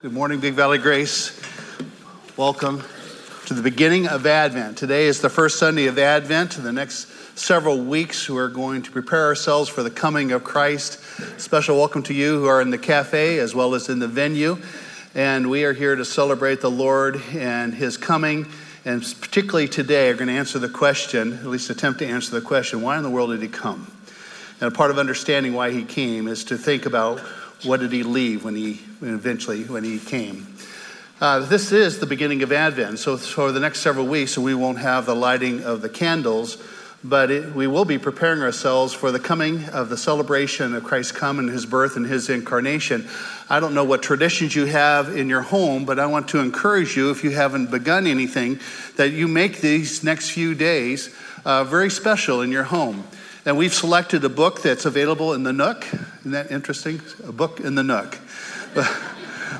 Good 0.00 0.12
morning, 0.12 0.38
Big 0.38 0.54
Valley 0.54 0.78
Grace. 0.78 1.36
Welcome 2.36 2.84
to 3.46 3.54
the 3.54 3.62
beginning 3.62 4.06
of 4.06 4.26
Advent. 4.26 4.78
Today 4.78 5.06
is 5.06 5.20
the 5.20 5.28
first 5.28 5.58
Sunday 5.58 5.86
of 5.86 5.98
Advent. 5.98 6.56
In 6.56 6.62
the 6.62 6.70
next 6.70 7.08
several 7.36 7.80
weeks, 7.80 8.30
we're 8.30 8.46
going 8.46 8.82
to 8.82 8.92
prepare 8.92 9.26
ourselves 9.26 9.68
for 9.68 9.82
the 9.82 9.90
coming 9.90 10.30
of 10.30 10.44
Christ. 10.44 11.00
Special 11.40 11.76
welcome 11.76 12.04
to 12.04 12.14
you 12.14 12.38
who 12.38 12.46
are 12.46 12.62
in 12.62 12.70
the 12.70 12.78
cafe 12.78 13.40
as 13.40 13.56
well 13.56 13.74
as 13.74 13.88
in 13.88 13.98
the 13.98 14.06
venue. 14.06 14.58
And 15.16 15.50
we 15.50 15.64
are 15.64 15.72
here 15.72 15.96
to 15.96 16.04
celebrate 16.04 16.60
the 16.60 16.70
Lord 16.70 17.20
and 17.32 17.74
his 17.74 17.96
coming. 17.96 18.46
And 18.84 19.02
particularly 19.20 19.66
today, 19.66 20.10
are 20.10 20.14
going 20.14 20.28
to 20.28 20.34
answer 20.34 20.60
the 20.60 20.68
question, 20.68 21.32
at 21.32 21.46
least 21.46 21.70
attempt 21.70 21.98
to 21.98 22.06
answer 22.06 22.38
the 22.38 22.46
question, 22.46 22.82
why 22.82 22.98
in 22.98 23.02
the 23.02 23.10
world 23.10 23.30
did 23.30 23.42
he 23.42 23.48
come? 23.48 23.90
And 24.60 24.72
a 24.72 24.76
part 24.76 24.92
of 24.92 24.98
understanding 25.00 25.54
why 25.54 25.72
he 25.72 25.82
came 25.82 26.28
is 26.28 26.44
to 26.44 26.56
think 26.56 26.86
about 26.86 27.20
what 27.64 27.80
did 27.80 27.92
he 27.92 28.02
leave 28.02 28.44
when 28.44 28.54
he 28.54 28.80
eventually 29.02 29.64
when 29.64 29.84
he 29.84 29.98
came. 29.98 30.46
Uh, 31.20 31.40
this 31.40 31.72
is 31.72 31.98
the 31.98 32.06
beginning 32.06 32.42
of 32.44 32.52
Advent, 32.52 32.98
so 33.00 33.16
for 33.16 33.50
the 33.50 33.58
next 33.58 33.80
several 33.80 34.06
weeks, 34.06 34.38
we 34.38 34.54
won't 34.54 34.78
have 34.78 35.04
the 35.04 35.16
lighting 35.16 35.64
of 35.64 35.82
the 35.82 35.88
candles, 35.88 36.62
but 37.02 37.28
it, 37.28 37.52
we 37.56 37.66
will 37.66 37.84
be 37.84 37.98
preparing 37.98 38.40
ourselves 38.40 38.94
for 38.94 39.10
the 39.10 39.18
coming 39.18 39.64
of 39.70 39.88
the 39.88 39.96
celebration 39.96 40.76
of 40.76 40.84
Christ's 40.84 41.10
coming, 41.10 41.48
his 41.48 41.66
birth, 41.66 41.96
and 41.96 42.06
his 42.06 42.30
incarnation. 42.30 43.08
I 43.50 43.58
don't 43.58 43.74
know 43.74 43.82
what 43.82 44.00
traditions 44.00 44.54
you 44.54 44.66
have 44.66 45.16
in 45.16 45.28
your 45.28 45.42
home, 45.42 45.84
but 45.84 45.98
I 45.98 46.06
want 46.06 46.28
to 46.28 46.38
encourage 46.38 46.96
you, 46.96 47.10
if 47.10 47.24
you 47.24 47.30
haven't 47.30 47.72
begun 47.72 48.06
anything, 48.06 48.60
that 48.94 49.10
you 49.10 49.26
make 49.26 49.60
these 49.60 50.04
next 50.04 50.30
few 50.30 50.54
days 50.54 51.12
uh, 51.44 51.64
very 51.64 51.90
special 51.90 52.42
in 52.42 52.52
your 52.52 52.64
home. 52.64 53.02
And 53.48 53.56
we've 53.56 53.72
selected 53.72 54.22
a 54.24 54.28
book 54.28 54.60
that's 54.60 54.84
available 54.84 55.32
in 55.32 55.42
the 55.42 55.54
Nook. 55.54 55.86
Isn't 56.20 56.32
that 56.32 56.50
interesting? 56.50 57.00
A 57.26 57.32
book 57.32 57.60
in 57.60 57.76
the 57.76 57.82
Nook. 57.82 58.18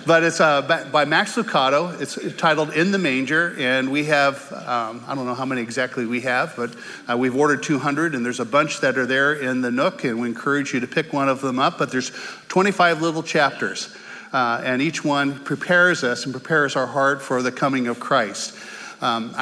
but 0.06 0.22
it's 0.22 0.42
uh, 0.42 0.60
by 0.92 1.06
Max 1.06 1.36
Lucado. 1.36 1.98
It's 1.98 2.18
titled 2.36 2.74
In 2.74 2.92
the 2.92 2.98
Manger, 2.98 3.54
and 3.56 3.90
we 3.90 4.04
have, 4.04 4.52
um, 4.52 5.02
I 5.08 5.14
don't 5.14 5.24
know 5.24 5.32
how 5.32 5.46
many 5.46 5.62
exactly 5.62 6.04
we 6.04 6.20
have, 6.20 6.52
but 6.54 6.74
uh, 7.10 7.16
we've 7.16 7.34
ordered 7.34 7.62
200, 7.62 8.14
and 8.14 8.22
there's 8.26 8.40
a 8.40 8.44
bunch 8.44 8.80
that 8.80 8.98
are 8.98 9.06
there 9.06 9.32
in 9.32 9.62
the 9.62 9.70
Nook, 9.70 10.04
and 10.04 10.20
we 10.20 10.28
encourage 10.28 10.74
you 10.74 10.80
to 10.80 10.86
pick 10.86 11.14
one 11.14 11.30
of 11.30 11.40
them 11.40 11.58
up. 11.58 11.78
But 11.78 11.90
there's 11.90 12.12
25 12.48 13.00
little 13.00 13.22
chapters, 13.22 13.96
uh, 14.34 14.60
and 14.62 14.82
each 14.82 15.02
one 15.02 15.38
prepares 15.44 16.04
us 16.04 16.26
and 16.26 16.34
prepares 16.34 16.76
our 16.76 16.86
heart 16.86 17.22
for 17.22 17.40
the 17.40 17.52
coming 17.52 17.86
of 17.86 17.98
Christ. 17.98 18.54
Um, 19.00 19.32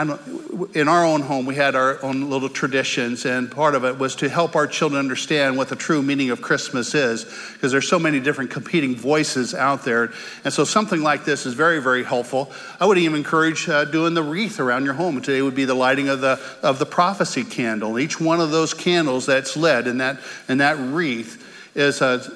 in 0.74 0.86
our 0.86 1.04
own 1.04 1.22
home, 1.22 1.46
we 1.46 1.54
had 1.54 1.74
our 1.74 2.02
own 2.04 2.28
little 2.28 2.50
traditions, 2.50 3.24
and 3.24 3.50
part 3.50 3.74
of 3.74 3.86
it 3.86 3.98
was 3.98 4.14
to 4.16 4.28
help 4.28 4.54
our 4.54 4.66
children 4.66 4.98
understand 4.98 5.56
what 5.56 5.70
the 5.70 5.76
true 5.76 6.02
meaning 6.02 6.28
of 6.28 6.42
Christmas 6.42 6.94
is, 6.94 7.24
because 7.54 7.72
there's 7.72 7.88
so 7.88 7.98
many 7.98 8.20
different 8.20 8.50
competing 8.50 8.94
voices 8.94 9.54
out 9.54 9.82
there. 9.82 10.12
And 10.44 10.52
so 10.52 10.64
something 10.64 11.02
like 11.02 11.24
this 11.24 11.46
is 11.46 11.54
very, 11.54 11.80
very 11.80 12.04
helpful. 12.04 12.52
I 12.78 12.84
would 12.84 12.98
even 12.98 13.16
encourage 13.16 13.66
uh, 13.66 13.86
doing 13.86 14.12
the 14.12 14.22
wreath 14.22 14.60
around 14.60 14.84
your 14.84 14.94
home. 14.94 15.22
Today 15.22 15.40
would 15.40 15.54
be 15.54 15.64
the 15.64 15.74
lighting 15.74 16.10
of 16.10 16.20
the, 16.20 16.38
of 16.62 16.78
the 16.78 16.86
prophecy 16.86 17.42
candle. 17.42 17.98
Each 17.98 18.20
one 18.20 18.42
of 18.42 18.50
those 18.50 18.74
candles 18.74 19.24
that's 19.24 19.56
lit 19.56 19.86
in 19.86 19.98
that, 19.98 20.18
in 20.50 20.58
that 20.58 20.78
wreath 20.78 21.42
is 21.74 22.02
a, 22.02 22.30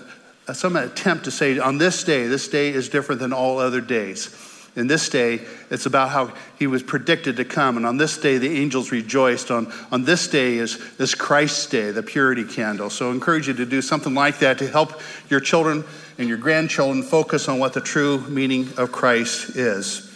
some 0.54 0.74
attempt 0.76 1.24
to 1.24 1.30
say, 1.30 1.58
on 1.58 1.76
this 1.76 2.02
day, 2.02 2.26
this 2.26 2.48
day 2.48 2.70
is 2.70 2.88
different 2.88 3.20
than 3.20 3.34
all 3.34 3.58
other 3.58 3.82
days. 3.82 4.34
In 4.76 4.86
this 4.86 5.08
day, 5.08 5.40
it's 5.68 5.86
about 5.86 6.10
how 6.10 6.32
he 6.58 6.66
was 6.68 6.82
predicted 6.82 7.36
to 7.36 7.44
come. 7.44 7.76
And 7.76 7.84
on 7.84 7.96
this 7.96 8.16
day, 8.16 8.38
the 8.38 8.48
angels 8.48 8.92
rejoiced. 8.92 9.50
On, 9.50 9.72
on 9.90 10.04
this 10.04 10.28
day 10.28 10.58
is 10.58 10.96
this 10.96 11.14
Christ's 11.14 11.66
day, 11.66 11.90
the 11.90 12.04
purity 12.04 12.44
candle. 12.44 12.88
So 12.88 13.10
I 13.10 13.12
encourage 13.12 13.48
you 13.48 13.54
to 13.54 13.66
do 13.66 13.82
something 13.82 14.14
like 14.14 14.38
that 14.38 14.58
to 14.58 14.68
help 14.68 15.00
your 15.28 15.40
children 15.40 15.84
and 16.18 16.28
your 16.28 16.38
grandchildren 16.38 17.02
focus 17.02 17.48
on 17.48 17.58
what 17.58 17.72
the 17.72 17.80
true 17.80 18.20
meaning 18.28 18.68
of 18.76 18.92
Christ 18.92 19.56
is. 19.56 20.06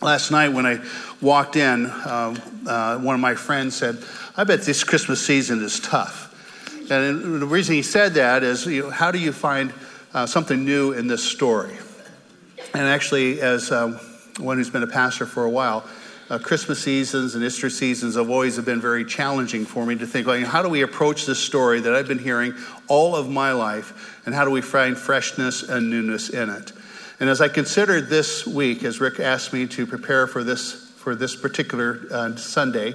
Last 0.00 0.30
night, 0.30 0.50
when 0.50 0.64
I 0.64 0.80
walked 1.20 1.56
in, 1.56 1.86
uh, 1.86 2.36
uh, 2.68 2.98
one 2.98 3.16
of 3.16 3.20
my 3.20 3.34
friends 3.34 3.74
said, 3.74 3.98
I 4.36 4.44
bet 4.44 4.62
this 4.62 4.84
Christmas 4.84 5.24
season 5.24 5.60
is 5.60 5.80
tough. 5.80 6.26
And 6.88 7.42
the 7.42 7.46
reason 7.46 7.74
he 7.74 7.82
said 7.82 8.14
that 8.14 8.44
is, 8.44 8.64
you 8.64 8.82
know, 8.82 8.90
how 8.90 9.10
do 9.10 9.18
you 9.18 9.32
find 9.32 9.72
uh, 10.14 10.26
something 10.26 10.64
new 10.64 10.92
in 10.92 11.08
this 11.08 11.24
story? 11.24 11.76
And 12.74 12.82
actually, 12.82 13.40
as 13.40 13.72
um, 13.72 13.94
one 14.38 14.58
who's 14.58 14.70
been 14.70 14.82
a 14.82 14.88
pastor 14.88 15.26
for 15.26 15.44
a 15.44 15.50
while, 15.50 15.86
uh, 16.30 16.38
Christmas 16.38 16.82
seasons 16.82 17.34
and 17.34 17.42
Easter 17.42 17.70
seasons 17.70 18.16
have 18.16 18.28
always 18.28 18.58
been 18.60 18.80
very 18.80 19.04
challenging 19.04 19.64
for 19.64 19.86
me 19.86 19.96
to 19.96 20.06
think, 20.06 20.26
like, 20.26 20.44
how 20.44 20.62
do 20.62 20.68
we 20.68 20.82
approach 20.82 21.24
this 21.24 21.38
story 21.38 21.80
that 21.80 21.94
I've 21.94 22.08
been 22.08 22.18
hearing 22.18 22.54
all 22.86 23.16
of 23.16 23.30
my 23.30 23.52
life, 23.52 24.20
and 24.26 24.34
how 24.34 24.44
do 24.44 24.50
we 24.50 24.60
find 24.60 24.96
freshness 24.96 25.62
and 25.62 25.88
newness 25.88 26.28
in 26.28 26.50
it? 26.50 26.72
And 27.20 27.30
as 27.30 27.40
I 27.40 27.48
considered 27.48 28.08
this 28.08 28.46
week, 28.46 28.84
as 28.84 29.00
Rick 29.00 29.18
asked 29.18 29.52
me 29.52 29.66
to 29.68 29.86
prepare 29.86 30.26
for 30.26 30.44
this 30.44 30.84
for 30.98 31.14
this 31.14 31.34
particular 31.34 32.00
uh, 32.10 32.36
Sunday 32.36 32.94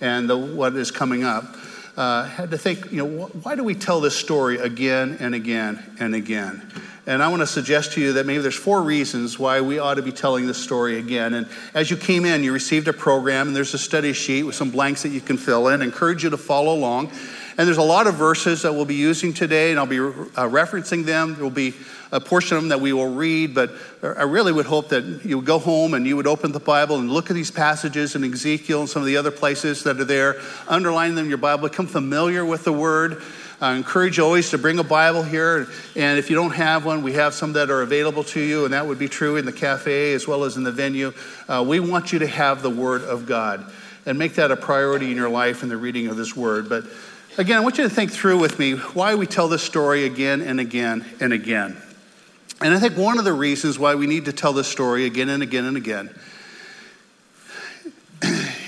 and 0.00 0.28
the, 0.28 0.36
what 0.36 0.74
is 0.74 0.90
coming 0.90 1.24
up, 1.24 1.56
uh, 1.96 2.24
had 2.24 2.50
to 2.50 2.58
think, 2.58 2.92
you 2.92 2.98
know, 2.98 3.26
wh- 3.26 3.46
why 3.46 3.54
do 3.54 3.64
we 3.64 3.74
tell 3.74 4.00
this 4.00 4.16
story 4.16 4.58
again 4.58 5.16
and 5.20 5.34
again 5.34 5.96
and 5.98 6.14
again? 6.14 6.70
And 7.06 7.22
I 7.22 7.28
want 7.28 7.40
to 7.40 7.46
suggest 7.46 7.92
to 7.92 8.00
you 8.00 8.14
that 8.14 8.24
maybe 8.24 8.40
there's 8.40 8.56
four 8.56 8.82
reasons 8.82 9.38
why 9.38 9.60
we 9.60 9.78
ought 9.78 9.94
to 9.94 10.02
be 10.02 10.12
telling 10.12 10.46
this 10.46 10.56
story 10.56 10.98
again. 10.98 11.34
And 11.34 11.46
as 11.74 11.90
you 11.90 11.98
came 11.98 12.24
in, 12.24 12.42
you 12.42 12.50
received 12.50 12.88
a 12.88 12.94
program, 12.94 13.48
and 13.48 13.56
there's 13.56 13.74
a 13.74 13.78
study 13.78 14.14
sheet 14.14 14.44
with 14.44 14.54
some 14.54 14.70
blanks 14.70 15.02
that 15.02 15.10
you 15.10 15.20
can 15.20 15.36
fill 15.36 15.68
in. 15.68 15.82
I 15.82 15.84
encourage 15.84 16.24
you 16.24 16.30
to 16.30 16.38
follow 16.38 16.72
along. 16.72 17.12
And 17.56 17.68
there's 17.68 17.78
a 17.78 17.82
lot 17.82 18.06
of 18.06 18.14
verses 18.14 18.62
that 18.62 18.72
we'll 18.72 18.86
be 18.86 18.94
using 18.94 19.34
today, 19.34 19.70
and 19.70 19.78
I'll 19.78 19.86
be 19.86 19.98
uh, 19.98 20.48
referencing 20.48 21.04
them. 21.04 21.34
There 21.34 21.44
will 21.44 21.50
be 21.50 21.74
a 22.10 22.20
portion 22.20 22.56
of 22.56 22.62
them 22.62 22.70
that 22.70 22.80
we 22.80 22.92
will 22.92 23.12
read, 23.12 23.54
but 23.54 23.72
I 24.02 24.22
really 24.22 24.52
would 24.52 24.66
hope 24.66 24.88
that 24.88 25.24
you 25.24 25.36
would 25.36 25.46
go 25.46 25.58
home 25.58 25.94
and 25.94 26.06
you 26.06 26.16
would 26.16 26.26
open 26.26 26.52
the 26.52 26.60
Bible 26.60 26.98
and 26.98 27.10
look 27.10 27.28
at 27.28 27.34
these 27.34 27.50
passages 27.50 28.16
in 28.16 28.24
Ezekiel 28.24 28.80
and 28.80 28.88
some 28.88 29.02
of 29.02 29.06
the 29.06 29.16
other 29.16 29.30
places 29.30 29.84
that 29.84 30.00
are 30.00 30.04
there, 30.04 30.40
underline 30.68 31.16
them 31.16 31.26
in 31.26 31.28
your 31.28 31.38
Bible, 31.38 31.68
become 31.68 31.86
familiar 31.86 32.44
with 32.46 32.64
the 32.64 32.72
Word. 32.72 33.22
I 33.60 33.74
encourage 33.74 34.18
you 34.18 34.24
always 34.24 34.50
to 34.50 34.58
bring 34.58 34.78
a 34.78 34.84
Bible 34.84 35.22
here. 35.22 35.68
And 35.94 36.18
if 36.18 36.28
you 36.28 36.36
don't 36.36 36.54
have 36.54 36.84
one, 36.84 37.02
we 37.02 37.12
have 37.12 37.34
some 37.34 37.52
that 37.52 37.70
are 37.70 37.82
available 37.82 38.24
to 38.24 38.40
you, 38.40 38.64
and 38.64 38.74
that 38.74 38.86
would 38.86 38.98
be 38.98 39.08
true 39.08 39.36
in 39.36 39.46
the 39.46 39.52
cafe 39.52 40.12
as 40.12 40.26
well 40.26 40.44
as 40.44 40.56
in 40.56 40.64
the 40.64 40.72
venue. 40.72 41.12
Uh, 41.48 41.64
we 41.66 41.80
want 41.80 42.12
you 42.12 42.18
to 42.18 42.26
have 42.26 42.62
the 42.62 42.70
Word 42.70 43.02
of 43.02 43.26
God 43.26 43.70
and 44.06 44.18
make 44.18 44.34
that 44.34 44.50
a 44.50 44.56
priority 44.56 45.10
in 45.10 45.16
your 45.16 45.30
life 45.30 45.62
in 45.62 45.68
the 45.68 45.76
reading 45.76 46.08
of 46.08 46.16
this 46.16 46.36
Word. 46.36 46.68
But 46.68 46.84
again, 47.38 47.56
I 47.56 47.60
want 47.60 47.78
you 47.78 47.84
to 47.84 47.90
think 47.90 48.10
through 48.10 48.38
with 48.38 48.58
me 48.58 48.72
why 48.72 49.14
we 49.14 49.26
tell 49.26 49.48
this 49.48 49.62
story 49.62 50.04
again 50.04 50.42
and 50.42 50.58
again 50.58 51.04
and 51.20 51.32
again. 51.32 51.76
And 52.60 52.74
I 52.74 52.80
think 52.80 52.96
one 52.96 53.18
of 53.18 53.24
the 53.24 53.32
reasons 53.32 53.78
why 53.78 53.94
we 53.94 54.06
need 54.06 54.24
to 54.26 54.32
tell 54.32 54.52
this 54.52 54.68
story 54.68 55.06
again 55.06 55.28
and 55.28 55.42
again 55.42 55.64
and 55.64 55.76
again 55.76 56.14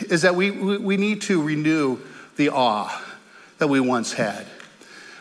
is 0.08 0.22
that 0.22 0.34
we, 0.34 0.50
we 0.50 0.96
need 0.96 1.22
to 1.22 1.42
renew 1.42 1.98
the 2.36 2.50
awe 2.50 3.02
that 3.58 3.68
we 3.68 3.80
once 3.80 4.12
had. 4.12 4.46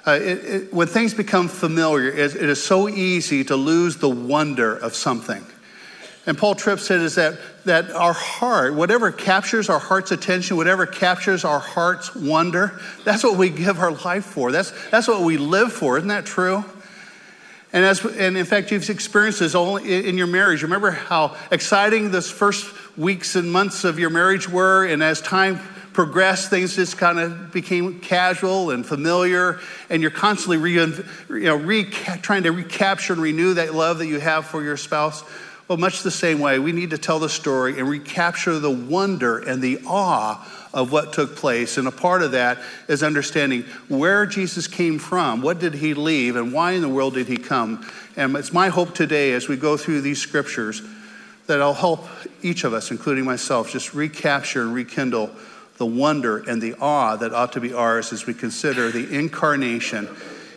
Uh, 0.08 0.12
it, 0.12 0.46
it, 0.46 0.74
when 0.74 0.88
things 0.88 1.14
become 1.14 1.48
familiar, 1.48 2.10
it, 2.10 2.36
it 2.36 2.50
is 2.50 2.64
so 2.64 2.88
easy 2.88 3.44
to 3.44 3.56
lose 3.56 3.98
the 3.98 4.10
wonder 4.10 4.76
of 4.76 4.94
something. 4.94 5.44
And 6.28 6.38
Paul 6.38 6.56
Tripp 6.56 6.80
said 6.80 7.02
is 7.02 7.16
that, 7.16 7.40
that 7.66 7.92
our 7.92 8.14
heart, 8.14 8.74
whatever 8.74 9.12
captures 9.12 9.70
our 9.70 9.80
heart's 9.80 10.12
attention, 10.12 10.58
whatever 10.58 10.86
captures 10.86 11.46
our 11.46 11.60
heart's 11.60 12.16
wonder, 12.16 12.80
that's 13.04 13.24
what 13.24 13.38
we 13.38 13.50
give 13.50 13.80
our 13.80 13.92
life 13.92 14.26
for. 14.26 14.52
That's, 14.52 14.72
that's 14.90 15.08
what 15.08 15.22
we 15.22 15.38
live 15.38 15.72
for. 15.72 15.98
Isn't 15.98 16.10
that 16.10 16.26
true? 16.26 16.66
And, 17.74 17.84
as, 17.84 18.04
and 18.06 18.38
in 18.38 18.46
fact, 18.46 18.72
you've 18.72 18.90
experienced 18.90 19.40
this 19.40 19.54
only 19.54 20.08
in 20.08 20.18
your 20.18 20.28
marriage. 20.28 20.64
Remember 20.64 20.92
how 20.92 21.36
exciting 21.52 22.10
those 22.10 22.32
first 22.32 22.74
weeks 22.98 23.36
and 23.36 23.52
months 23.52 23.84
of 23.84 24.00
your 24.00 24.10
marriage 24.10 24.48
were, 24.48 24.86
and 24.86 25.04
as 25.04 25.20
time 25.20 25.60
progressed, 25.96 26.50
things 26.50 26.76
just 26.76 26.98
kind 26.98 27.18
of 27.20 27.54
became 27.54 28.02
casual 28.02 28.72
and 28.72 28.86
familiar, 28.86 29.62
and 29.90 30.02
you're 30.02 30.12
constantly 30.12 30.58
re, 30.58 30.74
you 30.74 31.06
know, 31.30 31.56
re, 31.56 31.86
trying 31.86 32.44
to 32.44 32.52
recapture 32.52 33.14
and 33.14 33.22
renew 33.22 33.54
that 33.54 33.74
love 33.74 34.00
that 34.00 34.08
you 34.08 34.20
have 34.20 34.46
for 34.46 34.62
your 34.62 34.76
spouse. 34.76 35.24
Well, 35.70 35.78
much 35.78 36.04
the 36.04 36.12
same 36.12 36.40
way, 36.40 36.60
we 36.60 36.74
need 36.74 36.90
to 36.90 36.98
tell 36.98 37.18
the 37.20 37.30
story 37.30 37.80
and 37.80 37.88
recapture 37.88 38.60
the 38.60 38.70
wonder 38.70 39.40
and 39.40 39.62
the 39.62 39.80
awe 39.88 40.46
of 40.74 40.92
what 40.92 41.14
took 41.14 41.38
place. 41.38 41.78
And 41.78 41.88
a 41.88 41.92
part 41.92 42.22
of 42.22 42.34
that 42.34 42.58
is 42.90 43.02
understanding 43.02 43.64
where 43.88 44.26
Jesus 44.26 44.68
came 44.68 45.00
from, 45.00 45.42
what 45.42 45.60
did 45.60 45.76
he 45.76 45.94
leave, 45.94 46.36
and 46.36 46.52
why 46.52 46.74
in 46.74 46.82
the 46.82 46.90
world 46.90 47.14
did 47.14 47.28
he 47.28 47.38
come. 47.38 47.90
And 48.18 48.36
it's 48.36 48.52
my 48.52 48.68
hope 48.68 48.94
today 48.94 49.32
as 49.32 49.48
we 49.48 49.56
go 49.56 49.78
through 49.78 50.02
these 50.02 50.22
scriptures 50.22 50.82
that 51.48 51.62
I'll 51.62 51.74
help 51.74 52.06
each 52.42 52.66
of 52.66 52.74
us, 52.74 52.92
including 52.92 53.24
myself, 53.24 53.72
just 53.72 53.94
recapture 53.94 54.62
and 54.62 54.74
rekindle 54.74 55.32
the 55.78 55.86
wonder 55.86 56.38
and 56.38 56.62
the 56.62 56.76
awe 56.76 57.16
that 57.18 57.34
ought 57.34 57.54
to 57.54 57.62
be 57.62 57.74
ours 57.74 58.14
as 58.14 58.26
we 58.26 58.34
consider 58.34 58.92
the 58.92 59.18
incarnation, 59.18 60.10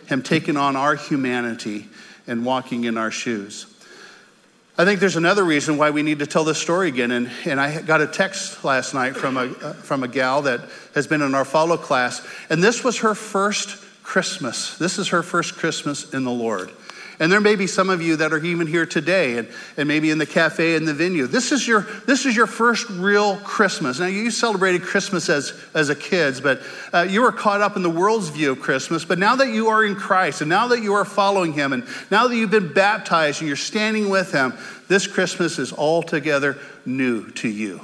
Him 0.07 0.23
taking 0.23 0.57
on 0.57 0.75
our 0.75 0.95
humanity 0.95 1.87
and 2.27 2.45
walking 2.45 2.85
in 2.85 2.97
our 2.97 3.11
shoes. 3.11 3.65
I 4.77 4.85
think 4.85 5.01
there's 5.01 5.17
another 5.17 5.43
reason 5.43 5.77
why 5.77 5.89
we 5.89 6.03
need 6.03 6.19
to 6.19 6.25
tell 6.25 6.45
this 6.45 6.57
story 6.57 6.87
again. 6.87 7.11
And, 7.11 7.29
and 7.43 7.59
I 7.59 7.81
got 7.81 7.99
a 7.99 8.07
text 8.07 8.63
last 8.63 8.93
night 8.93 9.17
from 9.17 9.35
a, 9.35 9.41
uh, 9.41 9.73
from 9.73 10.03
a 10.03 10.07
gal 10.07 10.43
that 10.43 10.61
has 10.95 11.05
been 11.05 11.21
in 11.21 11.35
our 11.35 11.43
follow 11.43 11.75
class. 11.75 12.25
And 12.49 12.63
this 12.63 12.81
was 12.81 12.99
her 12.99 13.13
first 13.13 13.83
Christmas. 14.03 14.77
This 14.77 14.97
is 14.97 15.09
her 15.09 15.21
first 15.21 15.57
Christmas 15.57 16.13
in 16.13 16.23
the 16.23 16.31
Lord. 16.31 16.71
And 17.19 17.29
there 17.29 17.41
may 17.41 17.57
be 17.57 17.67
some 17.67 17.89
of 17.89 18.01
you 18.01 18.15
that 18.15 18.31
are 18.31 18.43
even 18.43 18.65
here 18.65 18.85
today 18.85 19.37
and, 19.37 19.49
and 19.75 19.89
maybe 19.89 20.09
in 20.09 20.19
the 20.19 20.25
cafe 20.25 20.75
and 20.75 20.87
the 20.87 20.93
venue. 20.93 21.27
This 21.27 21.51
is 21.51 21.67
your, 21.67 21.81
this 22.07 22.25
is 22.25 22.33
your 22.33 22.47
first 22.47 22.89
real 22.89 23.35
Christmas. 23.37 23.99
Now, 23.99 24.05
you 24.05 24.31
celebrated 24.31 24.83
Christmas 24.83 25.27
as, 25.27 25.53
as 25.73 25.89
a 25.89 25.95
kid, 25.95 26.39
but 26.41 26.61
uh, 26.93 27.05
you 27.09 27.21
were 27.21 27.33
caught 27.33 27.59
up 27.59 27.75
in 27.75 27.83
the 27.83 27.89
world's 27.89 28.29
view 28.29 28.53
of 28.53 28.61
Christmas. 28.61 29.03
But 29.03 29.19
now 29.19 29.35
that 29.35 29.49
you 29.49 29.67
are 29.67 29.83
in 29.83 29.95
Christ 29.95 30.39
and 30.39 30.49
now 30.49 30.67
that 30.67 30.81
you 30.81 30.93
are 30.93 31.03
following 31.03 31.51
Him 31.51 31.73
and 31.73 31.85
now 32.09 32.29
that 32.29 32.35
you've 32.35 32.51
been 32.51 32.71
baptized 32.71 33.41
and 33.41 33.49
you're 33.49 33.57
standing 33.57 34.09
with 34.09 34.31
Him, 34.31 34.53
this 34.87 35.05
Christmas 35.05 35.59
is 35.59 35.73
altogether 35.73 36.57
new 36.85 37.29
to 37.31 37.49
you. 37.49 37.81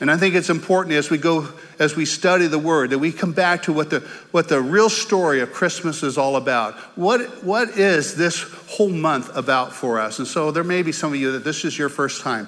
And 0.00 0.10
I 0.10 0.16
think 0.16 0.34
it's 0.34 0.48
important 0.48 0.94
as 0.94 1.10
we 1.10 1.18
go, 1.18 1.46
as 1.80 1.96
we 1.96 2.04
study 2.04 2.46
the 2.46 2.58
word, 2.58 2.90
that 2.90 2.98
we 2.98 3.10
come 3.10 3.32
back 3.32 3.62
to 3.62 3.72
what 3.72 3.90
the, 3.90 4.00
what 4.30 4.48
the 4.48 4.60
real 4.60 4.90
story 4.90 5.40
of 5.40 5.52
Christmas 5.52 6.02
is 6.02 6.18
all 6.18 6.36
about. 6.36 6.74
What, 6.96 7.42
what 7.42 7.70
is 7.70 8.14
this 8.14 8.42
whole 8.68 8.90
month 8.90 9.34
about 9.34 9.72
for 9.72 9.98
us? 9.98 10.18
And 10.18 10.28
so 10.28 10.50
there 10.50 10.62
may 10.62 10.82
be 10.82 10.92
some 10.92 11.12
of 11.12 11.18
you 11.18 11.32
that 11.32 11.42
this 11.42 11.64
is 11.64 11.76
your 11.76 11.88
first 11.88 12.20
time. 12.20 12.46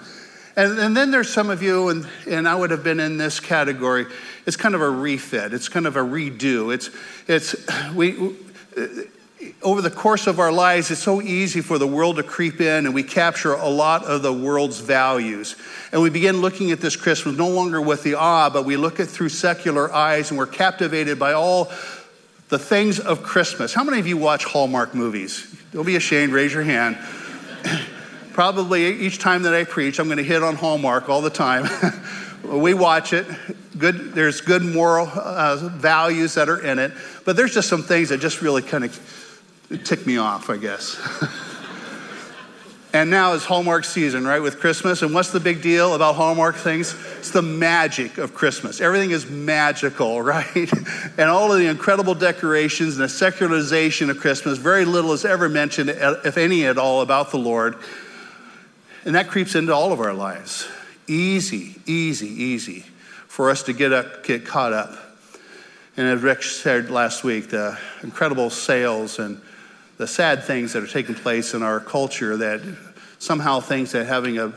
And, 0.54 0.78
and 0.78 0.94
then 0.94 1.10
there's 1.10 1.32
some 1.32 1.48
of 1.48 1.62
you, 1.62 1.88
and, 1.88 2.06
and 2.28 2.46
I 2.46 2.54
would 2.54 2.70
have 2.70 2.84
been 2.84 3.00
in 3.00 3.16
this 3.16 3.40
category. 3.40 4.04
It's 4.44 4.56
kind 4.56 4.74
of 4.74 4.82
a 4.82 4.90
refit. 4.90 5.54
It's 5.54 5.70
kind 5.70 5.86
of 5.86 5.96
a 5.96 6.02
redo. 6.02 6.74
It's, 6.74 6.90
it's, 7.26 7.56
we, 7.94 8.36
over 9.62 9.82
the 9.82 9.90
course 9.90 10.26
of 10.26 10.38
our 10.38 10.52
lives, 10.52 10.90
it's 10.90 11.02
so 11.02 11.20
easy 11.20 11.60
for 11.60 11.78
the 11.78 11.86
world 11.86 12.16
to 12.16 12.22
creep 12.22 12.60
in 12.60 12.86
and 12.86 12.94
we 12.94 13.02
capture 13.02 13.52
a 13.52 13.68
lot 13.68 14.04
of 14.04 14.22
the 14.22 14.32
world's 14.32 14.80
values. 14.80 15.56
And 15.92 16.02
we 16.02 16.10
begin 16.10 16.40
looking 16.40 16.70
at 16.70 16.80
this 16.80 16.96
Christmas 16.96 17.36
no 17.36 17.48
longer 17.48 17.80
with 17.80 18.02
the 18.02 18.14
awe, 18.14 18.50
but 18.50 18.64
we 18.64 18.76
look 18.76 19.00
at 19.00 19.08
through 19.08 19.30
secular 19.30 19.92
eyes 19.92 20.30
and 20.30 20.38
we're 20.38 20.46
captivated 20.46 21.18
by 21.18 21.32
all 21.32 21.70
the 22.48 22.58
things 22.58 23.00
of 23.00 23.22
Christmas. 23.22 23.72
How 23.72 23.84
many 23.84 23.98
of 23.98 24.06
you 24.06 24.16
watch 24.16 24.44
Hallmark 24.44 24.94
movies? 24.94 25.54
Don't 25.72 25.86
be 25.86 25.96
ashamed, 25.96 26.32
raise 26.32 26.52
your 26.52 26.62
hand. 26.62 26.98
Probably 28.32 29.00
each 29.00 29.18
time 29.18 29.42
that 29.42 29.54
I 29.54 29.64
preach, 29.64 29.98
I'm 29.98 30.06
going 30.06 30.18
to 30.18 30.24
hit 30.24 30.42
on 30.42 30.56
Hallmark 30.56 31.08
all 31.08 31.20
the 31.20 31.30
time. 31.30 31.68
we 32.44 32.74
watch 32.74 33.12
it. 33.12 33.26
Good, 33.76 34.12
there's 34.12 34.40
good 34.40 34.62
moral 34.62 35.08
uh, 35.14 35.56
values 35.56 36.34
that 36.34 36.48
are 36.48 36.60
in 36.60 36.78
it, 36.78 36.92
but 37.24 37.36
there's 37.36 37.54
just 37.54 37.68
some 37.68 37.82
things 37.82 38.10
that 38.10 38.20
just 38.20 38.42
really 38.42 38.62
kind 38.62 38.84
of 38.84 39.21
it 39.72 39.86
ticked 39.86 40.06
me 40.06 40.18
off, 40.18 40.50
I 40.50 40.58
guess. 40.58 41.00
and 42.92 43.10
now 43.10 43.32
it's 43.32 43.44
Hallmark 43.44 43.84
season, 43.84 44.26
right, 44.26 44.40
with 44.40 44.60
Christmas. 44.60 45.00
And 45.00 45.14
what's 45.14 45.30
the 45.30 45.40
big 45.40 45.62
deal 45.62 45.94
about 45.94 46.14
Hallmark 46.14 46.56
things? 46.56 46.94
It's 47.18 47.30
the 47.30 47.40
magic 47.40 48.18
of 48.18 48.34
Christmas. 48.34 48.82
Everything 48.82 49.12
is 49.12 49.28
magical, 49.30 50.20
right? 50.22 50.72
and 51.16 51.30
all 51.30 51.50
of 51.50 51.58
the 51.58 51.66
incredible 51.66 52.14
decorations 52.14 52.96
and 52.96 53.04
the 53.04 53.08
secularization 53.08 54.10
of 54.10 54.18
Christmas, 54.18 54.58
very 54.58 54.84
little 54.84 55.12
is 55.12 55.24
ever 55.24 55.48
mentioned, 55.48 55.88
if 55.88 56.36
any 56.36 56.66
at 56.66 56.76
all, 56.76 57.00
about 57.00 57.30
the 57.30 57.38
Lord. 57.38 57.76
And 59.06 59.14
that 59.14 59.28
creeps 59.28 59.54
into 59.54 59.74
all 59.74 59.92
of 59.92 60.00
our 60.00 60.14
lives. 60.14 60.68
Easy, 61.08 61.76
easy, 61.86 62.28
easy 62.28 62.84
for 63.26 63.48
us 63.48 63.62
to 63.64 63.72
get, 63.72 63.92
up, 63.92 64.22
get 64.22 64.44
caught 64.44 64.74
up. 64.74 64.98
And 65.96 66.06
as 66.06 66.22
Rick 66.22 66.42
said 66.42 66.90
last 66.90 67.24
week, 67.24 67.48
the 67.48 67.78
incredible 68.02 68.50
sales 68.50 69.18
and 69.18 69.40
the 70.02 70.08
sad 70.08 70.42
things 70.42 70.72
that 70.72 70.82
are 70.82 70.88
taking 70.88 71.14
place 71.14 71.54
in 71.54 71.62
our 71.62 71.78
culture 71.78 72.36
that 72.36 72.60
somehow 73.20 73.60
thinks 73.60 73.92
that 73.92 74.04
having 74.04 74.36
a, 74.36 74.52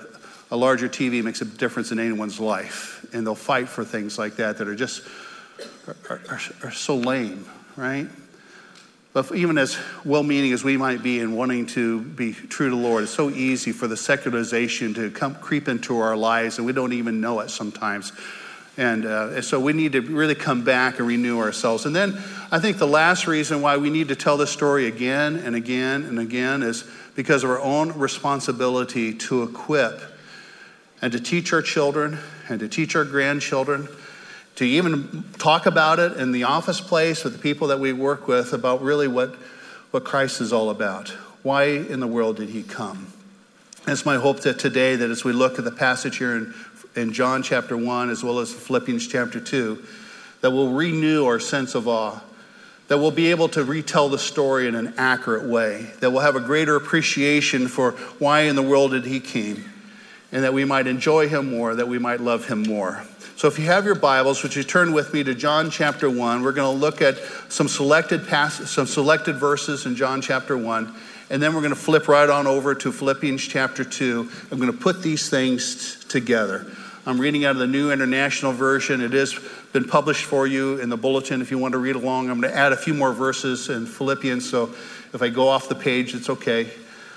a 0.49 0.57
larger 0.57 0.89
TV 0.89 1.23
makes 1.23 1.39
a 1.39 1.45
difference 1.45 1.91
in 1.91 1.99
anyone's 1.99 2.39
life. 2.39 3.05
And 3.13 3.27
they'll 3.27 3.35
fight 3.35 3.69
for 3.69 3.85
things 3.85 4.17
like 4.17 4.37
that 4.37 4.57
that 4.57 4.67
are 4.67 4.73
just 4.73 5.03
are, 6.09 6.19
are, 6.29 6.41
are 6.63 6.71
so 6.71 6.95
lame, 6.95 7.45
right? 7.75 8.07
But 9.13 9.35
even 9.35 9.59
as 9.59 9.77
well 10.03 10.23
meaning 10.23 10.51
as 10.51 10.63
we 10.63 10.77
might 10.77 11.03
be 11.03 11.19
in 11.19 11.35
wanting 11.35 11.67
to 11.67 12.01
be 12.01 12.33
true 12.33 12.71
to 12.71 12.75
the 12.75 12.81
Lord, 12.81 13.03
it's 13.03 13.13
so 13.13 13.29
easy 13.29 13.71
for 13.71 13.87
the 13.87 13.95
secularization 13.95 14.95
to 14.95 15.11
come 15.11 15.35
creep 15.35 15.67
into 15.67 15.99
our 15.99 16.17
lives, 16.17 16.57
and 16.57 16.65
we 16.65 16.73
don't 16.73 16.93
even 16.93 17.21
know 17.21 17.39
it 17.41 17.51
sometimes. 17.51 18.13
And, 18.77 19.05
uh, 19.05 19.29
and 19.35 19.45
so 19.45 19.59
we 19.59 19.71
need 19.73 19.93
to 19.93 20.01
really 20.01 20.35
come 20.35 20.63
back 20.63 20.99
and 20.99 21.07
renew 21.07 21.39
ourselves. 21.39 21.85
And 21.85 21.95
then 21.95 22.21
I 22.51 22.59
think 22.59 22.77
the 22.77 22.87
last 22.87 23.25
reason 23.25 23.61
why 23.61 23.77
we 23.77 23.89
need 23.89 24.09
to 24.09 24.15
tell 24.15 24.35
this 24.35 24.51
story 24.51 24.87
again 24.87 25.37
and 25.37 25.55
again 25.55 26.03
and 26.03 26.19
again 26.19 26.61
is 26.61 26.83
because 27.15 27.43
of 27.43 27.49
our 27.49 27.59
own 27.59 27.97
responsibility 27.97 29.13
to 29.13 29.43
equip 29.43 30.01
and 31.01 31.13
to 31.13 31.19
teach 31.19 31.53
our 31.53 31.61
children 31.61 32.19
and 32.49 32.59
to 32.59 32.67
teach 32.67 32.95
our 32.95 33.05
grandchildren, 33.05 33.87
to 34.55 34.65
even 34.65 35.23
talk 35.37 35.65
about 35.65 35.99
it 35.99 36.17
in 36.17 36.33
the 36.33 36.43
office 36.43 36.81
place 36.81 37.23
with 37.23 37.33
the 37.33 37.39
people 37.39 37.67
that 37.69 37.79
we 37.79 37.93
work 37.93 38.27
with 38.27 38.51
about 38.51 38.81
really 38.81 39.07
what, 39.07 39.35
what 39.91 40.03
Christ 40.03 40.41
is 40.41 40.51
all 40.51 40.69
about. 40.69 41.09
Why 41.43 41.63
in 41.63 42.01
the 42.01 42.07
world 42.07 42.37
did 42.37 42.49
he 42.49 42.63
come? 42.63 43.07
It's 43.87 44.05
my 44.05 44.17
hope 44.17 44.41
that 44.41 44.59
today, 44.59 44.95
that 44.95 45.09
as 45.09 45.23
we 45.23 45.33
look 45.33 45.59
at 45.59 45.65
the 45.65 45.71
passage 45.71 46.17
here 46.17 46.35
in 46.35 46.53
in 46.95 47.11
John 47.11 47.43
chapter 47.43 47.75
1 47.77 48.09
as 48.09 48.23
well 48.23 48.39
as 48.39 48.53
Philippians 48.53 49.07
chapter 49.07 49.39
2 49.39 49.83
that 50.41 50.51
we'll 50.51 50.73
renew 50.73 51.25
our 51.25 51.39
sense 51.39 51.73
of 51.73 51.87
awe, 51.87 52.19
that 52.87 52.99
we'll 52.99 53.09
be 53.09 53.31
able 53.31 53.49
to 53.49 53.63
retell 53.63 54.09
the 54.09 54.19
story 54.19 54.67
in 54.67 54.75
an 54.75 54.93
accurate 54.95 55.43
way, 55.43 55.87
that 56.01 56.11
we'll 56.11 56.21
have 56.21 56.35
a 56.35 56.41
greater 56.41 56.75
appreciation 56.75 57.67
for 57.67 57.91
why 58.19 58.41
in 58.41 58.55
the 58.55 58.61
world 58.61 58.91
did 58.91 59.05
he 59.05 59.19
came, 59.19 59.65
and 60.31 60.43
that 60.43 60.53
we 60.53 60.63
might 60.63 60.85
enjoy 60.85 61.27
him 61.27 61.49
more, 61.49 61.73
that 61.73 61.87
we 61.87 61.97
might 61.97 62.21
love 62.21 62.47
him 62.47 62.61
more. 62.61 63.03
So 63.37 63.47
if 63.47 63.57
you 63.57 63.65
have 63.65 63.85
your 63.85 63.95
Bibles, 63.95 64.43
would 64.43 64.55
you 64.55 64.63
turn 64.63 64.93
with 64.93 65.13
me 65.13 65.23
to 65.23 65.33
John 65.33 65.71
chapter 65.71 66.09
1? 66.09 66.43
We're 66.43 66.51
going 66.51 66.71
to 66.71 66.79
look 66.79 67.01
at 67.01 67.17
some 67.49 67.67
selected 67.67 68.27
pass- 68.27 68.69
some 68.69 68.85
selected 68.85 69.37
verses 69.37 69.87
in 69.87 69.95
John 69.95 70.21
chapter 70.21 70.55
1. 70.55 70.95
And 71.29 71.41
then 71.41 71.55
we're 71.55 71.61
going 71.61 71.73
to 71.73 71.79
flip 71.79 72.07
right 72.07 72.29
on 72.29 72.45
over 72.45 72.75
to 72.75 72.91
Philippians 72.91 73.41
chapter 73.41 73.83
2. 73.83 74.29
I'm 74.51 74.59
going 74.59 74.71
to 74.71 74.77
put 74.77 75.01
these 75.01 75.29
things 75.29 75.95
t- 75.95 76.07
together. 76.07 76.67
I'm 77.07 77.19
reading 77.19 77.45
out 77.45 77.51
of 77.51 77.57
the 77.57 77.67
New 77.67 77.91
International 77.91 78.51
Version. 78.51 79.01
It 79.01 79.13
has 79.13 79.37
been 79.73 79.85
published 79.85 80.25
for 80.25 80.45
you 80.45 80.79
in 80.79 80.89
the 80.89 80.97
bulletin 80.97 81.41
if 81.41 81.51
you 81.51 81.57
want 81.57 81.71
to 81.73 81.77
read 81.79 81.95
along. 81.95 82.29
I'm 82.29 82.39
going 82.39 82.51
to 82.51 82.57
add 82.57 82.71
a 82.71 82.77
few 82.77 82.93
more 82.93 83.11
verses 83.13 83.69
in 83.69 83.85
Philippians, 83.85 84.49
so 84.49 84.73
if 85.13 85.21
I 85.21 85.29
go 85.29 85.47
off 85.47 85.67
the 85.67 85.75
page, 85.75 86.13
it's 86.13 86.29
okay. 86.29 86.69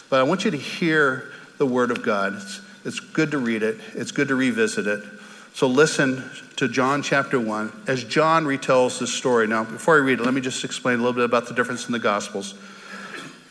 But 0.09 0.21
I 0.21 0.23
want 0.23 0.45
you 0.45 0.51
to 0.51 0.57
hear 0.57 1.31
the 1.59 1.67
Word 1.67 1.91
of 1.91 2.03
God. 2.03 2.35
It's, 2.35 2.61
it's 2.85 3.01
good 3.01 3.31
to 3.33 3.39
read 3.39 3.63
it, 3.63 3.79
it's 3.95 4.11
good 4.11 4.29
to 4.29 4.35
revisit 4.35 4.87
it. 4.87 5.05
So 5.55 5.67
listen 5.67 6.23
to 6.57 6.69
John 6.69 7.03
chapter 7.03 7.41
1 7.41 7.85
as 7.89 8.05
John 8.05 8.45
retells 8.45 9.01
this 9.01 9.13
story. 9.13 9.47
Now, 9.47 9.65
before 9.65 9.97
I 9.97 9.99
read 9.99 10.21
it, 10.21 10.25
let 10.25 10.35
me 10.35 10.41
just 10.41 10.65
explain 10.65 10.95
a 10.95 10.99
little 10.99 11.15
bit 11.15 11.25
about 11.25 11.47
the 11.47 11.55
difference 11.55 11.87
in 11.87 11.93
the 11.93 11.99
Gospels. 11.99 12.55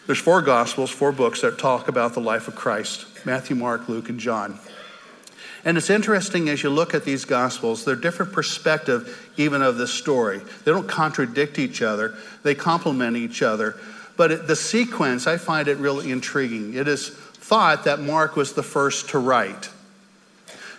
There's 0.08 0.20
four 0.20 0.42
Gospels, 0.42 0.90
four 0.90 1.12
books 1.12 1.42
that 1.42 1.60
talk 1.60 1.90
about 1.90 2.14
the 2.14 2.22
life 2.22 2.48
of 2.48 2.56
Christ 2.56 3.06
Matthew, 3.26 3.58
Mark, 3.58 3.90
Luke, 3.90 4.08
and 4.08 4.20
John. 4.20 4.58
And 5.66 5.78
it's 5.78 5.90
interesting 5.90 6.48
as 6.48 6.64
you 6.64 6.70
look 6.70 6.94
at 6.94 7.04
these 7.04 7.26
gospels, 7.26 7.84
they're 7.84 7.98
different 7.98 8.32
perspective 8.32 9.32
even 9.36 9.62
of 9.62 9.76
the 9.76 9.86
story. 9.86 10.40
They 10.64 10.72
don't 10.72 10.88
contradict 10.88 11.60
each 11.60 11.82
other, 11.82 12.16
they 12.44 12.56
complement 12.56 13.18
each 13.18 13.42
other. 13.42 13.76
But 14.16 14.32
it, 14.32 14.48
the 14.48 14.56
sequence, 14.56 15.28
I 15.28 15.36
find 15.36 15.68
it 15.68 15.78
really 15.78 16.10
intriguing. 16.10 16.74
It 16.74 16.88
is 16.88 17.10
thought 17.10 17.84
that 17.84 18.00
Mark 18.00 18.38
was 18.38 18.54
the 18.54 18.64
first 18.64 19.10
to 19.10 19.20
write. 19.20 19.70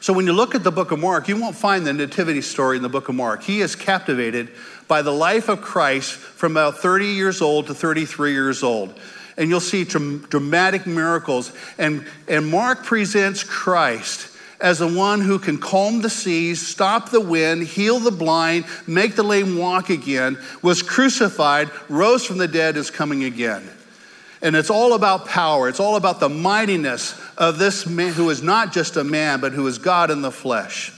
So 0.00 0.14
when 0.14 0.26
you 0.26 0.33
look 0.33 0.55
at 0.55 0.64
the 0.64 0.73
book 0.73 0.91
of 0.91 1.00
Mark, 1.00 1.29
you 1.29 1.38
won't 1.38 1.57
find 1.57 1.87
the 1.87 1.93
nativity 1.93 2.41
story 2.41 2.79
in 2.79 2.83
the 2.83 2.88
book 2.88 3.11
of 3.11 3.14
Mark. 3.14 3.43
He 3.43 3.61
is 3.61 3.76
captivated 3.76 4.49
by 4.87 5.03
the 5.03 5.12
life 5.12 5.50
of 5.50 5.61
Christ 5.61 6.12
from 6.12 6.53
about 6.53 6.79
30 6.79 7.09
years 7.09 7.43
old 7.43 7.67
to 7.67 7.75
33 7.75 8.33
years 8.33 8.62
old. 8.62 8.99
And 9.38 9.49
you'll 9.49 9.61
see 9.61 9.85
dramatic 9.85 10.87
miracles. 10.87 11.52
And, 11.78 12.04
and 12.28 12.50
Mark 12.50 12.85
presents 12.85 13.42
Christ 13.42 14.28
as 14.61 14.80
the 14.80 14.88
one 14.88 15.21
who 15.21 15.38
can 15.38 15.59
calm 15.59 16.02
the 16.02 16.11
seas, 16.11 16.66
stop 16.66 17.11
the 17.11 17.21
wind, 17.21 17.62
heal 17.62 18.00
the 18.00 18.11
blind, 18.11 18.64
make 18.87 19.14
the 19.14 19.23
lame 19.23 19.57
walk 19.57 19.88
again, 19.88 20.37
was 20.62 20.83
crucified, 20.83 21.71
rose 21.88 22.25
from 22.25 22.38
the 22.38 22.49
dead, 22.49 22.76
is 22.76 22.90
coming 22.90 23.25
again. 23.25 23.62
And 24.42 24.54
it's 24.54 24.71
all 24.71 24.95
about 24.95 25.26
power. 25.26 25.68
It's 25.68 25.80
all 25.80 25.97
about 25.97 26.21
the 26.21 26.28
mightiness 26.28 27.21
of 27.37 27.59
this 27.59 27.87
man 27.87 28.12
who 28.12 28.30
is 28.30 28.42
not 28.42 28.73
just 28.73 28.97
a 28.97 29.04
man, 29.04 29.40
but 29.40 29.52
who 29.52 29.66
is 29.66 29.78
God 29.78 30.11
in 30.11 30.23
the 30.23 30.30
flesh. 30.30 30.92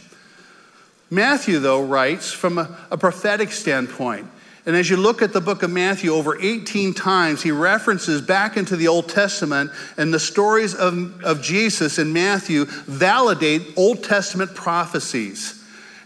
Matthew, 1.11 1.59
though, 1.59 1.85
writes 1.85 2.33
from 2.33 2.59
a, 2.59 2.79
a 2.91 2.99
prophetic 2.99 3.53
standpoint. 3.53 4.27
And 4.67 4.77
as 4.77 4.91
you 4.91 4.97
look 4.97 5.23
at 5.23 5.33
the 5.33 5.41
book 5.41 5.63
of 5.63 5.71
Matthew, 5.71 6.13
over 6.13 6.39
18 6.39 6.93
times 6.93 7.43
he 7.43 7.51
references 7.51 8.21
back 8.21 8.57
into 8.57 8.77
the 8.77 8.89
Old 8.89 9.09
Testament, 9.09 9.71
and 9.97 10.13
the 10.13 10.21
stories 10.21 10.75
of, 10.75 11.23
of 11.25 11.41
Jesus 11.41 11.99
in 11.99 12.13
Matthew 12.13 12.67
validate 12.67 13.73
Old 13.77 14.05
Testament 14.05 14.55
prophecies. 14.55 15.57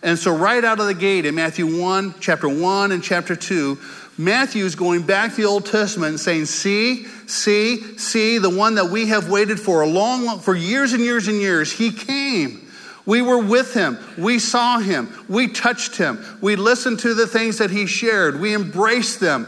And 0.02 0.18
so, 0.18 0.36
right 0.36 0.62
out 0.62 0.80
of 0.80 0.86
the 0.86 0.94
gate 0.94 1.24
in 1.24 1.34
Matthew 1.34 1.80
1, 1.80 2.16
chapter 2.20 2.48
1 2.48 2.92
and 2.92 3.02
chapter 3.02 3.34
2, 3.34 3.78
Matthew 4.16 4.64
is 4.64 4.76
going 4.76 5.02
back 5.02 5.30
to 5.30 5.36
the 5.38 5.48
Old 5.48 5.66
Testament 5.66 6.10
and 6.10 6.20
saying, 6.20 6.44
See, 6.44 7.06
see, 7.26 7.98
see, 7.98 8.38
the 8.38 8.50
one 8.50 8.76
that 8.76 8.90
we 8.90 9.06
have 9.06 9.28
waited 9.30 9.58
for 9.58 9.80
a 9.80 9.86
long, 9.86 10.38
for 10.38 10.54
years 10.54 10.92
and 10.92 11.02
years 11.02 11.26
and 11.26 11.40
years, 11.40 11.72
he 11.72 11.90
came. 11.90 12.63
We 13.06 13.20
were 13.22 13.38
with 13.38 13.74
him. 13.74 13.98
We 14.16 14.38
saw 14.38 14.78
him. 14.78 15.12
We 15.28 15.48
touched 15.48 15.96
him. 15.96 16.24
We 16.40 16.56
listened 16.56 17.00
to 17.00 17.14
the 17.14 17.26
things 17.26 17.58
that 17.58 17.70
he 17.70 17.86
shared. 17.86 18.40
We 18.40 18.54
embraced 18.54 19.20
them. 19.20 19.46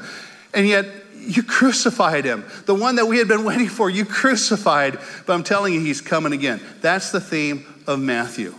And 0.53 0.67
yet, 0.67 0.87
You 1.27 1.43
crucified 1.43 2.25
him. 2.25 2.45
The 2.67 2.75
one 2.75 2.97
that 2.97 3.07
we 3.07 3.19
had 3.19 3.27
been 3.27 3.45
waiting 3.45 3.69
for, 3.69 3.91
you 3.91 4.05
crucified. 4.05 4.99
But 5.27 5.33
I'm 5.33 5.43
telling 5.43 5.75
you, 5.75 5.81
he's 5.81 6.01
coming 6.01 6.33
again. 6.33 6.61
That's 6.83 7.11
the 7.11 7.21
theme 7.21 7.67
of 7.89 7.99
Matthew. 7.99 8.55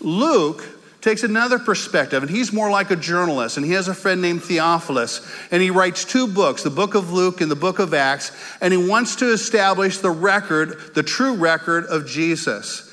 Luke 0.00 0.62
takes 1.00 1.24
another 1.24 1.58
perspective, 1.58 2.22
and 2.22 2.30
he's 2.30 2.52
more 2.52 2.70
like 2.70 2.92
a 2.92 2.96
journalist, 2.96 3.56
and 3.56 3.66
he 3.66 3.72
has 3.72 3.88
a 3.88 3.94
friend 3.94 4.22
named 4.22 4.42
Theophilus, 4.42 5.20
and 5.50 5.60
he 5.60 5.70
writes 5.70 6.04
two 6.04 6.26
books, 6.26 6.62
the 6.62 6.70
book 6.70 6.94
of 6.94 7.12
Luke 7.12 7.40
and 7.40 7.50
the 7.50 7.56
book 7.56 7.78
of 7.80 7.92
Acts, 7.92 8.30
and 8.60 8.72
he 8.72 8.88
wants 8.88 9.16
to 9.16 9.32
establish 9.32 9.98
the 9.98 10.10
record, 10.10 10.94
the 10.94 11.02
true 11.02 11.34
record 11.34 11.86
of 11.86 12.06
Jesus. 12.06 12.85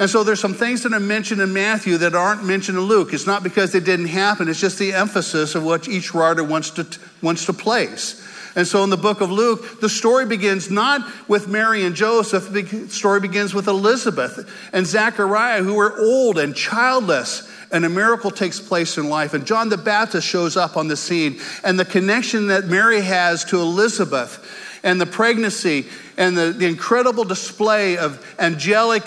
And 0.00 0.08
so 0.08 0.24
there's 0.24 0.40
some 0.40 0.54
things 0.54 0.82
that 0.84 0.94
are 0.94 0.98
mentioned 0.98 1.42
in 1.42 1.52
Matthew 1.52 1.98
that 1.98 2.14
aren't 2.14 2.42
mentioned 2.42 2.78
in 2.78 2.84
Luke. 2.84 3.12
It's 3.12 3.26
not 3.26 3.42
because 3.42 3.72
they 3.72 3.80
didn't 3.80 4.06
happen, 4.06 4.48
it's 4.48 4.58
just 4.58 4.78
the 4.78 4.94
emphasis 4.94 5.54
of 5.54 5.62
what 5.62 5.88
each 5.88 6.14
writer 6.14 6.42
wants 6.42 6.70
to, 6.70 6.86
wants 7.20 7.44
to 7.44 7.52
place. 7.52 8.26
And 8.56 8.66
so 8.66 8.82
in 8.82 8.88
the 8.88 8.96
book 8.96 9.20
of 9.20 9.30
Luke, 9.30 9.78
the 9.80 9.90
story 9.90 10.24
begins 10.24 10.70
not 10.70 11.06
with 11.28 11.48
Mary 11.48 11.84
and 11.84 11.94
Joseph, 11.94 12.48
the 12.48 12.88
story 12.88 13.20
begins 13.20 13.52
with 13.52 13.68
Elizabeth 13.68 14.50
and 14.72 14.86
Zachariah, 14.86 15.62
who 15.62 15.78
are 15.78 16.00
old 16.00 16.38
and 16.38 16.56
childless. 16.56 17.48
And 17.70 17.84
a 17.84 17.90
miracle 17.90 18.30
takes 18.30 18.58
place 18.58 18.96
in 18.96 19.08
life. 19.10 19.34
And 19.34 19.46
John 19.46 19.68
the 19.68 19.76
Baptist 19.76 20.26
shows 20.26 20.56
up 20.56 20.76
on 20.78 20.88
the 20.88 20.96
scene. 20.96 21.38
And 21.62 21.78
the 21.78 21.84
connection 21.84 22.48
that 22.48 22.64
Mary 22.64 23.02
has 23.02 23.44
to 23.44 23.60
Elizabeth 23.60 24.44
and 24.82 25.00
the 25.00 25.06
pregnancy 25.06 25.86
and 26.16 26.36
the, 26.36 26.52
the 26.52 26.66
incredible 26.66 27.22
display 27.22 27.96
of 27.96 28.26
angelic 28.40 29.04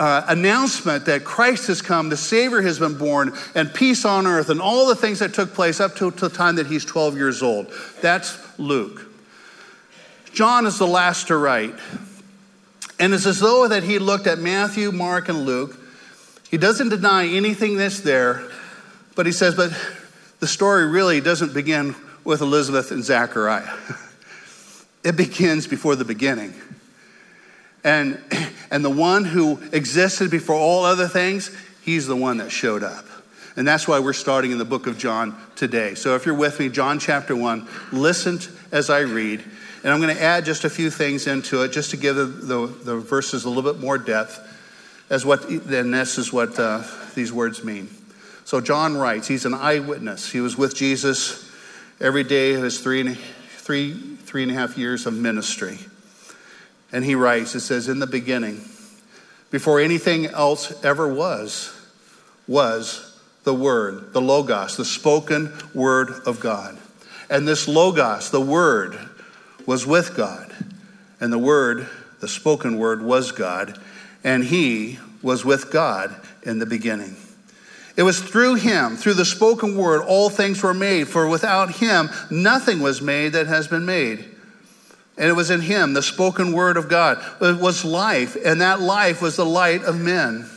uh, 0.00 0.24
announcement 0.28 1.04
that 1.04 1.24
Christ 1.24 1.66
has 1.66 1.82
come, 1.82 2.08
the 2.08 2.16
Savior 2.16 2.62
has 2.62 2.78
been 2.78 2.96
born, 2.96 3.34
and 3.54 3.72
peace 3.72 4.06
on 4.06 4.26
earth, 4.26 4.48
and 4.48 4.58
all 4.58 4.88
the 4.88 4.96
things 4.96 5.18
that 5.18 5.34
took 5.34 5.52
place 5.52 5.78
up 5.78 5.94
to, 5.96 6.10
to 6.10 6.28
the 6.28 6.34
time 6.34 6.56
that 6.56 6.66
he's 6.66 6.86
12 6.86 7.16
years 7.16 7.42
old. 7.42 7.70
That's 8.00 8.38
Luke. 8.58 9.06
John 10.32 10.64
is 10.64 10.78
the 10.78 10.86
last 10.86 11.28
to 11.28 11.36
write. 11.36 11.74
And 12.98 13.12
it's 13.12 13.26
as 13.26 13.40
though 13.40 13.68
that 13.68 13.82
he 13.82 13.98
looked 13.98 14.26
at 14.26 14.38
Matthew, 14.38 14.90
Mark, 14.90 15.28
and 15.28 15.44
Luke. 15.44 15.78
He 16.50 16.56
doesn't 16.56 16.88
deny 16.88 17.26
anything 17.26 17.76
that's 17.76 18.00
there, 18.00 18.42
but 19.14 19.26
he 19.26 19.32
says, 19.32 19.54
but 19.54 19.70
the 20.40 20.46
story 20.46 20.86
really 20.86 21.20
doesn't 21.20 21.52
begin 21.52 21.94
with 22.24 22.40
Elizabeth 22.40 22.90
and 22.90 23.04
Zachariah. 23.04 23.70
It 25.02 25.16
begins 25.16 25.66
before 25.66 25.96
the 25.96 26.04
beginning. 26.04 26.52
And, 27.82 28.22
and 28.70 28.84
the 28.84 28.90
one 28.90 29.24
who 29.24 29.60
existed 29.72 30.30
before 30.30 30.56
all 30.56 30.84
other 30.84 31.08
things, 31.08 31.50
he's 31.82 32.06
the 32.06 32.16
one 32.16 32.38
that 32.38 32.50
showed 32.50 32.82
up. 32.82 33.04
And 33.56 33.66
that's 33.66 33.88
why 33.88 33.98
we're 33.98 34.12
starting 34.12 34.52
in 34.52 34.58
the 34.58 34.64
book 34.64 34.86
of 34.86 34.96
John 34.96 35.36
today. 35.56 35.94
So 35.94 36.14
if 36.14 36.24
you're 36.24 36.34
with 36.34 36.60
me, 36.60 36.68
John 36.68 36.98
chapter 36.98 37.34
1, 37.34 37.66
listen 37.92 38.38
as 38.70 38.90
I 38.90 39.00
read. 39.00 39.42
And 39.82 39.92
I'm 39.92 40.00
going 40.00 40.14
to 40.14 40.22
add 40.22 40.44
just 40.44 40.64
a 40.64 40.70
few 40.70 40.90
things 40.90 41.26
into 41.26 41.62
it 41.62 41.72
just 41.72 41.90
to 41.90 41.96
give 41.96 42.14
the, 42.14 42.24
the, 42.26 42.66
the 42.66 42.96
verses 42.98 43.44
a 43.44 43.48
little 43.48 43.72
bit 43.72 43.80
more 43.80 43.98
depth 43.98 44.46
as 45.10 45.26
what, 45.26 45.44
then 45.66 45.90
this 45.90 46.16
is 46.16 46.32
what 46.32 46.58
uh, 46.58 46.84
these 47.14 47.32
words 47.32 47.64
mean. 47.64 47.88
So 48.44 48.60
John 48.60 48.96
writes, 48.96 49.26
he's 49.26 49.46
an 49.46 49.54
eyewitness. 49.54 50.30
He 50.30 50.40
was 50.40 50.56
with 50.56 50.74
Jesus 50.74 51.50
every 52.00 52.24
day 52.24 52.54
of 52.54 52.62
his 52.62 52.80
three 52.80 53.00
and, 53.00 53.18
three, 53.18 53.94
three 53.94 54.44
and 54.44 54.52
a 54.52 54.54
half 54.54 54.78
years 54.78 55.06
of 55.06 55.14
ministry. 55.14 55.78
And 56.92 57.04
he 57.04 57.14
writes, 57.14 57.54
it 57.54 57.60
says, 57.60 57.88
In 57.88 57.98
the 57.98 58.06
beginning, 58.06 58.60
before 59.50 59.80
anything 59.80 60.26
else 60.26 60.84
ever 60.84 61.12
was, 61.12 61.74
was 62.46 63.18
the 63.44 63.54
Word, 63.54 64.12
the 64.12 64.20
Logos, 64.20 64.76
the 64.76 64.84
spoken 64.84 65.52
Word 65.74 66.10
of 66.26 66.40
God. 66.40 66.76
And 67.28 67.46
this 67.46 67.68
Logos, 67.68 68.30
the 68.30 68.40
Word, 68.40 68.98
was 69.66 69.86
with 69.86 70.16
God. 70.16 70.52
And 71.20 71.32
the 71.32 71.38
Word, 71.38 71.88
the 72.20 72.28
spoken 72.28 72.78
Word, 72.78 73.02
was 73.02 73.32
God. 73.32 73.80
And 74.24 74.44
He 74.44 74.98
was 75.22 75.44
with 75.44 75.70
God 75.70 76.14
in 76.42 76.58
the 76.58 76.66
beginning. 76.66 77.16
It 77.96 78.02
was 78.02 78.20
through 78.20 78.56
Him, 78.56 78.96
through 78.96 79.14
the 79.14 79.24
spoken 79.24 79.76
Word, 79.76 80.02
all 80.02 80.30
things 80.30 80.62
were 80.62 80.74
made. 80.74 81.08
For 81.08 81.28
without 81.28 81.72
Him, 81.72 82.10
nothing 82.30 82.80
was 82.80 83.02
made 83.02 83.32
that 83.32 83.46
has 83.46 83.68
been 83.68 83.86
made. 83.86 84.24
And 85.20 85.28
it 85.28 85.34
was 85.34 85.50
in 85.50 85.60
him, 85.60 85.92
the 85.92 86.02
spoken 86.02 86.52
word 86.52 86.78
of 86.78 86.88
God. 86.88 87.22
It 87.42 87.60
was 87.60 87.84
life, 87.84 88.38
and 88.42 88.62
that 88.62 88.80
life 88.80 89.20
was 89.20 89.36
the 89.36 89.44
light 89.44 89.84
of 89.84 90.00
men. 90.00 90.48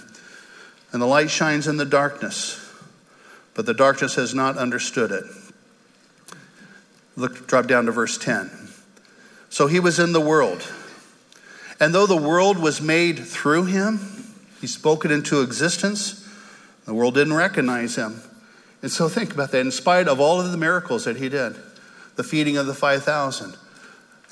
And 0.94 1.02
the 1.02 1.06
light 1.06 1.30
shines 1.30 1.68
in 1.68 1.76
the 1.76 1.84
darkness, 1.84 2.66
but 3.56 3.66
the 3.66 3.74
darkness 3.74 4.16
has 4.16 4.34
not 4.34 4.58
understood 4.58 5.12
it. 5.12 5.26
Look, 7.18 7.46
drop 7.46 7.68
down 7.68 7.88
to 7.88 7.92
verse 7.92 8.18
10. 8.18 8.50
So 9.50 9.68
he 9.68 9.82
was 9.82 10.00
in 10.00 10.14
the 10.14 10.22
world. 10.22 10.66
And 11.82 11.94
though 11.94 12.08
the 12.08 12.16
world 12.16 12.58
was 12.58 12.80
made 12.82 13.20
through 13.20 13.66
him, 13.66 14.00
he 14.62 14.68
spoke 14.68 15.04
it 15.04 15.12
into 15.12 15.42
existence, 15.42 16.26
the 16.86 16.94
world 16.94 17.16
didn't 17.16 17.34
recognize 17.34 17.98
him. 17.98 18.22
And 18.82 18.90
so 18.90 19.10
think 19.10 19.34
about 19.34 19.52
that. 19.52 19.60
In 19.60 19.72
spite 19.72 20.08
of 20.08 20.22
all 20.22 20.40
of 20.40 20.50
the 20.54 20.58
miracles 20.58 21.04
that 21.04 21.18
he 21.18 21.28
did, 21.28 21.58
the 22.16 22.24
feeding 22.24 22.56
of 22.56 22.66
the 22.66 22.74
5,000, 22.74 23.58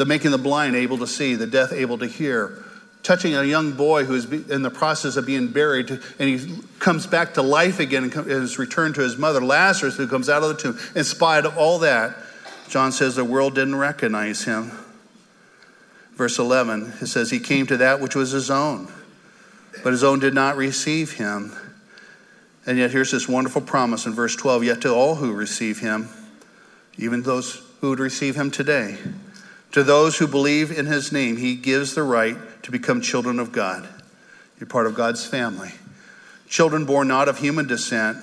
the 0.01 0.05
making 0.05 0.31
the 0.31 0.37
blind 0.39 0.75
able 0.75 0.97
to 0.97 1.05
see, 1.05 1.35
the 1.35 1.45
deaf 1.45 1.71
able 1.71 1.99
to 1.99 2.07
hear, 2.07 2.65
touching 3.03 3.35
a 3.35 3.43
young 3.43 3.73
boy 3.73 4.03
who 4.03 4.15
is 4.15 4.25
in 4.49 4.63
the 4.63 4.71
process 4.71 5.15
of 5.15 5.27
being 5.27 5.47
buried, 5.49 5.91
and 5.91 5.99
he 6.27 6.57
comes 6.79 7.05
back 7.05 7.35
to 7.35 7.43
life 7.43 7.79
again 7.79 8.05
and 8.05 8.27
is 8.27 8.57
returned 8.57 8.95
to 8.95 9.01
his 9.01 9.15
mother, 9.15 9.39
Lazarus, 9.39 9.97
who 9.97 10.07
comes 10.07 10.27
out 10.27 10.41
of 10.41 10.49
the 10.49 10.55
tomb. 10.55 10.79
In 10.95 11.03
spite 11.03 11.45
of 11.45 11.55
all 11.55 11.77
that, 11.79 12.17
John 12.67 12.91
says 12.91 13.15
the 13.15 13.23
world 13.23 13.53
didn't 13.53 13.75
recognize 13.75 14.43
him. 14.43 14.71
Verse 16.15 16.39
11, 16.39 16.93
it 16.99 17.05
says, 17.05 17.29
He 17.29 17.39
came 17.39 17.67
to 17.67 17.77
that 17.77 18.01
which 18.01 18.15
was 18.15 18.31
his 18.31 18.49
own, 18.49 18.91
but 19.83 19.91
his 19.91 20.03
own 20.03 20.17
did 20.17 20.33
not 20.33 20.57
receive 20.57 21.13
him. 21.13 21.55
And 22.65 22.79
yet, 22.79 22.89
here's 22.89 23.11
this 23.11 23.29
wonderful 23.29 23.61
promise 23.61 24.07
in 24.07 24.13
verse 24.13 24.35
12 24.35 24.63
Yet 24.63 24.81
to 24.81 24.89
all 24.89 25.13
who 25.13 25.31
receive 25.31 25.77
him, 25.77 26.09
even 26.97 27.21
those 27.21 27.61
who 27.81 27.89
would 27.89 27.99
receive 27.99 28.35
him 28.35 28.49
today, 28.49 28.97
to 29.71 29.83
those 29.83 30.17
who 30.17 30.27
believe 30.27 30.71
in 30.71 30.85
his 30.85 31.11
name, 31.11 31.37
he 31.37 31.55
gives 31.55 31.95
the 31.95 32.03
right 32.03 32.35
to 32.63 32.71
become 32.71 33.01
children 33.01 33.39
of 33.39 33.51
God. 33.51 33.87
You're 34.59 34.67
part 34.67 34.85
of 34.85 34.95
God's 34.95 35.25
family. 35.25 35.71
Children 36.47 36.85
born 36.85 37.07
not 37.07 37.29
of 37.29 37.39
human 37.39 37.67
descent, 37.67 38.17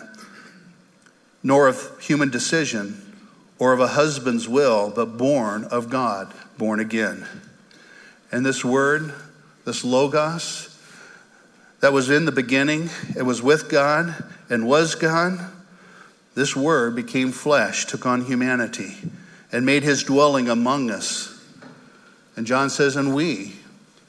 nor 1.42 1.66
of 1.66 1.98
human 2.00 2.30
decision, 2.30 3.16
or 3.58 3.72
of 3.72 3.80
a 3.80 3.88
husband's 3.88 4.48
will, 4.48 4.92
but 4.94 5.16
born 5.16 5.64
of 5.64 5.88
God, 5.88 6.32
born 6.58 6.80
again. 6.80 7.26
And 8.30 8.44
this 8.44 8.64
word, 8.64 9.14
this 9.64 9.84
logos, 9.84 10.78
that 11.80 11.92
was 11.92 12.10
in 12.10 12.24
the 12.24 12.32
beginning, 12.32 12.90
it 13.16 13.22
was 13.22 13.40
with 13.40 13.70
God 13.70 14.14
and 14.50 14.66
was 14.66 14.94
God. 14.94 15.38
This 16.34 16.54
word 16.54 16.94
became 16.94 17.32
flesh, 17.32 17.86
took 17.86 18.04
on 18.04 18.26
humanity, 18.26 18.96
and 19.50 19.64
made 19.64 19.82
his 19.82 20.02
dwelling 20.02 20.48
among 20.48 20.90
us. 20.90 21.37
And 22.38 22.46
John 22.46 22.70
says, 22.70 22.94
and 22.94 23.16
we. 23.16 23.52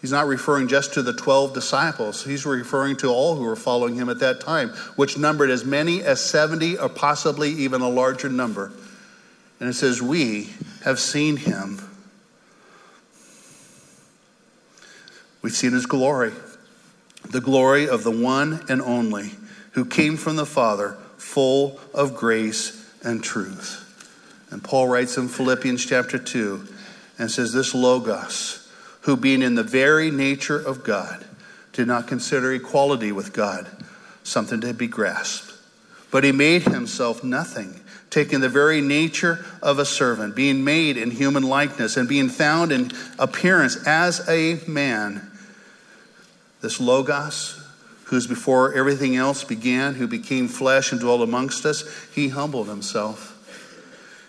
He's 0.02 0.12
not 0.12 0.28
referring 0.28 0.68
just 0.68 0.94
to 0.94 1.02
the 1.02 1.14
12 1.14 1.52
disciples. 1.52 2.24
He's 2.24 2.46
referring 2.46 2.96
to 2.98 3.08
all 3.08 3.36
who 3.36 3.44
were 3.44 3.56
following 3.56 3.96
him 3.96 4.08
at 4.08 4.20
that 4.20 4.40
time, 4.40 4.70
which 4.98 5.18
numbered 5.18 5.50
as 5.50 5.66
many 5.66 6.04
as 6.04 6.24
70 6.24 6.78
or 6.78 6.90
possibly 6.90 7.50
even 7.50 7.82
a 7.82 7.90
larger 7.90 8.30
number. 8.30 8.72
And 9.60 9.68
it 9.68 9.74
says, 9.74 10.00
We 10.00 10.52
have 10.84 11.00
seen 11.00 11.38
him. 11.38 11.82
We've 15.42 15.52
seen 15.52 15.72
his 15.72 15.88
glory, 15.88 16.34
the 17.32 17.42
glory 17.42 17.90
of 17.90 18.04
the 18.04 18.12
one 18.12 18.64
and 18.70 18.80
only 18.80 19.32
who 19.72 19.86
came 19.86 20.18
from 20.18 20.36
the 20.36 20.46
Father, 20.46 20.98
full 21.18 21.80
of 21.96 22.16
grace 22.16 22.94
and 23.04 23.24
truth. 23.24 23.88
And 24.52 24.64
Paul 24.64 24.88
writes 24.88 25.18
in 25.18 25.30
Philippians 25.30 25.84
chapter 25.84 26.20
2 26.20 26.76
and 27.20 27.30
says, 27.30 27.52
This 27.52 27.76
Logos, 27.76 28.68
who 29.02 29.16
being 29.16 29.42
in 29.42 29.56
the 29.56 29.64
very 29.64 30.10
nature 30.10 30.60
of 30.60 30.84
God, 30.84 31.24
did 31.74 31.86
not 31.86 32.08
consider 32.08 32.52
equality 32.54 33.12
with 33.12 33.34
God 33.34 33.68
something 34.24 34.62
to 34.62 34.74
be 34.74 34.88
grasped, 34.88 35.54
but 36.12 36.24
he 36.24 36.32
made 36.32 36.64
himself 36.64 37.24
nothing, 37.24 37.82
taking 38.10 38.40
the 38.40 38.50
very 38.50 38.82
nature 38.82 39.46
of 39.62 39.78
a 39.78 39.86
servant, 39.86 40.36
being 40.36 40.64
made 40.64 40.98
in 40.98 41.12
human 41.12 41.44
likeness, 41.44 41.98
and 41.98 42.10
being 42.10 42.30
found 42.30 42.72
in 42.72 42.92
appearance 43.20 43.76
as 43.86 44.28
a 44.28 44.60
man. 44.68 45.30
This 46.62 46.80
Logos, 46.80 47.62
who's 48.06 48.28
before 48.28 48.74
everything 48.74 49.16
else 49.16 49.44
began, 49.44 49.96
who 49.96 50.08
became 50.08 50.48
flesh 50.48 50.92
and 50.92 51.00
dwelt 51.00 51.22
amongst 51.22 51.66
us, 51.66 51.84
he 52.14 52.30
humbled 52.30 52.68
himself. 52.68 53.36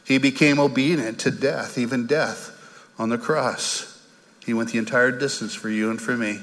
He 0.04 0.18
became 0.18 0.58
obedient 0.58 1.20
to 1.20 1.30
death, 1.30 1.78
even 1.78 2.06
death 2.06 2.56
on 3.00 3.08
the 3.08 3.16
cross. 3.16 3.98
He 4.44 4.52
went 4.52 4.72
the 4.72 4.78
entire 4.78 5.10
distance 5.10 5.54
for 5.54 5.70
you 5.70 5.88
and 5.88 5.98
for 5.98 6.14
me. 6.18 6.38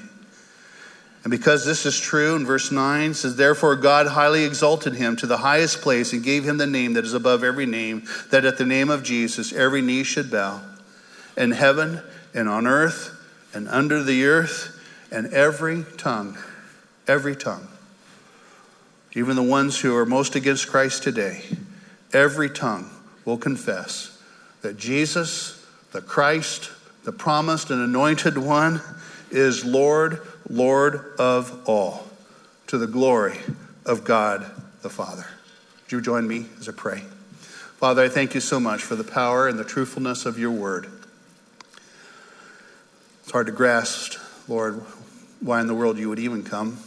And 1.23 1.29
because 1.29 1.65
this 1.65 1.85
is 1.85 1.99
true, 1.99 2.35
in 2.35 2.47
verse 2.47 2.71
9 2.71 3.13
says, 3.13 3.35
Therefore 3.35 3.75
God 3.75 4.07
highly 4.07 4.43
exalted 4.43 4.95
him 4.95 5.15
to 5.17 5.27
the 5.27 5.37
highest 5.37 5.81
place 5.81 6.13
and 6.13 6.23
gave 6.23 6.43
him 6.43 6.57
the 6.57 6.65
name 6.65 6.93
that 6.93 7.05
is 7.05 7.13
above 7.13 7.43
every 7.43 7.67
name, 7.67 8.07
that 8.31 8.43
at 8.43 8.57
the 8.57 8.65
name 8.65 8.89
of 8.89 9.03
Jesus 9.03 9.53
every 9.53 9.83
knee 9.83 10.03
should 10.03 10.31
bow, 10.31 10.61
in 11.37 11.51
heaven 11.51 12.01
and 12.33 12.49
on 12.49 12.65
earth 12.65 13.11
and 13.53 13.67
under 13.67 14.01
the 14.01 14.25
earth, 14.25 14.81
and 15.11 15.27
every 15.27 15.85
tongue, 15.97 16.39
every 17.07 17.35
tongue, 17.35 17.67
even 19.13 19.35
the 19.35 19.43
ones 19.43 19.79
who 19.79 19.95
are 19.95 20.07
most 20.07 20.35
against 20.35 20.67
Christ 20.67 21.03
today, 21.03 21.43
every 22.13 22.49
tongue 22.49 22.89
will 23.25 23.37
confess 23.37 24.19
that 24.63 24.77
Jesus, 24.77 25.56
the 25.97 26.03
Christ, 26.03 26.69
the 27.05 27.11
promised 27.11 27.71
and 27.71 27.81
anointed 27.81 28.37
one, 28.37 28.81
is 29.31 29.65
Lord, 29.65 30.21
Lord 30.47 31.03
of 31.17 31.67
all, 31.67 32.05
to 32.67 32.77
the 32.77 32.85
glory 32.85 33.39
of 33.83 34.03
God 34.03 34.45
the 34.83 34.91
Father. 34.91 35.25
Would 35.81 35.91
you 35.91 35.99
join 35.99 36.27
me 36.27 36.45
as 36.59 36.69
I 36.69 36.73
pray? 36.73 36.99
Father, 37.79 38.03
I 38.03 38.09
thank 38.09 38.35
you 38.35 38.41
so 38.41 38.59
much 38.59 38.83
for 38.83 38.95
the 38.95 39.03
power 39.03 39.47
and 39.47 39.57
the 39.57 39.63
truthfulness 39.63 40.27
of 40.27 40.37
your 40.37 40.51
word. 40.51 40.87
It's 43.23 43.31
hard 43.31 43.47
to 43.47 43.51
grasp, 43.51 44.19
Lord, 44.47 44.83
why 45.39 45.61
in 45.61 45.65
the 45.65 45.73
world 45.73 45.97
you 45.97 46.09
would 46.09 46.19
even 46.19 46.43
come 46.43 46.77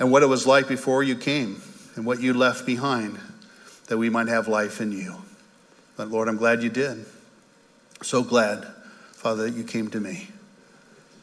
and 0.00 0.10
what 0.10 0.24
it 0.24 0.26
was 0.26 0.44
like 0.44 0.66
before 0.66 1.04
you 1.04 1.14
came 1.14 1.62
and 1.94 2.04
what 2.04 2.20
you 2.20 2.34
left 2.34 2.66
behind 2.66 3.16
that 3.86 3.96
we 3.96 4.10
might 4.10 4.26
have 4.26 4.48
life 4.48 4.80
in 4.80 4.90
you. 4.90 5.14
But 5.96 6.08
Lord, 6.08 6.26
I'm 6.26 6.36
glad 6.36 6.64
you 6.64 6.68
did. 6.68 7.06
So 8.02 8.22
glad, 8.22 8.66
Father, 9.12 9.44
that 9.44 9.56
you 9.56 9.64
came 9.64 9.88
to 9.90 10.00
me 10.00 10.28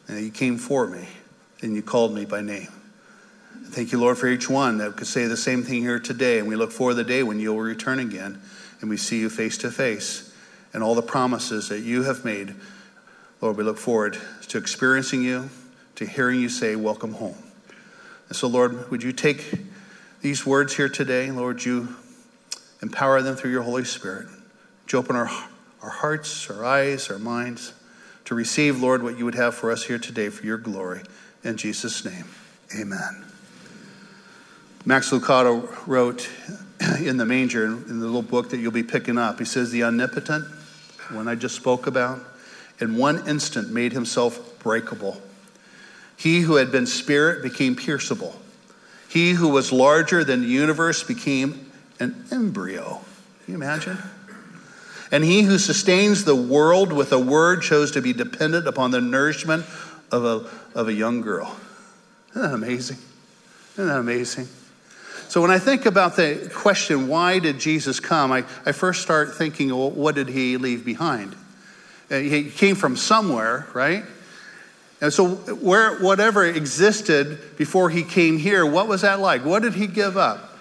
and 0.07 0.23
you 0.23 0.31
came 0.31 0.57
for 0.57 0.87
me 0.87 1.07
and 1.61 1.75
you 1.75 1.81
called 1.81 2.13
me 2.13 2.25
by 2.25 2.41
name. 2.41 2.69
Thank 3.65 3.91
you, 3.91 3.99
Lord, 3.99 4.17
for 4.17 4.27
each 4.27 4.49
one 4.49 4.79
that 4.79 4.97
could 4.97 5.07
say 5.07 5.25
the 5.25 5.37
same 5.37 5.63
thing 5.63 5.81
here 5.81 5.99
today. 5.99 6.39
And 6.39 6.47
we 6.47 6.55
look 6.55 6.71
forward 6.71 6.93
to 6.93 6.97
the 6.97 7.03
day 7.03 7.23
when 7.23 7.39
you'll 7.39 7.59
return 7.59 7.99
again 7.99 8.41
and 8.81 8.89
we 8.89 8.97
see 8.97 9.19
you 9.19 9.29
face 9.29 9.57
to 9.59 9.71
face 9.71 10.33
and 10.73 10.83
all 10.83 10.95
the 10.95 11.01
promises 11.01 11.69
that 11.69 11.79
you 11.79 12.03
have 12.03 12.25
made 12.25 12.55
Lord, 13.43 13.57
we 13.57 13.65
look 13.65 13.77
forward 13.77 14.17
to 14.47 14.57
experiencing 14.57 15.21
you, 15.21 15.49
to 15.95 16.05
hearing 16.05 16.39
you 16.39 16.47
say, 16.47 16.77
Welcome 16.77 17.15
home. 17.15 17.35
And 18.29 18.37
so, 18.37 18.47
Lord, 18.47 18.89
would 18.89 19.03
you 19.03 19.11
take 19.11 19.53
these 20.21 20.45
words 20.45 20.77
here 20.77 20.87
today, 20.87 21.29
Lord, 21.29 21.65
you 21.65 21.93
empower 22.81 23.21
them 23.21 23.35
through 23.35 23.51
your 23.51 23.63
Holy 23.63 23.83
Spirit. 23.83 24.27
Would 24.27 24.93
you 24.93 24.99
open 24.99 25.17
our, 25.17 25.29
our 25.83 25.89
hearts, 25.89 26.49
our 26.49 26.63
eyes, 26.63 27.09
our 27.09 27.19
minds 27.19 27.73
to 28.25 28.33
receive, 28.33 28.81
Lord, 28.81 29.03
what 29.03 29.17
you 29.17 29.25
would 29.25 29.35
have 29.35 29.53
for 29.53 29.69
us 29.69 29.83
here 29.83 29.99
today 29.99 30.29
for 30.29 30.45
your 30.45 30.57
glory. 30.57 31.01
In 31.43 31.57
Jesus' 31.57 32.05
name, 32.05 32.25
amen. 32.79 33.25
Max 34.85 35.11
Lucado 35.11 35.69
wrote 35.85 36.29
in 36.99 37.17
the 37.17 37.25
manger, 37.25 37.65
in 37.65 37.99
the 37.99 38.05
little 38.05 38.21
book 38.21 38.49
that 38.51 38.57
you'll 38.57 38.71
be 38.71 38.83
picking 38.83 39.17
up, 39.17 39.39
he 39.39 39.45
says, 39.45 39.71
The 39.71 39.83
omnipotent, 39.83 40.45
one 41.11 41.27
I 41.27 41.35
just 41.35 41.55
spoke 41.55 41.85
about, 41.85 42.19
in 42.79 42.95
one 42.97 43.27
instant 43.27 43.71
made 43.71 43.91
himself 43.91 44.59
breakable. 44.59 45.21
He 46.15 46.41
who 46.41 46.55
had 46.55 46.71
been 46.71 46.87
spirit 46.87 47.43
became 47.43 47.75
pierceable. 47.75 48.33
He 49.09 49.33
who 49.33 49.49
was 49.49 49.71
larger 49.71 50.23
than 50.23 50.41
the 50.41 50.47
universe 50.47 51.03
became 51.03 51.71
an 51.99 52.25
embryo. 52.31 53.01
Can 53.45 53.51
you 53.51 53.55
imagine? 53.55 53.97
And 55.13 55.23
he 55.23 55.43
who 55.43 55.59
sustains 55.59 56.25
the 56.25 56.35
world 56.35 56.91
with 56.91 57.13
a 57.13 57.19
word 57.19 57.61
chose 57.61 57.91
to 57.91 58.01
be 58.01 58.13
dependent 58.13 58.67
upon 58.67 58.89
the 58.89 58.99
nourishment 58.99 59.63
of 60.11 60.25
a, 60.25 60.49
of 60.73 60.87
a 60.87 60.93
young 60.93 61.21
girl. 61.21 61.55
Isn't 62.31 62.41
that 62.41 62.53
amazing? 62.55 62.97
Isn't 63.73 63.89
that 63.89 63.99
amazing? 63.99 64.47
So 65.27 65.39
when 65.39 65.51
I 65.51 65.59
think 65.59 65.85
about 65.85 66.15
the 66.15 66.51
question, 66.51 67.07
why 67.07 67.37
did 67.37 67.59
Jesus 67.59 67.99
come, 67.99 68.31
I, 68.31 68.43
I 68.65 68.71
first 68.71 69.03
start 69.03 69.35
thinking, 69.35 69.69
well, 69.69 69.91
what 69.91 70.15
did 70.15 70.29
he 70.29 70.57
leave 70.57 70.83
behind? 70.83 71.35
Uh, 72.09 72.17
he 72.17 72.49
came 72.49 72.75
from 72.75 72.97
somewhere, 72.97 73.67
right? 73.75 74.05
And 74.99 75.13
so, 75.13 75.35
where, 75.35 75.99
whatever 75.99 76.43
existed 76.43 77.55
before 77.55 77.91
he 77.91 78.01
came 78.01 78.39
here, 78.39 78.65
what 78.65 78.87
was 78.87 79.01
that 79.01 79.19
like? 79.19 79.45
What 79.45 79.61
did 79.61 79.75
he 79.75 79.85
give 79.85 80.17
up? 80.17 80.52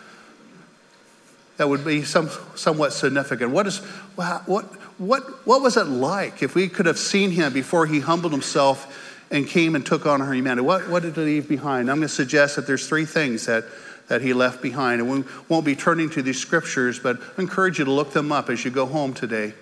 That 1.59 1.69
would 1.69 1.85
be 1.85 2.03
some, 2.03 2.31
somewhat 2.55 2.93
significant. 2.93 3.51
What, 3.51 3.67
is, 3.67 3.79
what, 4.17 4.65
what, 4.99 5.47
what 5.47 5.63
was 5.63 5.77
it 5.77 5.85
like 5.85 6.43
if 6.43 6.55
we 6.55 6.69
could 6.69 6.87
have 6.87 6.99
seen 6.99 7.31
him 7.31 7.53
before 7.53 7.87
he 7.87 8.01
humbled 8.01 8.33
himself 8.33 9.21
and 9.31 9.47
came 9.47 9.75
and 9.75 9.85
took 9.85 10.07
on 10.07 10.23
our 10.23 10.33
humanity? 10.33 10.67
What, 10.67 10.89
what 10.89 11.03
did 11.03 11.15
he 11.15 11.23
leave 11.23 11.49
behind? 11.49 11.91
I'm 11.91 11.99
going 11.99 12.09
to 12.09 12.15
suggest 12.15 12.57
that 12.57 12.67
there's 12.67 12.89
three 12.89 13.05
things 13.05 13.47
that, 13.47 13.65
that 14.09 14.23
he 14.23 14.33
left 14.33 14.63
behind. 14.63 15.01
And 15.01 15.11
we 15.11 15.25
won't 15.49 15.65
be 15.65 15.77
turning 15.77 16.11
to 16.11 16.23
these 16.23 16.39
scriptures, 16.39 16.99
but 16.99 17.21
I 17.39 17.43
encourage 17.43 17.79
you 17.79 17.85
to 17.85 17.93
look 17.93 18.13
them 18.13 18.33
up 18.33 18.49
as 18.49 18.65
you 18.65 18.71
go 18.71 18.87
home 18.87 19.13
today. 19.13 19.53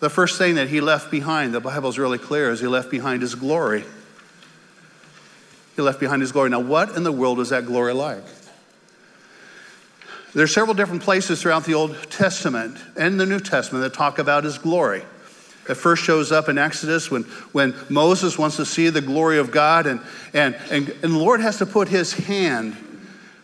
The 0.00 0.10
first 0.10 0.38
thing 0.38 0.56
that 0.56 0.68
he 0.68 0.80
left 0.80 1.10
behind, 1.10 1.54
the 1.54 1.60
Bible's 1.60 1.98
really 1.98 2.18
clear, 2.18 2.50
is 2.50 2.60
he 2.60 2.66
left 2.66 2.90
behind 2.90 3.22
his 3.22 3.34
glory. 3.34 3.84
He 5.76 5.82
left 5.82 6.00
behind 6.00 6.22
his 6.22 6.32
glory. 6.32 6.50
Now, 6.50 6.60
what 6.60 6.96
in 6.96 7.02
the 7.02 7.12
world 7.12 7.40
is 7.40 7.50
that 7.50 7.66
glory 7.66 7.94
like? 7.94 8.24
There 10.34 10.44
are 10.44 10.48
several 10.48 10.74
different 10.74 11.02
places 11.02 11.42
throughout 11.42 11.64
the 11.64 11.74
Old 11.74 12.10
Testament 12.10 12.78
and 12.96 13.20
the 13.20 13.26
New 13.26 13.40
Testament 13.40 13.82
that 13.82 13.92
talk 13.92 14.18
about 14.18 14.44
his 14.44 14.56
glory. 14.58 15.02
It 15.68 15.74
first 15.74 16.02
shows 16.02 16.32
up 16.32 16.48
in 16.48 16.58
Exodus 16.58 17.10
when, 17.10 17.22
when 17.52 17.74
Moses 17.88 18.38
wants 18.38 18.56
to 18.56 18.64
see 18.64 18.88
the 18.88 19.00
glory 19.00 19.38
of 19.38 19.50
God, 19.50 19.86
and, 19.86 20.00
and, 20.32 20.56
and, 20.70 20.88
and 20.88 21.14
the 21.14 21.18
Lord 21.18 21.40
has 21.40 21.58
to 21.58 21.66
put 21.66 21.88
his 21.88 22.12
hand 22.12 22.76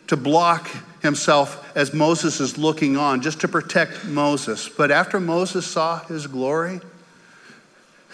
to 0.08 0.16
block 0.16 0.68
himself 1.00 1.76
as 1.76 1.94
Moses 1.94 2.40
is 2.40 2.58
looking 2.58 2.96
on, 2.96 3.20
just 3.20 3.40
to 3.42 3.48
protect 3.48 4.04
Moses. 4.04 4.68
But 4.68 4.90
after 4.90 5.20
Moses 5.20 5.66
saw 5.66 6.00
his 6.06 6.26
glory, 6.26 6.80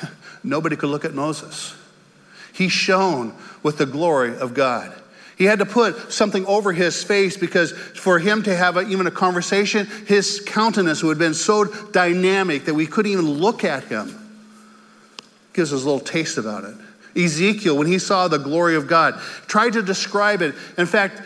nobody 0.44 0.76
could 0.76 0.90
look 0.90 1.04
at 1.04 1.14
Moses. 1.14 1.74
He 2.52 2.68
shone 2.68 3.34
with 3.62 3.78
the 3.78 3.87
glory 3.87 4.37
of 4.37 4.52
God. 4.52 4.94
He 5.36 5.44
had 5.44 5.58
to 5.58 5.66
put 5.66 6.12
something 6.12 6.46
over 6.46 6.72
his 6.72 7.02
face 7.02 7.36
because 7.36 7.72
for 7.72 8.18
him 8.18 8.42
to 8.44 8.54
have 8.54 8.76
a, 8.76 8.82
even 8.82 9.06
a 9.06 9.10
conversation, 9.10 9.86
his 10.06 10.40
countenance 10.46 11.02
would 11.02 11.10
have 11.10 11.18
been 11.18 11.34
so 11.34 11.64
dynamic 11.64 12.66
that 12.66 12.74
we 12.74 12.86
couldn't 12.86 13.10
even 13.12 13.28
look 13.28 13.64
at 13.64 13.84
him. 13.84 14.20
Gives 15.52 15.72
us 15.72 15.82
a 15.82 15.84
little 15.84 16.00
taste 16.00 16.38
about 16.38 16.64
it. 16.64 16.74
Ezekiel, 17.16 17.76
when 17.76 17.86
he 17.86 17.98
saw 17.98 18.28
the 18.28 18.38
glory 18.38 18.76
of 18.76 18.86
God, 18.86 19.20
tried 19.46 19.74
to 19.74 19.82
describe 19.82 20.42
it. 20.42 20.54
In 20.76 20.86
fact, 20.86 21.20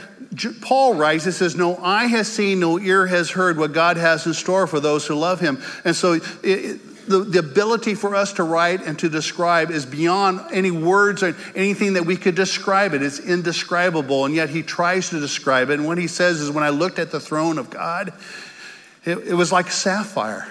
Paul 0.60 0.94
writes, 0.94 1.26
it 1.26 1.32
says, 1.32 1.56
No 1.56 1.76
eye 1.76 2.06
has 2.06 2.30
seen, 2.30 2.60
no 2.60 2.78
ear 2.78 3.06
has 3.06 3.30
heard 3.30 3.56
what 3.56 3.72
God 3.72 3.96
has 3.96 4.26
in 4.26 4.34
store 4.34 4.66
for 4.66 4.80
those 4.80 5.06
who 5.06 5.14
love 5.14 5.40
him. 5.40 5.62
And 5.84 5.96
so 5.96 6.20
it, 6.42 6.80
the, 7.08 7.20
the 7.20 7.38
ability 7.38 7.94
for 7.94 8.14
us 8.14 8.34
to 8.34 8.42
write 8.42 8.82
and 8.82 8.98
to 8.98 9.08
describe 9.08 9.70
is 9.70 9.86
beyond 9.86 10.40
any 10.52 10.70
words 10.70 11.22
or 11.22 11.34
anything 11.54 11.94
that 11.94 12.04
we 12.04 12.16
could 12.16 12.34
describe 12.34 12.94
it. 12.94 13.02
It's 13.02 13.18
indescribable, 13.18 14.24
and 14.24 14.34
yet 14.34 14.50
he 14.50 14.62
tries 14.62 15.10
to 15.10 15.20
describe 15.20 15.70
it. 15.70 15.74
And 15.74 15.86
what 15.86 15.98
he 15.98 16.06
says 16.06 16.40
is, 16.40 16.50
When 16.50 16.64
I 16.64 16.68
looked 16.70 16.98
at 16.98 17.10
the 17.10 17.20
throne 17.20 17.58
of 17.58 17.70
God, 17.70 18.12
it, 19.04 19.18
it 19.18 19.34
was 19.34 19.50
like 19.50 19.70
sapphire. 19.70 20.46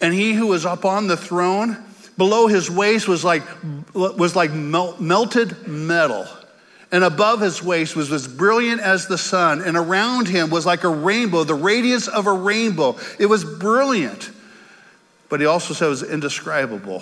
And 0.00 0.12
he 0.12 0.32
who 0.32 0.48
was 0.48 0.66
up 0.66 0.84
on 0.84 1.06
the 1.06 1.16
throne, 1.16 1.76
below 2.16 2.46
his 2.46 2.70
waist 2.70 3.08
was 3.08 3.24
like, 3.24 3.42
was 3.94 4.36
like 4.36 4.52
melt, 4.52 5.00
melted 5.00 5.66
metal 5.66 6.26
and 6.92 7.02
above 7.04 7.40
his 7.40 7.62
waist 7.62 7.96
was 7.96 8.12
as 8.12 8.28
brilliant 8.28 8.82
as 8.82 9.06
the 9.06 9.16
sun, 9.16 9.62
and 9.62 9.78
around 9.78 10.28
him 10.28 10.50
was 10.50 10.66
like 10.66 10.84
a 10.84 10.88
rainbow, 10.90 11.42
the 11.42 11.54
radiance 11.54 12.06
of 12.06 12.26
a 12.26 12.32
rainbow. 12.32 12.98
It 13.18 13.26
was 13.26 13.44
brilliant, 13.44 14.30
but 15.32 15.40
he 15.40 15.46
also 15.46 15.72
said 15.72 15.86
it 15.86 15.88
was 15.88 16.02
indescribable. 16.02 17.00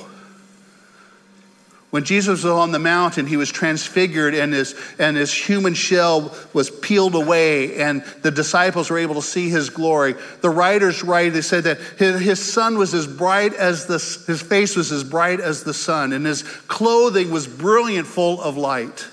When 1.91 2.05
Jesus 2.05 2.45
was 2.45 2.53
on 2.53 2.71
the 2.71 2.79
mountain, 2.79 3.27
he 3.27 3.37
was 3.37 3.51
transfigured 3.51 4.37
and 4.37 4.53
his, 4.53 4.77
and 5.01 5.17
his 5.17 5.35
human 5.35 5.75
shell 5.75 6.33
was 6.53 6.71
peeled 6.71 7.17
away, 7.17 7.83
and 7.83 8.05
the 8.23 8.31
disciples 8.31 8.89
were 8.89 8.99
able 8.99 9.17
to 9.17 9.23
see 9.23 9.49
his 9.49 9.69
glory. 9.69 10.15
The 10.43 10.49
writers 10.49 11.03
write, 11.03 11.33
they 11.33 11.41
said 11.41 11.65
that 11.65 11.79
his, 11.99 12.21
his 12.21 12.57
was 12.57 12.95
as 12.95 13.09
bright 13.09 13.53
as 13.53 13.87
the, 13.87 13.95
his 14.33 14.41
face 14.41 14.77
was 14.77 14.93
as 14.93 15.03
bright 15.03 15.41
as 15.41 15.65
the 15.65 15.75
sun, 15.75 16.13
and 16.13 16.25
his 16.25 16.45
clothing 16.69 17.33
was 17.33 17.49
brilliant, 17.49 18.07
full 18.07 18.41
of 18.41 18.57
light. 18.57 19.09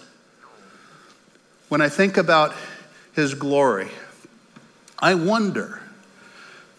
When 1.70 1.82
I 1.82 1.90
think 1.90 2.18
about 2.18 2.54
his 3.14 3.34
glory, 3.34 3.90
I 5.00 5.16
wonder, 5.16 5.82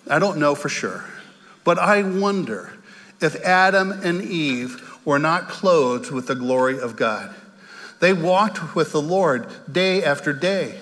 I 0.08 0.20
don't 0.20 0.38
know 0.38 0.54
for 0.54 0.68
sure, 0.68 1.04
but 1.68 1.78
I 1.78 2.02
wonder 2.02 2.72
if 3.20 3.36
Adam 3.44 3.90
and 3.90 4.22
Eve 4.22 4.98
were 5.04 5.18
not 5.18 5.50
clothed 5.50 6.10
with 6.10 6.26
the 6.26 6.34
glory 6.34 6.80
of 6.80 6.96
God. 6.96 7.34
They 8.00 8.14
walked 8.14 8.74
with 8.74 8.92
the 8.92 9.02
Lord 9.02 9.46
day 9.70 10.02
after 10.02 10.32
day. 10.32 10.80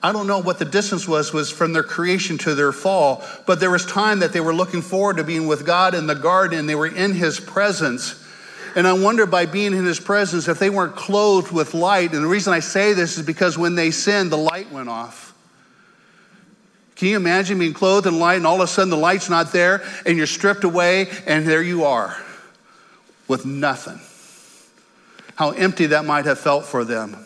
I 0.00 0.12
don't 0.12 0.28
know 0.28 0.38
what 0.38 0.60
the 0.60 0.64
distance 0.64 1.08
was 1.08 1.32
was 1.32 1.50
from 1.50 1.72
their 1.72 1.82
creation 1.82 2.38
to 2.38 2.54
their 2.54 2.70
fall, 2.70 3.24
but 3.48 3.58
there 3.58 3.72
was 3.72 3.84
time 3.84 4.20
that 4.20 4.32
they 4.32 4.38
were 4.40 4.54
looking 4.54 4.80
forward 4.80 5.16
to 5.16 5.24
being 5.24 5.48
with 5.48 5.66
God 5.66 5.92
in 5.92 6.06
the 6.06 6.14
garden. 6.14 6.66
They 6.66 6.76
were 6.76 6.86
in 6.86 7.14
his 7.14 7.40
presence. 7.40 8.24
And 8.76 8.86
I 8.86 8.92
wonder 8.92 9.26
by 9.26 9.44
being 9.44 9.72
in 9.72 9.84
his 9.84 9.98
presence 9.98 10.46
if 10.46 10.60
they 10.60 10.70
weren't 10.70 10.94
clothed 10.94 11.50
with 11.50 11.74
light. 11.74 12.12
And 12.12 12.22
the 12.22 12.28
reason 12.28 12.52
I 12.52 12.60
say 12.60 12.92
this 12.92 13.18
is 13.18 13.26
because 13.26 13.58
when 13.58 13.74
they 13.74 13.90
sinned, 13.90 14.30
the 14.30 14.38
light 14.38 14.70
went 14.70 14.88
off. 14.88 15.27
Can 16.98 17.08
you 17.08 17.16
imagine 17.16 17.58
being 17.58 17.72
clothed 17.72 18.06
in 18.06 18.18
light 18.18 18.36
and 18.36 18.46
all 18.46 18.56
of 18.56 18.60
a 18.60 18.66
sudden 18.66 18.90
the 18.90 18.96
light's 18.96 19.30
not 19.30 19.52
there 19.52 19.82
and 20.04 20.18
you're 20.18 20.26
stripped 20.26 20.64
away 20.64 21.08
and 21.26 21.46
there 21.46 21.62
you 21.62 21.84
are? 21.84 22.16
with 23.28 23.44
nothing. 23.44 24.00
How 25.36 25.50
empty 25.50 25.86
that 25.86 26.04
might 26.04 26.24
have 26.24 26.40
felt 26.40 26.64
for 26.64 26.84
them. 26.84 27.16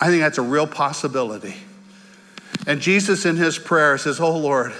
I 0.00 0.06
think 0.06 0.22
that's 0.22 0.38
a 0.38 0.42
real 0.42 0.66
possibility. 0.66 1.56
And 2.66 2.80
Jesus, 2.80 3.26
in 3.26 3.36
his 3.36 3.58
prayer, 3.58 3.98
says, 3.98 4.20
Oh 4.20 4.38
Lord, 4.38 4.72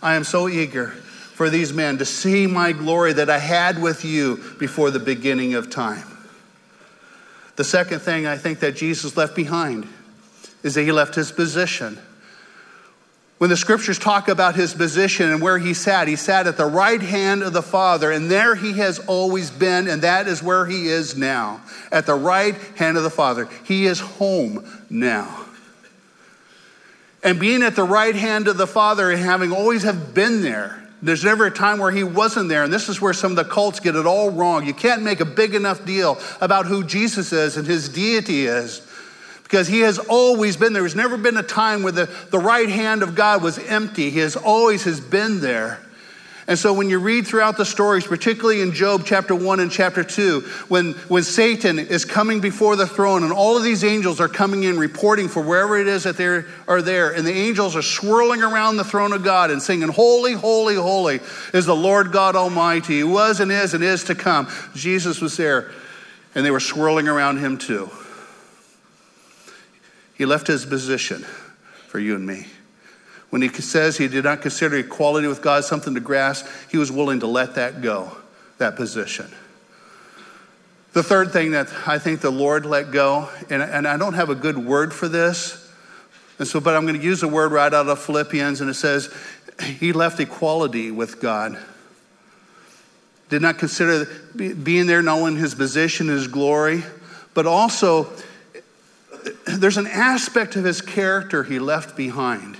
I 0.00 0.14
am 0.14 0.24
so 0.24 0.48
eager 0.48 0.88
for 0.88 1.50
these 1.50 1.72
men 1.72 1.98
to 1.98 2.04
see 2.04 2.46
my 2.46 2.72
glory 2.72 3.12
that 3.12 3.28
I 3.28 3.38
had 3.38 3.82
with 3.82 4.04
you 4.04 4.42
before 4.58 4.90
the 4.90 4.98
beginning 4.98 5.54
of 5.54 5.68
time. 5.68 6.04
The 7.56 7.64
second 7.64 8.00
thing 8.00 8.26
I 8.26 8.36
think 8.36 8.60
that 8.60 8.76
Jesus 8.76 9.16
left 9.16 9.34
behind 9.34 9.86
is 10.62 10.74
that 10.74 10.82
he 10.82 10.92
left 10.92 11.14
his 11.14 11.32
position. 11.32 11.98
When 13.38 13.50
the 13.50 13.56
scriptures 13.56 14.00
talk 14.00 14.28
about 14.28 14.56
his 14.56 14.74
position 14.74 15.30
and 15.30 15.40
where 15.40 15.58
he 15.58 15.72
sat, 15.72 16.08
he 16.08 16.16
sat 16.16 16.48
at 16.48 16.56
the 16.56 16.66
right 16.66 17.00
hand 17.00 17.44
of 17.44 17.52
the 17.52 17.62
Father, 17.62 18.10
and 18.10 18.28
there 18.28 18.56
he 18.56 18.72
has 18.74 18.98
always 18.98 19.48
been, 19.50 19.86
and 19.86 20.02
that 20.02 20.26
is 20.26 20.42
where 20.42 20.66
he 20.66 20.88
is 20.88 21.16
now, 21.16 21.60
at 21.92 22.04
the 22.04 22.14
right 22.14 22.56
hand 22.76 22.96
of 22.96 23.04
the 23.04 23.10
Father. 23.10 23.48
He 23.64 23.86
is 23.86 24.00
home 24.00 24.68
now. 24.90 25.46
And 27.22 27.38
being 27.38 27.62
at 27.62 27.76
the 27.76 27.84
right 27.84 28.14
hand 28.14 28.48
of 28.48 28.56
the 28.56 28.66
Father 28.66 29.10
and 29.10 29.20
having 29.20 29.52
always 29.52 29.84
have 29.84 30.14
been 30.14 30.42
there, 30.42 30.84
there's 31.00 31.22
never 31.22 31.46
a 31.46 31.50
time 31.50 31.78
where 31.78 31.92
he 31.92 32.02
wasn't 32.02 32.48
there. 32.48 32.64
And 32.64 32.72
this 32.72 32.88
is 32.88 33.00
where 33.00 33.12
some 33.12 33.32
of 33.32 33.36
the 33.36 33.44
cults 33.44 33.78
get 33.78 33.94
it 33.94 34.04
all 34.06 34.30
wrong. 34.30 34.66
You 34.66 34.74
can't 34.74 35.02
make 35.02 35.20
a 35.20 35.24
big 35.24 35.54
enough 35.54 35.84
deal 35.84 36.18
about 36.40 36.66
who 36.66 36.82
Jesus 36.82 37.32
is 37.32 37.56
and 37.56 37.66
his 37.66 37.88
deity 37.88 38.46
is 38.46 38.87
because 39.48 39.66
he 39.66 39.80
has 39.80 39.98
always 39.98 40.58
been 40.58 40.74
there. 40.74 40.82
There's 40.82 40.94
never 40.94 41.16
been 41.16 41.38
a 41.38 41.42
time 41.42 41.82
where 41.82 41.92
the, 41.92 42.10
the 42.28 42.38
right 42.38 42.68
hand 42.68 43.02
of 43.02 43.14
God 43.14 43.42
was 43.42 43.58
empty. 43.58 44.10
He 44.10 44.18
has 44.18 44.36
always 44.36 44.84
has 44.84 45.00
been 45.00 45.40
there. 45.40 45.80
And 46.46 46.58
so 46.58 46.74
when 46.74 46.90
you 46.90 46.98
read 46.98 47.26
throughout 47.26 47.56
the 47.56 47.64
stories, 47.64 48.06
particularly 48.06 48.60
in 48.60 48.72
Job 48.74 49.04
chapter 49.06 49.34
1 49.34 49.60
and 49.60 49.70
chapter 49.70 50.04
2, 50.04 50.40
when, 50.68 50.92
when 51.08 51.22
Satan 51.22 51.78
is 51.78 52.04
coming 52.04 52.42
before 52.42 52.76
the 52.76 52.86
throne 52.86 53.22
and 53.22 53.32
all 53.32 53.56
of 53.56 53.62
these 53.62 53.84
angels 53.84 54.20
are 54.20 54.28
coming 54.28 54.64
in 54.64 54.78
reporting 54.78 55.28
for 55.28 55.42
wherever 55.42 55.78
it 55.78 55.88
is 55.88 56.04
that 56.04 56.18
they 56.18 56.42
are 56.66 56.82
there, 56.82 57.14
and 57.14 57.26
the 57.26 57.32
angels 57.32 57.74
are 57.74 57.82
swirling 57.82 58.42
around 58.42 58.76
the 58.76 58.84
throne 58.84 59.14
of 59.14 59.24
God 59.24 59.50
and 59.50 59.62
singing, 59.62 59.88
Holy, 59.88 60.34
holy, 60.34 60.74
holy 60.74 61.20
is 61.54 61.64
the 61.64 61.76
Lord 61.76 62.12
God 62.12 62.36
Almighty, 62.36 63.00
who 63.00 63.08
was 63.08 63.40
and 63.40 63.50
is 63.50 63.72
and 63.72 63.82
is 63.82 64.04
to 64.04 64.14
come. 64.14 64.46
Jesus 64.74 65.22
was 65.22 65.38
there, 65.38 65.70
and 66.34 66.44
they 66.44 66.50
were 66.50 66.60
swirling 66.60 67.08
around 67.08 67.38
him 67.38 67.56
too. 67.56 67.90
He 70.18 70.26
left 70.26 70.48
his 70.48 70.66
position 70.66 71.22
for 71.86 72.00
you 72.00 72.16
and 72.16 72.26
me. 72.26 72.48
When 73.30 73.40
he 73.40 73.48
says 73.48 73.96
he 73.96 74.08
did 74.08 74.24
not 74.24 74.42
consider 74.42 74.76
equality 74.76 75.28
with 75.28 75.40
God 75.40 75.64
something 75.64 75.94
to 75.94 76.00
grasp, 76.00 76.46
he 76.70 76.76
was 76.76 76.90
willing 76.90 77.20
to 77.20 77.26
let 77.26 77.54
that 77.54 77.80
go, 77.80 78.16
that 78.58 78.74
position. 78.74 79.30
The 80.92 81.02
third 81.02 81.30
thing 81.30 81.52
that 81.52 81.68
I 81.86 81.98
think 81.98 82.20
the 82.20 82.30
Lord 82.30 82.66
let 82.66 82.90
go, 82.90 83.28
and, 83.48 83.62
and 83.62 83.86
I 83.86 83.96
don't 83.96 84.14
have 84.14 84.30
a 84.30 84.34
good 84.34 84.58
word 84.58 84.92
for 84.92 85.08
this, 85.08 85.70
and 86.38 86.48
so, 86.48 86.60
but 86.60 86.74
I'm 86.74 86.82
going 86.86 86.98
to 86.98 87.04
use 87.04 87.22
a 87.22 87.28
word 87.28 87.52
right 87.52 87.72
out 87.72 87.86
of 87.86 88.00
Philippians, 88.00 88.60
and 88.60 88.70
it 88.70 88.74
says, 88.74 89.14
he 89.60 89.92
left 89.92 90.18
equality 90.18 90.90
with 90.90 91.20
God. 91.20 91.58
Did 93.28 93.42
not 93.42 93.58
consider 93.58 94.06
being 94.34 94.86
there, 94.86 95.02
knowing 95.02 95.36
his 95.36 95.54
position, 95.54 96.08
his 96.08 96.26
glory, 96.28 96.82
but 97.34 97.46
also 97.46 98.10
there's 99.46 99.76
an 99.76 99.86
aspect 99.86 100.56
of 100.56 100.64
his 100.64 100.80
character 100.80 101.42
he 101.42 101.58
left 101.58 101.96
behind. 101.96 102.56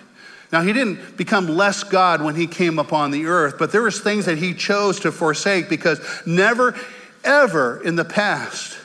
Now, 0.51 0.63
he 0.63 0.73
didn't 0.73 1.17
become 1.17 1.47
less 1.47 1.85
God 1.85 2.23
when 2.23 2.35
he 2.35 2.47
came 2.47 2.79
upon 2.79 3.11
the 3.11 3.27
earth, 3.27 3.57
but 3.59 3.71
there 3.71 3.83
was 3.83 4.01
things 4.01 4.25
that 4.25 4.39
he 4.39 4.55
chose 4.55 5.01
to 5.01 5.13
forsake 5.13 5.69
because 5.69 6.01
never, 6.27 6.75
ever 7.23 7.83
in 7.85 7.97
the 7.97 8.05
past 8.05 8.79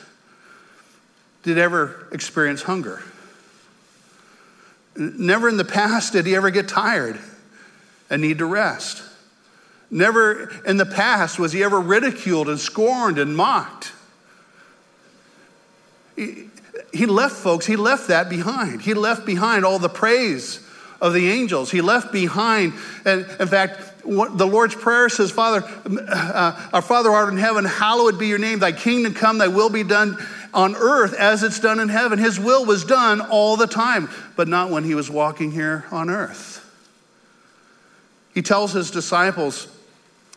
did 1.42 1.58
ever 1.58 2.08
experience 2.12 2.62
hunger. 2.62 3.02
Never 4.96 5.48
in 5.48 5.56
the 5.56 5.64
past 5.64 6.12
did 6.12 6.26
he 6.26 6.36
ever 6.36 6.50
get 6.50 6.68
tired 6.68 7.18
and 8.10 8.22
need 8.22 8.38
to 8.38 8.46
rest. 8.46 9.02
Never 9.90 10.50
in 10.66 10.76
the 10.76 10.86
past 10.86 11.38
was 11.38 11.52
he 11.52 11.62
ever 11.62 11.80
ridiculed 11.80 12.48
and 12.48 12.58
scorned 12.58 13.18
and 13.18 13.36
mocked. 13.36 13.92
He 16.92 17.06
left, 17.06 17.36
folks, 17.36 17.66
he 17.66 17.76
left 17.76 18.08
that 18.08 18.28
behind. 18.28 18.82
He 18.82 18.94
left 18.94 19.26
behind 19.26 19.64
all 19.64 19.78
the 19.78 19.88
praise 19.88 20.60
of 21.00 21.12
the 21.12 21.30
angels. 21.30 21.70
He 21.70 21.80
left 21.80 22.12
behind, 22.12 22.72
and 23.04 23.26
in 23.38 23.48
fact, 23.48 23.80
what, 24.04 24.36
the 24.36 24.46
Lord's 24.46 24.74
Prayer 24.74 25.08
says, 25.08 25.30
Father, 25.30 25.66
uh, 25.86 26.68
our 26.72 26.82
Father 26.82 27.10
art 27.10 27.32
in 27.32 27.38
heaven, 27.38 27.64
hallowed 27.64 28.18
be 28.18 28.26
your 28.26 28.38
name. 28.38 28.58
Thy 28.58 28.72
kingdom 28.72 29.14
come, 29.14 29.38
thy 29.38 29.48
will 29.48 29.70
be 29.70 29.82
done 29.82 30.18
on 30.52 30.76
earth 30.76 31.14
as 31.14 31.42
it's 31.42 31.58
done 31.58 31.80
in 31.80 31.88
heaven. 31.88 32.18
His 32.18 32.38
will 32.38 32.64
was 32.64 32.84
done 32.84 33.20
all 33.20 33.56
the 33.56 33.66
time, 33.66 34.08
but 34.36 34.46
not 34.46 34.70
when 34.70 34.84
he 34.84 34.94
was 34.94 35.10
walking 35.10 35.50
here 35.50 35.84
on 35.90 36.10
earth. 36.10 36.60
He 38.34 38.42
tells 38.42 38.72
his 38.72 38.90
disciples 38.90 39.68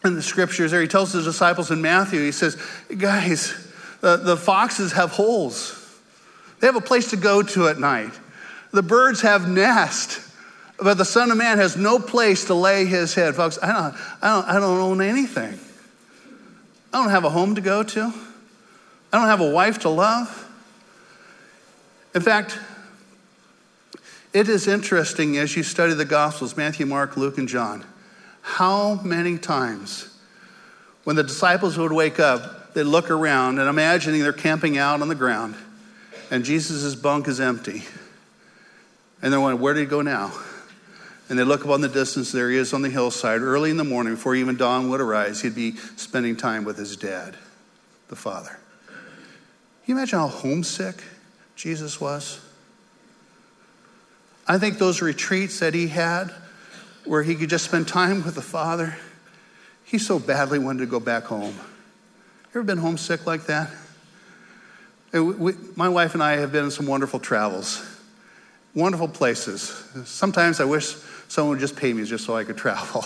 in 0.05 0.15
the 0.15 0.21
scriptures 0.21 0.71
there, 0.71 0.81
he 0.81 0.87
tells 0.87 1.11
his 1.11 1.25
disciples 1.25 1.71
in 1.71 1.81
Matthew, 1.81 2.23
he 2.23 2.31
says, 2.31 2.55
Guys, 2.95 3.53
the, 4.01 4.17
the 4.17 4.37
foxes 4.37 4.93
have 4.93 5.11
holes, 5.11 5.76
they 6.59 6.67
have 6.67 6.75
a 6.75 6.81
place 6.81 7.11
to 7.11 7.17
go 7.17 7.43
to 7.43 7.67
at 7.67 7.79
night. 7.79 8.11
The 8.71 8.83
birds 8.83 9.21
have 9.21 9.47
nests. 9.47 10.23
But 10.79 10.97
the 10.99 11.05
Son 11.05 11.31
of 11.31 11.37
Man 11.37 11.57
has 11.57 11.75
no 11.75 11.97
place 11.97 12.45
to 12.45 12.53
lay 12.53 12.85
his 12.85 13.15
head. 13.15 13.35
Folks, 13.35 13.57
I 13.61 13.67
don't, 13.67 13.95
I 14.21 14.29
don't, 14.29 14.47
I 14.47 14.53
don't 14.59 14.79
own 14.79 15.01
anything. 15.01 15.59
I 16.93 17.01
don't 17.01 17.09
have 17.09 17.23
a 17.23 17.29
home 17.29 17.55
to 17.55 17.61
go 17.61 17.81
to. 17.81 18.13
I 19.11 19.17
don't 19.17 19.27
have 19.27 19.41
a 19.41 19.49
wife 19.49 19.79
to 19.79 19.89
love. 19.89 20.43
In 22.13 22.21
fact, 22.21 22.59
it 24.33 24.49
is 24.49 24.67
interesting 24.67 25.37
as 25.37 25.55
you 25.55 25.63
study 25.63 25.93
the 25.95 26.05
Gospels 26.05 26.55
Matthew, 26.55 26.85
Mark, 26.85 27.17
Luke, 27.17 27.37
and 27.39 27.47
John 27.47 27.83
how 28.47 28.95
many 29.03 29.37
times 29.37 30.17
when 31.03 31.17
the 31.17 31.23
disciples 31.23 31.77
would 31.77 31.91
wake 31.91 32.17
up, 32.17 32.73
they'd 32.73 32.83
look 32.83 33.11
around 33.11 33.59
and 33.59 33.67
imagining 33.67 34.21
they're 34.21 34.31
camping 34.31 34.77
out 34.77 35.01
on 35.01 35.09
the 35.09 35.15
ground 35.15 35.53
and 36.31 36.43
Jesus' 36.43 36.95
bunk 36.95 37.27
is 37.27 37.39
empty. 37.39 37.83
And 39.21 39.33
they're 39.33 39.39
wondering, 39.39 39.61
where 39.61 39.73
did 39.73 39.81
he 39.81 39.85
go 39.85 40.01
now? 40.01 40.31
And 41.29 41.37
they 41.37 41.43
look 41.43 41.65
up 41.65 41.71
on 41.71 41.81
the 41.81 41.89
distance, 41.89 42.31
there 42.31 42.49
he 42.49 42.57
is 42.57 42.73
on 42.73 42.81
the 42.81 42.89
hillside. 42.89 43.41
Early 43.41 43.69
in 43.69 43.77
the 43.77 43.83
morning, 43.83 44.15
before 44.15 44.35
even 44.35 44.55
dawn 44.55 44.89
would 44.89 45.01
arise, 45.01 45.41
he'd 45.41 45.55
be 45.55 45.75
spending 45.97 46.37
time 46.37 46.63
with 46.63 46.77
his 46.77 46.95
dad, 46.95 47.35
the 48.07 48.15
Father. 48.15 48.57
Can 48.87 48.95
you 49.87 49.95
imagine 49.95 50.19
how 50.19 50.27
homesick 50.27 51.03
Jesus 51.55 51.99
was? 51.99 52.39
I 54.47 54.57
think 54.57 54.77
those 54.77 55.01
retreats 55.01 55.59
that 55.59 55.73
he 55.73 55.87
had, 55.87 56.33
where 57.03 57.23
he 57.23 57.35
could 57.35 57.49
just 57.49 57.65
spend 57.65 57.87
time 57.87 58.23
with 58.23 58.35
the 58.35 58.41
Father, 58.41 58.95
he 59.83 59.97
so 59.97 60.19
badly 60.19 60.59
wanted 60.59 60.79
to 60.79 60.85
go 60.85 60.99
back 60.99 61.23
home. 61.23 61.55
You 61.55 62.61
ever 62.61 62.63
been 62.63 62.77
homesick 62.77 63.25
like 63.25 63.45
that? 63.47 63.69
Uh, 65.15 65.23
we, 65.23 65.53
my 65.75 65.87
wife 65.87 66.13
and 66.13 66.23
I 66.23 66.37
have 66.37 66.51
been 66.51 66.65
in 66.65 66.71
some 66.71 66.85
wonderful 66.85 67.19
travels, 67.19 67.85
wonderful 68.75 69.07
places. 69.07 69.69
Sometimes 70.05 70.59
I 70.59 70.65
wish 70.65 70.95
someone 71.29 71.51
would 71.51 71.59
just 71.59 71.77
pay 71.77 71.93
me 71.93 72.03
just 72.03 72.25
so 72.25 72.35
I 72.35 72.43
could 72.43 72.57
travel. 72.65 73.05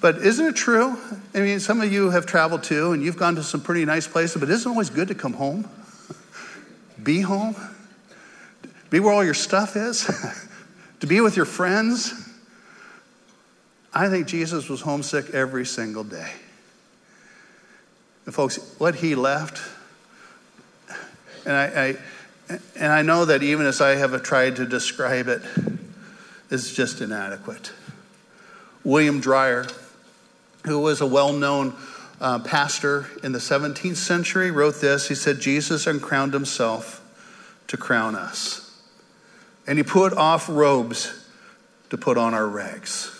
but 0.00 0.16
isn't 0.18 0.46
it 0.46 0.56
true? 0.56 0.96
I 1.34 1.40
mean, 1.40 1.60
some 1.60 1.80
of 1.82 1.92
you 1.92 2.10
have 2.10 2.24
traveled 2.24 2.62
too, 2.62 2.92
and 2.92 3.02
you've 3.02 3.18
gone 3.18 3.34
to 3.36 3.42
some 3.42 3.60
pretty 3.60 3.84
nice 3.84 4.06
places, 4.06 4.40
but 4.40 4.48
isn't 4.48 4.70
it 4.70 4.72
always 4.72 4.90
good 4.90 5.08
to 5.08 5.14
come 5.14 5.34
home? 5.34 5.68
be 7.02 7.20
home? 7.20 7.54
Be 8.88 9.00
where 9.00 9.12
all 9.12 9.24
your 9.24 9.34
stuff 9.34 9.76
is? 9.76 10.10
to 11.00 11.06
be 11.06 11.20
with 11.20 11.36
your 11.36 11.46
friends? 11.46 12.14
I 13.92 14.08
think 14.08 14.26
Jesus 14.26 14.68
was 14.68 14.80
homesick 14.80 15.30
every 15.30 15.66
single 15.66 16.04
day. 16.04 16.30
And 18.26 18.34
folks, 18.34 18.56
what 18.78 18.96
he 18.96 19.14
left, 19.14 19.62
and 21.46 21.54
I, 21.54 21.96
I, 22.50 22.58
and 22.74 22.92
I 22.92 23.02
know 23.02 23.24
that 23.24 23.42
even 23.42 23.66
as 23.66 23.80
I 23.80 23.94
have 23.94 24.20
tried 24.22 24.56
to 24.56 24.66
describe 24.66 25.28
it, 25.28 25.42
is 26.50 26.72
just 26.72 27.00
inadequate. 27.00 27.72
William 28.84 29.20
Dreyer, 29.20 29.66
who 30.64 30.80
was 30.80 31.00
a 31.00 31.06
well 31.06 31.32
known 31.32 31.74
uh, 32.20 32.40
pastor 32.40 33.06
in 33.22 33.32
the 33.32 33.38
17th 33.38 33.96
century, 33.96 34.50
wrote 34.50 34.80
this. 34.80 35.08
He 35.08 35.14
said, 35.14 35.40
Jesus 35.40 35.86
uncrowned 35.86 36.32
himself 36.32 37.02
to 37.68 37.76
crown 37.76 38.14
us. 38.14 38.62
And 39.66 39.78
he 39.78 39.82
put 39.82 40.12
off 40.12 40.48
robes 40.48 41.12
to 41.90 41.98
put 41.98 42.16
on 42.16 42.34
our 42.34 42.46
rags. 42.46 43.12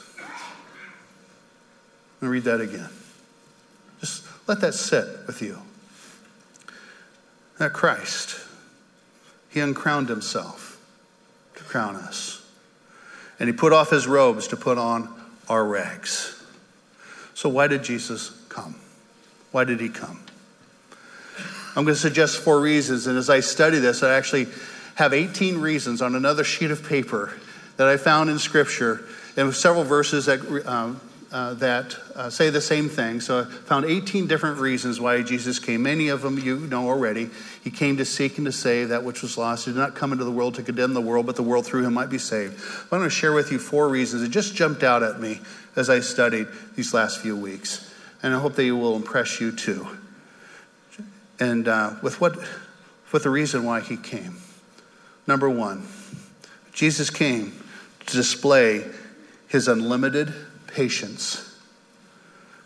Let 2.20 2.28
me 2.28 2.28
read 2.28 2.44
that 2.44 2.60
again. 2.60 2.88
Let 4.46 4.60
that 4.60 4.74
sit 4.74 5.26
with 5.26 5.42
you. 5.42 5.60
That 7.58 7.72
Christ, 7.72 8.38
he 9.48 9.60
uncrowned 9.60 10.08
himself 10.08 10.80
to 11.56 11.64
crown 11.64 11.96
us 11.96 12.46
and 13.38 13.48
he 13.48 13.52
put 13.52 13.72
off 13.72 13.90
his 13.90 14.06
robes 14.06 14.48
to 14.48 14.56
put 14.56 14.78
on 14.78 15.12
our 15.48 15.64
rags. 15.64 16.42
So, 17.34 17.48
why 17.48 17.66
did 17.66 17.84
Jesus 17.84 18.30
come? 18.48 18.76
Why 19.52 19.64
did 19.64 19.80
he 19.80 19.88
come? 19.88 20.20
I'm 21.76 21.84
going 21.84 21.94
to 21.94 22.00
suggest 22.00 22.38
four 22.38 22.60
reasons. 22.60 23.06
And 23.06 23.18
as 23.18 23.28
I 23.28 23.40
study 23.40 23.78
this, 23.78 24.02
I 24.02 24.14
actually 24.14 24.46
have 24.94 25.12
18 25.12 25.58
reasons 25.58 26.00
on 26.00 26.14
another 26.14 26.42
sheet 26.42 26.70
of 26.70 26.88
paper 26.88 27.34
that 27.76 27.86
I 27.86 27.98
found 27.98 28.30
in 28.30 28.38
Scripture 28.38 29.04
and 29.36 29.54
several 29.54 29.84
verses 29.84 30.24
that, 30.26 30.40
um, 30.66 30.98
uh, 31.32 31.54
that 31.54 31.96
uh, 32.14 32.30
say 32.30 32.50
the 32.50 32.60
same 32.60 32.88
thing. 32.88 33.20
So 33.20 33.40
I 33.40 33.44
found 33.44 33.84
18 33.84 34.26
different 34.26 34.58
reasons 34.58 35.00
why 35.00 35.22
Jesus 35.22 35.58
came. 35.58 35.82
Many 35.82 36.08
of 36.08 36.22
them 36.22 36.38
you 36.38 36.58
know 36.60 36.88
already. 36.88 37.30
He 37.64 37.70
came 37.70 37.96
to 37.96 38.04
seek 38.04 38.38
and 38.38 38.46
to 38.46 38.52
save 38.52 38.90
that 38.90 39.02
which 39.02 39.22
was 39.22 39.36
lost. 39.36 39.64
He 39.64 39.72
did 39.72 39.78
not 39.78 39.94
come 39.94 40.12
into 40.12 40.24
the 40.24 40.30
world 40.30 40.54
to 40.54 40.62
condemn 40.62 40.94
the 40.94 41.00
world, 41.00 41.26
but 41.26 41.36
the 41.36 41.42
world 41.42 41.66
through 41.66 41.84
him 41.84 41.94
might 41.94 42.10
be 42.10 42.18
saved. 42.18 42.58
I'm 42.82 42.88
going 42.98 43.02
to 43.02 43.10
share 43.10 43.32
with 43.32 43.50
you 43.50 43.58
four 43.58 43.88
reasons. 43.88 44.22
that 44.22 44.28
just 44.28 44.54
jumped 44.54 44.82
out 44.82 45.02
at 45.02 45.20
me 45.20 45.40
as 45.74 45.90
I 45.90 46.00
studied 46.00 46.46
these 46.74 46.94
last 46.94 47.20
few 47.20 47.36
weeks. 47.36 47.92
And 48.22 48.34
I 48.34 48.38
hope 48.38 48.54
they 48.54 48.70
will 48.70 48.96
impress 48.96 49.40
you 49.40 49.52
too. 49.52 49.86
And 51.38 51.68
uh, 51.68 51.94
with 52.02 52.20
what, 52.20 52.38
with 53.12 53.24
the 53.24 53.30
reason 53.30 53.64
why 53.64 53.80
he 53.80 53.96
came. 53.96 54.36
Number 55.26 55.50
one, 55.50 55.86
Jesus 56.72 57.10
came 57.10 57.52
to 58.06 58.16
display 58.16 58.84
his 59.48 59.68
unlimited 59.68 60.32
patience. 60.66 61.54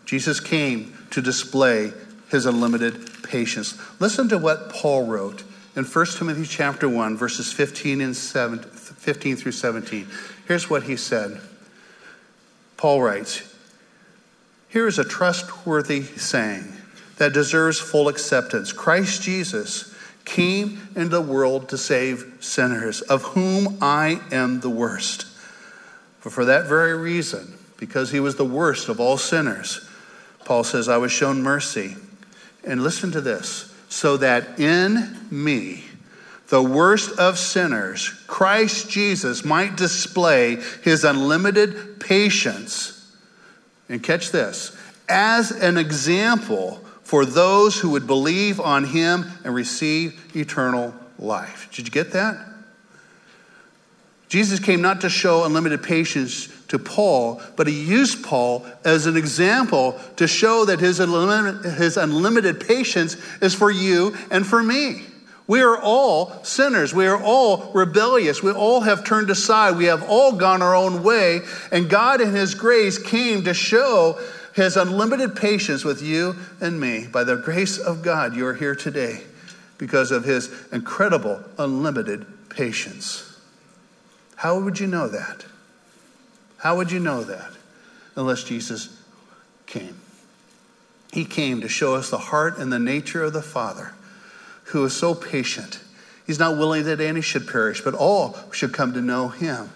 Jesus 0.05 0.39
came 0.39 0.97
to 1.11 1.21
display 1.21 1.93
his 2.29 2.45
unlimited 2.45 3.23
patience. 3.23 3.77
Listen 3.99 4.29
to 4.29 4.37
what 4.37 4.69
Paul 4.69 5.05
wrote 5.05 5.43
in 5.75 5.83
1 5.83 6.05
Timothy 6.17 6.45
chapter 6.45 6.89
1 6.89 7.17
verses 7.17 7.51
15 7.51 8.01
and 8.01 8.15
7, 8.15 8.59
15 8.59 9.35
through 9.35 9.51
17. 9.51 10.07
Here's 10.47 10.69
what 10.69 10.83
he 10.83 10.97
said. 10.97 11.39
Paul 12.77 13.01
writes, 13.01 13.41
"Here 14.69 14.87
is 14.87 14.99
a 14.99 15.03
trustworthy 15.03 16.03
saying 16.03 16.73
that 17.17 17.33
deserves 17.33 17.79
full 17.79 18.07
acceptance. 18.07 18.73
Christ 18.73 19.21
Jesus 19.21 19.93
came 20.25 20.87
into 20.95 21.09
the 21.09 21.21
world 21.21 21.69
to 21.69 21.77
save 21.77 22.25
sinners, 22.39 23.01
of 23.01 23.21
whom 23.21 23.77
I 23.81 24.21
am 24.31 24.61
the 24.61 24.69
worst. 24.69 25.25
But 26.23 26.33
for 26.33 26.45
that 26.45 26.67
very 26.67 26.95
reason, 26.95 27.57
because 27.81 28.11
he 28.11 28.19
was 28.19 28.35
the 28.35 28.45
worst 28.45 28.89
of 28.89 28.99
all 28.99 29.17
sinners, 29.17 29.89
Paul 30.45 30.63
says, 30.63 30.87
I 30.87 30.97
was 30.97 31.11
shown 31.11 31.41
mercy. 31.41 31.95
And 32.63 32.83
listen 32.83 33.11
to 33.13 33.21
this 33.21 33.73
so 33.89 34.17
that 34.17 34.59
in 34.59 35.17
me, 35.31 35.83
the 36.49 36.61
worst 36.61 37.17
of 37.17 37.39
sinners, 37.39 38.09
Christ 38.27 38.87
Jesus 38.87 39.43
might 39.43 39.77
display 39.77 40.59
his 40.83 41.03
unlimited 41.03 41.99
patience. 41.99 43.11
And 43.89 44.03
catch 44.03 44.29
this 44.29 44.77
as 45.09 45.49
an 45.49 45.77
example 45.77 46.85
for 47.01 47.25
those 47.25 47.79
who 47.79 47.89
would 47.89 48.05
believe 48.05 48.59
on 48.59 48.83
him 48.83 49.25
and 49.43 49.55
receive 49.55 50.35
eternal 50.35 50.93
life. 51.17 51.67
Did 51.73 51.87
you 51.87 51.91
get 51.91 52.11
that? 52.11 52.37
Jesus 54.29 54.59
came 54.59 54.83
not 54.83 55.01
to 55.01 55.09
show 55.09 55.45
unlimited 55.45 55.81
patience 55.81 56.50
to 56.71 56.79
Paul, 56.79 57.41
but 57.57 57.67
he 57.67 57.83
used 57.83 58.23
Paul 58.23 58.65
as 58.85 59.05
an 59.05 59.17
example 59.17 59.99
to 60.15 60.25
show 60.25 60.63
that 60.65 60.79
his 60.79 61.01
unlimited, 61.01 61.73
his 61.73 61.97
unlimited 61.97 62.65
patience 62.65 63.17
is 63.41 63.53
for 63.53 63.69
you 63.69 64.15
and 64.31 64.47
for 64.47 64.63
me. 64.63 65.03
We 65.47 65.61
are 65.61 65.77
all 65.77 66.41
sinners. 66.45 66.93
We 66.93 67.07
are 67.07 67.21
all 67.21 67.73
rebellious. 67.73 68.41
We 68.41 68.51
all 68.51 68.79
have 68.81 69.03
turned 69.03 69.29
aside. 69.29 69.75
We 69.75 69.85
have 69.85 70.03
all 70.03 70.31
gone 70.31 70.61
our 70.61 70.73
own 70.73 71.03
way. 71.03 71.41
And 71.73 71.89
God, 71.89 72.21
in 72.21 72.33
His 72.33 72.55
grace, 72.55 72.97
came 72.97 73.43
to 73.43 73.53
show 73.53 74.17
his 74.53 74.75
unlimited 74.75 75.35
patience 75.35 75.83
with 75.83 76.01
you 76.01 76.35
and 76.59 76.79
me. 76.79 77.07
By 77.07 77.23
the 77.23 77.37
grace 77.37 77.77
of 77.77 78.01
God, 78.01 78.35
you 78.35 78.45
are 78.47 78.53
here 78.53 78.75
today 78.75 79.23
because 79.77 80.11
of 80.11 80.25
his 80.25 80.51
incredible, 80.71 81.41
unlimited 81.57 82.25
patience. 82.49 83.39
How 84.35 84.59
would 84.59 84.79
you 84.79 84.87
know 84.87 85.07
that? 85.07 85.45
How 86.61 86.77
would 86.77 86.91
you 86.91 86.99
know 86.99 87.23
that 87.23 87.51
unless 88.15 88.43
Jesus 88.43 88.95
came? 89.65 89.99
He 91.11 91.25
came 91.25 91.61
to 91.61 91.67
show 91.67 91.95
us 91.95 92.09
the 92.09 92.17
heart 92.17 92.57
and 92.57 92.71
the 92.71 92.79
nature 92.79 93.23
of 93.23 93.33
the 93.33 93.41
Father 93.41 93.93
who 94.65 94.85
is 94.85 94.93
so 94.93 95.13
patient. 95.13 95.79
He's 96.25 96.39
not 96.39 96.57
willing 96.57 96.85
that 96.85 97.01
any 97.01 97.21
should 97.21 97.47
perish, 97.47 97.81
but 97.81 97.93
all 97.93 98.37
should 98.51 98.73
come 98.73 98.93
to 98.93 99.01
know 99.01 99.27
him 99.27 99.69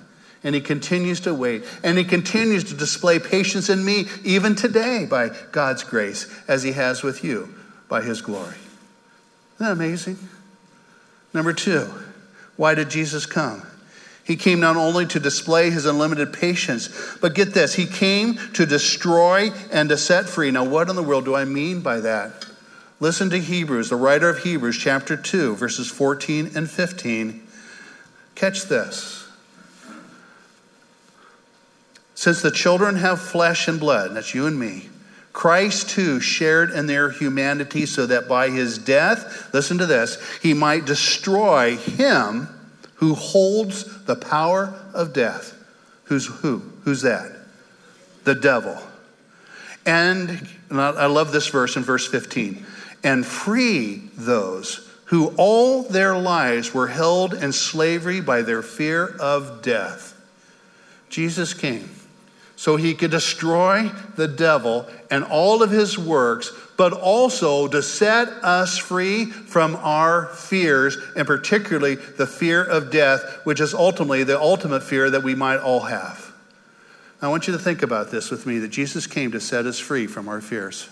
and 0.45 0.53
he 0.53 0.61
continues 0.61 1.21
to 1.21 1.33
wait. 1.33 1.63
And 1.83 1.97
he 1.97 2.03
continues 2.03 2.65
to 2.65 2.75
display 2.75 3.17
patience 3.17 3.67
in 3.67 3.83
me 3.83 4.05
even 4.23 4.55
today 4.55 5.07
by 5.09 5.31
God's 5.51 5.83
grace, 5.83 6.31
as 6.47 6.61
he 6.61 6.73
has 6.73 7.01
with 7.01 7.23
you 7.23 7.53
by 7.89 8.03
his 8.03 8.21
glory. 8.21 8.55
Isn't 9.55 9.65
that 9.65 9.71
amazing? 9.71 10.19
Number 11.33 11.51
two, 11.51 11.91
why 12.57 12.75
did 12.75 12.91
Jesus 12.91 13.25
come? 13.25 13.63
He 14.25 14.35
came 14.35 14.59
not 14.59 14.75
only 14.75 15.05
to 15.05 15.19
display 15.19 15.69
his 15.69 15.85
unlimited 15.85 16.33
patience, 16.33 16.89
but 17.21 17.35
get 17.35 17.53
this, 17.53 17.75
he 17.75 17.85
came 17.85 18.37
to 18.53 18.65
destroy 18.65 19.51
and 19.71 19.87
to 19.89 19.97
set 19.97 20.27
free. 20.27 20.49
Now, 20.49 20.63
what 20.63 20.89
in 20.89 20.95
the 20.95 21.03
world 21.03 21.25
do 21.25 21.35
I 21.35 21.45
mean 21.45 21.81
by 21.81 21.99
that? 21.99 22.47
Listen 22.99 23.29
to 23.29 23.37
Hebrews, 23.37 23.89
the 23.89 23.95
writer 23.95 24.27
of 24.27 24.39
Hebrews, 24.39 24.79
chapter 24.79 25.15
2, 25.15 25.55
verses 25.55 25.91
14 25.91 26.53
and 26.55 26.67
15. 26.69 27.45
Catch 28.33 28.63
this. 28.63 29.27
Since 32.15 32.41
the 32.41 32.51
children 32.51 32.95
have 32.95 33.21
flesh 33.21 33.67
and 33.67 33.79
blood, 33.79 34.15
that's 34.15 34.33
you 34.33 34.47
and 34.47 34.59
me, 34.59 34.89
Christ 35.33 35.89
too 35.89 36.19
shared 36.19 36.71
in 36.71 36.87
their 36.87 37.11
humanity 37.11 37.85
so 37.85 38.07
that 38.07 38.27
by 38.27 38.49
his 38.49 38.79
death, 38.79 39.53
listen 39.53 39.77
to 39.77 39.85
this, 39.85 40.17
he 40.41 40.55
might 40.55 40.85
destroy 40.85 41.75
him 41.75 42.47
who 43.05 43.13
holds 43.13 44.03
the 44.05 44.15
power 44.15 44.73
of 44.95 45.13
death. 45.13 45.53
Who's 46.05 46.25
who? 46.25 46.57
Who's 46.85 47.03
that? 47.03 47.31
The 48.23 48.33
devil. 48.33 48.75
And, 49.85 50.47
and 50.71 50.81
I 50.81 51.05
love 51.05 51.31
this 51.31 51.47
verse 51.49 51.75
in 51.75 51.83
verse 51.83 52.07
15 52.07 52.65
and 53.03 53.23
free 53.23 54.01
those 54.15 54.89
who 55.05 55.27
all 55.37 55.83
their 55.83 56.17
lives 56.17 56.73
were 56.73 56.87
held 56.87 57.35
in 57.35 57.53
slavery 57.53 58.21
by 58.21 58.41
their 58.41 58.63
fear 58.63 59.05
of 59.19 59.61
death. 59.61 60.19
Jesus 61.09 61.53
came 61.53 61.87
so 62.55 62.75
he 62.75 62.93
could 62.93 63.11
destroy 63.11 63.89
the 64.15 64.27
devil 64.27 64.87
and 65.11 65.23
all 65.25 65.61
of 65.61 65.71
his 65.71 65.97
works, 65.97 66.51
but 66.77 66.93
also 66.93 67.67
to 67.67 67.81
set 67.81 68.27
us 68.43 68.77
free 68.77 69.25
from 69.25 69.75
our 69.77 70.27
fears, 70.27 70.97
and 71.15 71.27
particularly 71.27 71.95
the 71.95 72.27
fear 72.27 72.63
of 72.63 72.91
death, 72.91 73.21
which 73.43 73.59
is 73.59 73.73
ultimately 73.73 74.23
the 74.23 74.39
ultimate 74.39 74.83
fear 74.83 75.09
that 75.09 75.23
we 75.23 75.35
might 75.35 75.57
all 75.57 75.81
have. 75.81 76.31
I 77.21 77.27
want 77.27 77.47
you 77.47 77.53
to 77.53 77.59
think 77.59 77.81
about 77.81 78.11
this 78.11 78.29
with 78.29 78.45
me 78.45 78.59
that 78.59 78.69
Jesus 78.69 79.07
came 79.07 79.31
to 79.31 79.39
set 79.39 79.65
us 79.65 79.79
free 79.79 80.07
from 80.07 80.27
our 80.27 80.41
fears. 80.41 80.89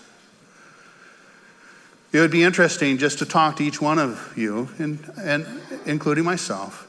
It 2.12 2.20
would 2.20 2.30
be 2.30 2.44
interesting 2.44 2.98
just 2.98 3.18
to 3.18 3.26
talk 3.26 3.56
to 3.56 3.64
each 3.64 3.80
one 3.80 3.98
of 3.98 4.32
you, 4.36 4.68
and, 4.78 4.98
and 5.18 5.46
including 5.84 6.24
myself, 6.24 6.88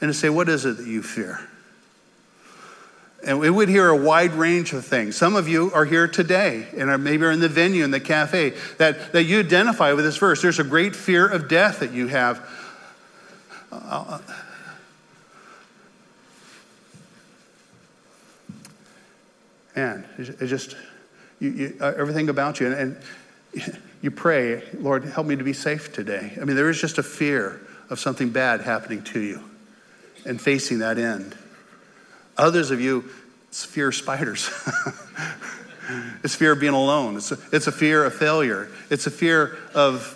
and 0.00 0.10
to 0.10 0.14
say, 0.14 0.28
What 0.28 0.48
is 0.48 0.64
it 0.64 0.76
that 0.76 0.86
you 0.86 1.02
fear? 1.02 1.40
And 3.26 3.40
we 3.40 3.50
would 3.50 3.68
hear 3.68 3.88
a 3.88 3.96
wide 3.96 4.34
range 4.34 4.72
of 4.72 4.84
things. 4.84 5.16
Some 5.16 5.34
of 5.34 5.48
you 5.48 5.72
are 5.72 5.84
here 5.84 6.06
today 6.06 6.68
and 6.76 6.88
are 6.88 6.96
maybe 6.96 7.24
are 7.24 7.32
in 7.32 7.40
the 7.40 7.48
venue, 7.48 7.82
in 7.82 7.90
the 7.90 7.98
cafe, 7.98 8.54
that, 8.78 9.12
that 9.12 9.24
you 9.24 9.40
identify 9.40 9.92
with 9.94 10.04
this 10.04 10.16
verse. 10.16 10.40
There's 10.40 10.60
a 10.60 10.64
great 10.64 10.94
fear 10.94 11.26
of 11.26 11.48
death 11.48 11.80
that 11.80 11.90
you 11.90 12.06
have. 12.06 12.48
Uh, 13.72 14.20
and 19.74 20.04
it 20.18 20.46
just, 20.46 20.76
you, 21.40 21.50
you, 21.50 21.76
uh, 21.80 21.94
everything 21.98 22.28
about 22.28 22.60
you. 22.60 22.68
And, 22.68 22.96
and 23.54 23.78
you 24.02 24.12
pray, 24.12 24.62
Lord, 24.78 25.04
help 25.04 25.26
me 25.26 25.34
to 25.34 25.44
be 25.44 25.52
safe 25.52 25.92
today. 25.92 26.32
I 26.40 26.44
mean, 26.44 26.54
there 26.54 26.70
is 26.70 26.80
just 26.80 26.98
a 26.98 27.02
fear 27.02 27.60
of 27.90 27.98
something 27.98 28.30
bad 28.30 28.60
happening 28.60 29.02
to 29.02 29.20
you 29.20 29.42
and 30.24 30.40
facing 30.40 30.78
that 30.78 30.96
end. 30.96 31.36
Others 32.38 32.70
of 32.70 32.80
you, 32.80 33.04
it's 33.48 33.64
fear 33.64 33.88
of 33.88 33.94
spiders. 33.94 34.50
it's 36.24 36.34
fear 36.34 36.52
of 36.52 36.60
being 36.60 36.74
alone. 36.74 37.16
It's 37.16 37.32
a, 37.32 37.38
it's 37.52 37.66
a 37.66 37.72
fear 37.72 38.04
of 38.04 38.14
failure. 38.14 38.68
It's 38.90 39.06
a 39.06 39.10
fear 39.10 39.56
of 39.74 40.12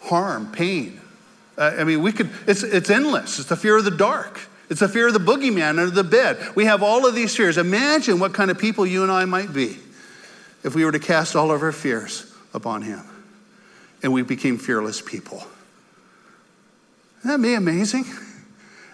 harm, 0.00 0.50
pain. 0.52 1.00
Uh, 1.58 1.74
I 1.78 1.84
mean, 1.84 2.02
we 2.02 2.12
could, 2.12 2.30
it's, 2.46 2.62
it's 2.62 2.90
endless. 2.90 3.38
It's 3.38 3.48
the 3.48 3.56
fear 3.56 3.76
of 3.76 3.84
the 3.84 3.90
dark. 3.90 4.40
It's 4.70 4.80
the 4.80 4.88
fear 4.88 5.08
of 5.08 5.12
the 5.12 5.20
boogeyman 5.20 5.78
under 5.78 5.90
the 5.90 6.04
bed. 6.04 6.38
We 6.54 6.64
have 6.64 6.82
all 6.82 7.06
of 7.06 7.14
these 7.14 7.36
fears. 7.36 7.58
Imagine 7.58 8.18
what 8.18 8.32
kind 8.32 8.50
of 8.50 8.58
people 8.58 8.86
you 8.86 9.02
and 9.02 9.12
I 9.12 9.26
might 9.26 9.52
be 9.52 9.78
if 10.64 10.74
we 10.74 10.84
were 10.84 10.92
to 10.92 10.98
cast 10.98 11.36
all 11.36 11.50
of 11.50 11.62
our 11.62 11.72
fears 11.72 12.32
upon 12.54 12.82
him 12.82 13.02
and 14.02 14.12
we 14.12 14.22
became 14.22 14.58
fearless 14.58 15.00
people. 15.00 15.44
Isn't 17.20 17.30
that 17.30 17.42
be 17.42 17.54
amazing? 17.54 18.04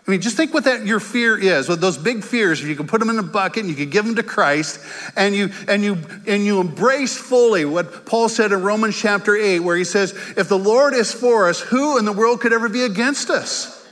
I 0.08 0.12
mean, 0.12 0.22
just 0.22 0.38
think 0.38 0.54
what 0.54 0.64
that 0.64 0.86
your 0.86 1.00
fear 1.00 1.36
is. 1.36 1.68
With 1.68 1.82
those 1.82 1.98
big 1.98 2.24
fears, 2.24 2.62
you 2.62 2.74
can 2.74 2.86
put 2.86 2.98
them 2.98 3.10
in 3.10 3.18
a 3.18 3.22
bucket 3.22 3.64
and 3.64 3.68
you 3.68 3.76
can 3.76 3.90
give 3.90 4.06
them 4.06 4.14
to 4.14 4.22
Christ, 4.22 4.80
and 5.14 5.34
you 5.34 5.50
and 5.68 5.84
you 5.84 5.98
and 6.26 6.46
you 6.46 6.60
embrace 6.60 7.14
fully 7.18 7.66
what 7.66 8.06
Paul 8.06 8.30
said 8.30 8.50
in 8.52 8.62
Romans 8.62 8.98
chapter 8.98 9.36
8, 9.36 9.60
where 9.60 9.76
he 9.76 9.84
says, 9.84 10.12
if 10.34 10.48
the 10.48 10.58
Lord 10.58 10.94
is 10.94 11.12
for 11.12 11.46
us, 11.46 11.60
who 11.60 11.98
in 11.98 12.06
the 12.06 12.12
world 12.12 12.40
could 12.40 12.54
ever 12.54 12.70
be 12.70 12.84
against 12.84 13.28
us? 13.28 13.86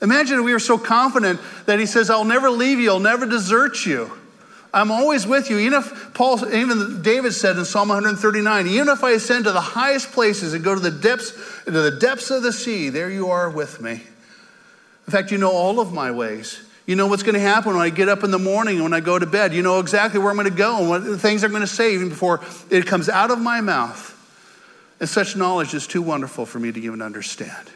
Imagine 0.00 0.38
if 0.38 0.44
we 0.46 0.54
were 0.54 0.58
so 0.58 0.78
confident 0.78 1.38
that 1.66 1.78
he 1.78 1.84
says, 1.84 2.08
I'll 2.08 2.24
never 2.24 2.48
leave 2.48 2.78
you, 2.78 2.90
I'll 2.90 2.98
never 2.98 3.26
desert 3.26 3.84
you. 3.84 4.10
I'm 4.72 4.90
always 4.90 5.26
with 5.26 5.50
you. 5.50 5.58
Even 5.58 5.80
if 5.80 6.14
Paul, 6.14 6.42
even 6.50 7.02
David 7.02 7.34
said 7.34 7.58
in 7.58 7.66
Psalm 7.66 7.90
139, 7.90 8.66
even 8.68 8.88
if 8.88 9.04
I 9.04 9.10
ascend 9.10 9.44
to 9.44 9.52
the 9.52 9.60
highest 9.60 10.12
places 10.12 10.54
and 10.54 10.64
go 10.64 10.74
to 10.74 10.80
the 10.80 10.90
depths, 10.90 11.32
to 11.66 11.72
the 11.72 11.90
depths 11.90 12.30
of 12.30 12.42
the 12.42 12.54
sea, 12.54 12.88
there 12.88 13.10
you 13.10 13.28
are 13.28 13.50
with 13.50 13.82
me. 13.82 14.00
In 15.06 15.12
fact, 15.12 15.30
you 15.30 15.38
know 15.38 15.50
all 15.50 15.80
of 15.80 15.92
my 15.92 16.10
ways. 16.10 16.60
You 16.86 16.96
know 16.96 17.06
what's 17.06 17.22
going 17.22 17.34
to 17.34 17.40
happen 17.40 17.74
when 17.74 17.82
I 17.82 17.90
get 17.90 18.08
up 18.08 18.24
in 18.24 18.30
the 18.30 18.38
morning 18.38 18.76
and 18.76 18.82
when 18.82 18.92
I 18.92 19.00
go 19.00 19.18
to 19.18 19.26
bed. 19.26 19.54
You 19.54 19.62
know 19.62 19.78
exactly 19.78 20.18
where 20.18 20.30
I'm 20.30 20.36
going 20.36 20.50
to 20.50 20.56
go 20.56 20.78
and 20.78 20.88
what 20.88 21.04
the 21.04 21.18
things 21.18 21.44
I'm 21.44 21.50
going 21.50 21.62
to 21.62 21.66
say 21.66 21.94
even 21.94 22.08
before 22.08 22.40
it 22.70 22.86
comes 22.86 23.08
out 23.08 23.30
of 23.30 23.38
my 23.38 23.60
mouth. 23.60 24.16
And 24.98 25.08
such 25.08 25.36
knowledge 25.36 25.72
is 25.72 25.86
too 25.86 26.02
wonderful 26.02 26.46
for 26.46 26.58
me 26.58 26.72
to 26.72 26.80
even 26.80 27.00
understand. 27.00 27.70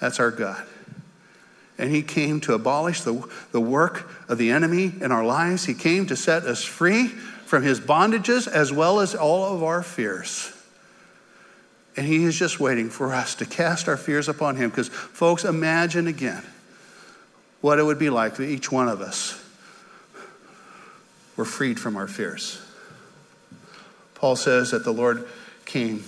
That's 0.00 0.18
our 0.18 0.30
God. 0.30 0.66
And 1.76 1.90
He 1.90 2.02
came 2.02 2.40
to 2.40 2.54
abolish 2.54 3.02
the, 3.02 3.28
the 3.52 3.60
work 3.60 4.10
of 4.28 4.38
the 4.38 4.50
enemy 4.50 4.92
in 5.00 5.12
our 5.12 5.24
lives. 5.24 5.66
He 5.66 5.74
came 5.74 6.06
to 6.06 6.16
set 6.16 6.44
us 6.44 6.64
free 6.64 7.08
from 7.08 7.62
His 7.62 7.80
bondages 7.80 8.48
as 8.48 8.72
well 8.72 9.00
as 9.00 9.14
all 9.14 9.54
of 9.54 9.62
our 9.62 9.82
fears. 9.82 10.52
And 11.98 12.06
He 12.06 12.22
is 12.22 12.38
just 12.38 12.60
waiting 12.60 12.90
for 12.90 13.12
us 13.12 13.34
to 13.34 13.44
cast 13.44 13.88
our 13.88 13.96
fears 13.96 14.28
upon 14.28 14.54
Him. 14.54 14.70
Because, 14.70 14.86
folks, 14.86 15.44
imagine 15.44 16.06
again 16.06 16.44
what 17.60 17.80
it 17.80 17.82
would 17.82 17.98
be 17.98 18.08
like 18.08 18.34
if 18.34 18.40
each 18.40 18.70
one 18.70 18.88
of 18.88 19.00
us 19.00 19.44
were 21.36 21.44
freed 21.44 21.80
from 21.80 21.96
our 21.96 22.06
fears. 22.06 22.62
Paul 24.14 24.36
says 24.36 24.70
that 24.70 24.84
the 24.84 24.92
Lord 24.92 25.26
came 25.64 26.04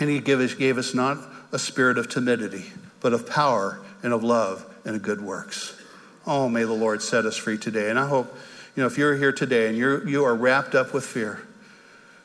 and 0.00 0.10
he 0.10 0.18
gave 0.18 0.40
us, 0.40 0.54
gave 0.54 0.78
us 0.78 0.94
not 0.94 1.18
a 1.52 1.60
spirit 1.60 1.96
of 1.96 2.08
timidity, 2.08 2.64
but 2.98 3.12
of 3.12 3.30
power 3.30 3.78
and 4.02 4.12
of 4.12 4.24
love 4.24 4.66
and 4.84 4.96
of 4.96 5.02
good 5.02 5.20
works. 5.20 5.80
Oh, 6.26 6.48
may 6.48 6.64
the 6.64 6.72
Lord 6.72 7.02
set 7.02 7.24
us 7.24 7.36
free 7.36 7.56
today. 7.56 7.88
And 7.88 8.00
I 8.00 8.08
hope, 8.08 8.36
you 8.74 8.82
know, 8.82 8.88
if 8.88 8.98
you're 8.98 9.14
here 9.14 9.32
today 9.32 9.68
and 9.68 9.78
you're, 9.78 10.08
you 10.08 10.24
are 10.24 10.34
wrapped 10.34 10.74
up 10.74 10.92
with 10.92 11.06
fear, 11.06 11.40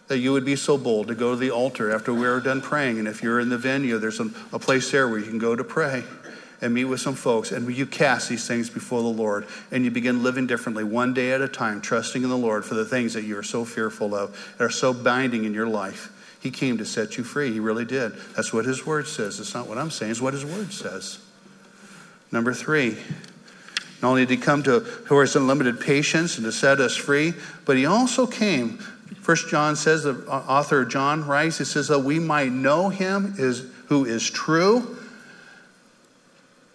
that 0.09 0.17
you 0.17 0.33
would 0.33 0.43
be 0.43 0.55
so 0.55 0.77
bold 0.77 1.07
to 1.07 1.15
go 1.15 1.31
to 1.31 1.37
the 1.37 1.51
altar 1.51 1.91
after 1.91 2.13
we're 2.13 2.39
done 2.41 2.61
praying. 2.61 2.99
And 2.99 3.07
if 3.07 3.23
you're 3.23 3.39
in 3.39 3.49
the 3.49 3.57
venue, 3.57 3.99
there's 3.99 4.19
a, 4.19 4.29
a 4.51 4.59
place 4.59 4.91
there 4.91 5.07
where 5.07 5.19
you 5.19 5.25
can 5.25 5.37
go 5.37 5.55
to 5.55 5.63
pray 5.63 6.03
and 6.61 6.73
meet 6.73 6.85
with 6.85 6.99
some 6.99 7.15
folks, 7.15 7.53
and 7.53 7.73
you 7.73 7.85
cast 7.85 8.27
these 8.27 8.45
things 8.45 8.69
before 8.69 9.01
the 9.01 9.07
Lord, 9.07 9.47
and 9.71 9.85
you 9.85 9.91
begin 9.91 10.23
living 10.23 10.45
differently 10.45 10.83
one 10.83 11.13
day 11.13 11.31
at 11.31 11.41
a 11.41 11.47
time, 11.47 11.79
trusting 11.79 12.21
in 12.21 12.27
the 12.27 12.37
Lord 12.37 12.65
for 12.65 12.73
the 12.73 12.83
things 12.83 13.13
that 13.13 13.23
you 13.23 13.37
are 13.37 13.43
so 13.43 13.63
fearful 13.63 14.13
of, 14.13 14.55
that 14.57 14.65
are 14.65 14.69
so 14.69 14.93
binding 14.93 15.45
in 15.45 15.53
your 15.53 15.67
life. 15.67 16.11
He 16.41 16.51
came 16.51 16.77
to 16.79 16.85
set 16.85 17.17
you 17.17 17.23
free. 17.23 17.53
He 17.53 17.61
really 17.61 17.85
did. 17.85 18.13
That's 18.35 18.51
what 18.51 18.65
His 18.65 18.85
Word 18.85 19.07
says. 19.07 19.39
It's 19.39 19.53
not 19.53 19.67
what 19.67 19.77
I'm 19.77 19.91
saying, 19.91 20.11
it's 20.11 20.21
what 20.21 20.33
His 20.33 20.45
Word 20.45 20.73
says. 20.73 21.19
Number 22.31 22.53
three, 22.53 22.97
not 24.01 24.09
only 24.09 24.25
did 24.25 24.37
He 24.37 24.43
come 24.43 24.63
to 24.63 24.79
who 24.79 25.19
has 25.19 25.35
unlimited 25.37 25.79
patience 25.79 26.37
and 26.37 26.45
to 26.45 26.51
set 26.51 26.81
us 26.81 26.95
free, 26.95 27.33
but 27.63 27.77
He 27.77 27.85
also 27.85 28.27
came. 28.27 28.83
First 29.15 29.49
John 29.49 29.75
says, 29.75 30.03
the 30.03 30.25
author 30.27 30.85
John 30.85 31.25
writes, 31.25 31.57
he 31.57 31.65
says 31.65 31.87
that 31.87 31.99
we 31.99 32.19
might 32.19 32.51
know 32.51 32.89
Him 32.89 33.35
is, 33.37 33.65
who 33.87 34.05
is 34.05 34.29
true 34.29 34.97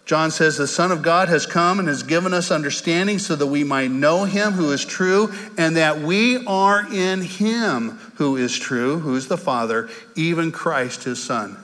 John 0.05 0.29
says, 0.29 0.57
The 0.57 0.67
Son 0.67 0.91
of 0.91 1.01
God 1.01 1.29
has 1.29 1.47
come 1.47 1.79
and 1.79 1.87
has 1.87 2.03
given 2.03 2.33
us 2.33 2.51
understanding 2.51 3.17
so 3.17 3.35
that 3.35 3.47
we 3.47 3.63
might 3.63 3.89
know 3.89 4.25
him 4.25 4.53
who 4.53 4.71
is 4.71 4.85
true, 4.85 5.33
and 5.57 5.75
that 5.77 5.99
we 5.99 6.45
are 6.45 6.85
in 6.93 7.21
him 7.21 7.91
who 8.15 8.37
is 8.37 8.57
true, 8.57 8.99
who 8.99 9.15
is 9.15 9.27
the 9.27 9.37
Father, 9.37 9.89
even 10.15 10.51
Christ 10.51 11.05
his 11.05 11.21
Son. 11.21 11.57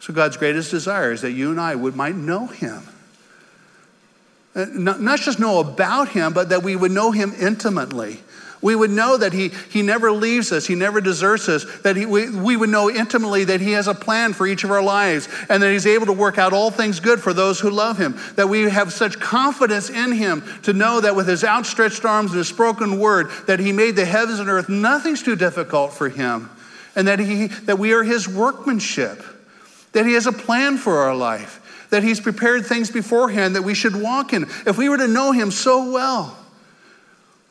So 0.00 0.14
God's 0.14 0.38
greatest 0.38 0.70
desire 0.70 1.12
is 1.12 1.20
that 1.20 1.32
you 1.32 1.50
and 1.50 1.60
I 1.60 1.74
would 1.74 1.94
might 1.94 2.16
know 2.16 2.46
him. 2.46 2.82
Uh, 4.54 4.66
not 4.72 5.20
just 5.20 5.38
know 5.38 5.60
about 5.60 6.10
him, 6.10 6.32
but 6.32 6.48
that 6.48 6.62
we 6.62 6.76
would 6.76 6.92
know 6.92 7.10
him 7.10 7.34
intimately 7.38 8.20
we 8.64 8.74
would 8.74 8.90
know 8.90 9.18
that 9.18 9.34
he, 9.34 9.50
he 9.68 9.82
never 9.82 10.10
leaves 10.10 10.50
us, 10.50 10.66
He 10.66 10.74
never 10.74 11.02
deserts 11.02 11.50
us, 11.50 11.66
that 11.82 11.96
he, 11.96 12.06
we, 12.06 12.30
we 12.30 12.56
would 12.56 12.70
know 12.70 12.90
intimately 12.90 13.44
that 13.44 13.60
He 13.60 13.72
has 13.72 13.88
a 13.88 13.94
plan 13.94 14.32
for 14.32 14.46
each 14.46 14.64
of 14.64 14.70
our 14.70 14.82
lives, 14.82 15.28
and 15.50 15.62
that 15.62 15.70
He's 15.70 15.86
able 15.86 16.06
to 16.06 16.14
work 16.14 16.38
out 16.38 16.54
all 16.54 16.70
things 16.70 16.98
good 16.98 17.20
for 17.20 17.34
those 17.34 17.60
who 17.60 17.68
love 17.68 17.98
Him. 17.98 18.16
That 18.36 18.48
we 18.48 18.62
have 18.62 18.90
such 18.90 19.20
confidence 19.20 19.90
in 19.90 20.12
Him 20.12 20.42
to 20.62 20.72
know 20.72 21.02
that 21.02 21.14
with 21.14 21.28
His 21.28 21.44
outstretched 21.44 22.06
arms 22.06 22.30
and 22.30 22.38
His 22.38 22.48
spoken 22.48 22.98
word, 22.98 23.28
that 23.46 23.60
He 23.60 23.70
made 23.70 23.96
the 23.96 24.06
heavens 24.06 24.40
and 24.40 24.48
earth, 24.48 24.70
nothing's 24.70 25.22
too 25.22 25.36
difficult 25.36 25.92
for 25.92 26.08
Him, 26.08 26.48
and 26.96 27.06
that, 27.06 27.18
he, 27.18 27.48
that 27.48 27.78
we 27.78 27.92
are 27.92 28.02
His 28.02 28.26
workmanship, 28.26 29.22
that 29.92 30.06
He 30.06 30.14
has 30.14 30.26
a 30.26 30.32
plan 30.32 30.78
for 30.78 31.00
our 31.00 31.14
life. 31.14 31.60
That 31.90 32.02
he's 32.02 32.18
prepared 32.18 32.66
things 32.66 32.90
beforehand 32.90 33.54
that 33.54 33.62
we 33.62 33.74
should 33.74 33.94
walk 33.94 34.32
in. 34.32 34.44
If 34.66 34.78
we 34.78 34.88
were 34.88 34.96
to 34.96 35.06
know 35.06 35.30
him 35.30 35.52
so 35.52 35.92
well, 35.92 36.36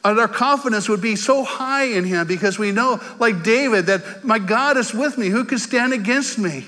our 0.03 0.27
confidence 0.27 0.89
would 0.89 1.01
be 1.01 1.15
so 1.15 1.43
high 1.43 1.85
in 1.85 2.03
him 2.03 2.27
because 2.27 2.59
we 2.59 2.71
know, 2.71 3.01
like 3.19 3.43
David, 3.43 3.85
that 3.85 4.23
my 4.23 4.37
God 4.37 4.77
is 4.77 4.93
with 4.93 5.17
me. 5.17 5.29
Who 5.29 5.45
can 5.45 5.57
stand 5.57 5.93
against 5.93 6.37
me? 6.37 6.65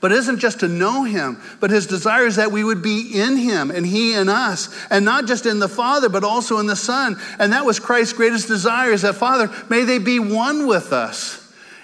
But 0.00 0.12
it 0.12 0.18
isn't 0.18 0.38
just 0.38 0.60
to 0.60 0.68
know 0.68 1.04
him, 1.04 1.40
but 1.58 1.70
his 1.70 1.86
desire 1.86 2.26
is 2.26 2.36
that 2.36 2.52
we 2.52 2.62
would 2.62 2.82
be 2.82 3.18
in 3.20 3.36
him 3.36 3.70
and 3.70 3.84
he 3.84 4.14
in 4.14 4.28
us, 4.28 4.68
and 4.90 5.04
not 5.04 5.26
just 5.26 5.46
in 5.46 5.58
the 5.58 5.68
Father, 5.68 6.08
but 6.08 6.22
also 6.22 6.58
in 6.58 6.66
the 6.66 6.76
Son. 6.76 7.16
And 7.38 7.52
that 7.52 7.64
was 7.64 7.80
Christ's 7.80 8.12
greatest 8.12 8.46
desire 8.46 8.92
is 8.92 9.02
that, 9.02 9.14
Father, 9.14 9.50
may 9.68 9.84
they 9.84 9.98
be 9.98 10.20
one 10.20 10.66
with 10.66 10.92
us. 10.92 11.42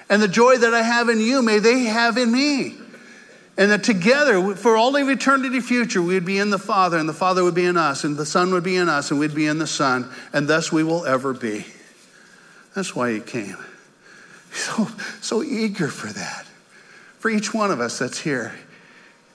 And 0.09 0.23
the 0.23 0.29
joy 0.29 0.59
that 0.59 0.75
I 0.75 0.83
have 0.83 1.09
in 1.09 1.19
you, 1.19 1.43
may 1.43 1.59
they 1.59 1.81
have 1.85 2.19
in 2.19 2.31
me. 2.31 2.77
And 3.63 3.71
that 3.71 3.85
together, 3.85 4.57
for 4.57 4.77
all 4.77 4.97
of 4.97 5.09
eternity 5.09 5.61
future, 5.61 6.03
we'd 6.03 6.25
be 6.25 6.41
in 6.41 6.51
the 6.51 6.59
Father, 6.59 6.99
and 6.99 7.09
the 7.09 7.13
Father 7.13 7.45
would 7.45 7.55
be 7.55 7.65
in 7.65 7.77
us, 7.77 8.03
and 8.03 8.17
the 8.17 8.27
Son 8.27 8.51
would 8.51 8.65
be 8.65 8.75
in 8.75 8.89
us, 8.89 9.13
and 9.13 9.21
we'd 9.21 9.37
be 9.37 9.47
in 9.47 9.59
the 9.59 9.69
Son, 9.69 10.11
and 10.33 10.49
thus 10.49 10.73
we 10.73 10.83
will 10.83 11.07
ever 11.07 11.33
be. 11.33 11.65
That's 12.75 12.97
why 12.97 13.13
He 13.13 13.21
came. 13.21 13.57
So, 14.53 14.89
so 15.21 15.45
eager 15.45 15.87
for 15.87 16.09
that. 16.09 16.45
For 17.21 17.31
each 17.31 17.55
one 17.55 17.71
of 17.71 17.81
us 17.81 18.01
that's 18.01 18.19
here. 18.19 18.53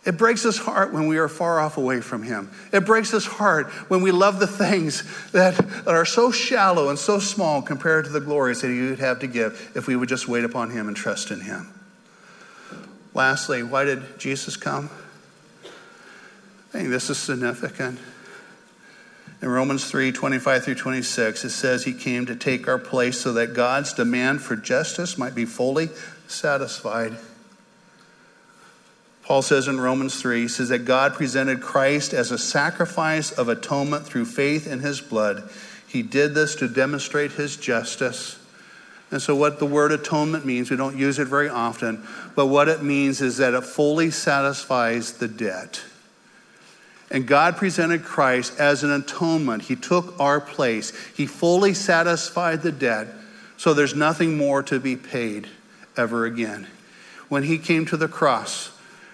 It 0.06 0.18
breaks 0.18 0.44
his 0.44 0.58
heart 0.58 0.92
when 0.92 1.08
we 1.08 1.20
are 1.20 1.30
far 1.30 1.62
off 1.62 1.78
away 1.78 2.02
from 2.02 2.22
him. 2.22 2.52
It 2.74 2.86
breaks 2.86 3.12
his 3.12 3.26
heart 3.26 3.68
when 3.88 4.02
we 4.02 4.12
love 4.12 4.40
the 4.40 4.46
things 4.46 5.04
that, 5.32 5.56
that 5.56 5.88
are 5.88 6.06
so 6.06 6.32
shallow 6.32 6.90
and 6.90 7.00
so 7.00 7.20
small 7.20 7.62
compared 7.62 8.04
to 8.06 8.12
the 8.12 8.20
glories 8.20 8.62
that 8.62 8.68
he 8.68 8.90
would 8.90 9.00
have 9.00 9.20
to 9.22 9.28
give 9.28 9.72
if 9.74 9.88
we 9.88 9.96
would 9.96 10.10
just 10.10 10.28
wait 10.28 10.44
upon 10.44 10.70
him 10.70 10.90
and 10.90 10.98
trust 10.98 11.32
in 11.32 11.40
him. 11.40 11.77
Lastly, 13.13 13.63
why 13.63 13.84
did 13.84 14.20
Jesus 14.20 14.58
come? 14.58 14.89
I 15.63 16.80
think 16.80 16.89
this 16.89 17.10
is 17.10 17.17
significant. 17.17 18.00
In 19.41 19.50
Romans 19.50 19.89
3 19.89 20.12
25 20.12 20.63
through 20.63 20.76
26, 20.76 21.46
it 21.46 21.50
says 21.52 21.84
he 21.84 21.93
came 21.93 22.26
to 22.26 22.36
take 22.36 22.67
our 22.67 22.80
place 22.80 23.20
so 23.20 23.34
that 23.34 23.54
God's 23.54 23.93
demand 23.93 24.41
for 24.41 24.56
justice 24.56 25.17
might 25.17 25.36
be 25.36 25.46
fully 25.46 25.89
satisfied. 26.28 27.17
Paul 29.24 29.41
says 29.41 29.67
in 29.67 29.80
Romans 29.80 30.22
3, 30.22 30.43
he 30.43 30.48
says 30.48 30.70
that 30.70 30.86
God 30.86 31.13
presented 31.13 31.62
Christ 31.62 32.13
as 32.13 32.32
a 32.32 32.38
sacrifice 32.38 33.32
of 33.32 33.50
atonement 33.50 34.06
through 34.06 34.26
faith 34.26 34.65
in 34.65 34.80
his 34.80 35.02
blood. 35.02 35.50
He 35.88 36.02
did 36.02 36.34
this 36.34 36.56
to 36.56 36.67
demonstrate 36.67 37.34
his 37.34 37.58
justice 37.58 38.39
and 39.10 39.22
so, 39.22 39.36
what 39.36 39.60
the 39.60 39.65
word 39.65 39.93
atonement 39.93 40.46
means, 40.46 40.70
we 40.70 40.76
don't 40.76 40.98
use 40.98 41.17
it 41.17 41.28
very 41.28 41.48
often, 41.48 42.06
but 42.36 42.48
what 42.48 42.67
it 42.67 42.84
means 42.84 43.22
is 43.22 43.38
that 43.38 43.54
it 43.54 43.63
fully 43.63 44.12
satisfies 44.12 45.13
the 45.13 45.30
debt. 45.30 45.82
And 47.10 47.26
God 47.26 47.56
presented 47.56 48.04
Christ 48.04 48.60
as 48.60 48.84
an 48.84 48.91
atonement. 48.91 49.64
He 49.64 49.78
took 49.78 50.20
our 50.20 50.41
place, 50.41 50.91
He 51.16 51.26
fully 51.26 51.74
satisfied 51.74 52.64
the 52.64 52.72
debt, 52.72 53.08
so 53.55 53.74
there's 53.74 53.95
nothing 53.95 54.36
more 54.36 54.62
to 54.64 54.80
be 54.80 54.97
paid 54.97 55.47
ever 55.95 56.26
again. 56.26 56.68
When 57.30 57.43
He 57.43 57.58
came 57.58 57.86
to 57.86 57.97
the 57.97 58.10
cross 58.10 58.72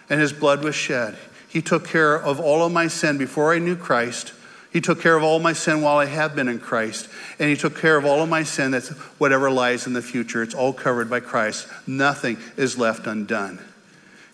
and 0.10 0.20
His 0.20 0.34
blood 0.34 0.64
was 0.64 0.74
shed, 0.74 1.18
He 1.48 1.62
took 1.62 1.88
care 1.88 2.20
of 2.20 2.40
all 2.40 2.66
of 2.66 2.72
my 2.72 2.88
sin 2.88 3.20
before 3.20 3.54
I 3.54 3.60
knew 3.60 3.76
Christ 3.76 4.34
he 4.74 4.82
took 4.82 5.00
care 5.02 5.16
of 5.16 5.22
all 5.22 5.38
my 5.40 5.54
sin 5.54 5.84
while 5.84 6.00
I 6.00 6.08
have 6.08 6.36
been 6.36 6.48
in 6.48 6.60
Christ. 6.60 7.08
And 7.38 7.48
He 7.48 7.56
took 7.56 7.78
care 7.80 7.96
of 7.96 8.06
all 8.06 8.24
of 8.24 8.30
my 8.30 8.42
sin 8.42 8.72
that's 8.72 8.90
whatever 9.20 9.52
lies 9.52 9.86
in 9.86 9.94
the 9.94 10.02
future. 10.02 10.42
It's 10.42 10.56
all 10.56 10.74
covered 10.74 11.12
by 11.12 11.20
Christ. 11.20 11.68
Nothing 11.86 12.40
is 12.58 12.76
left 12.76 13.06
undone. 13.06 13.60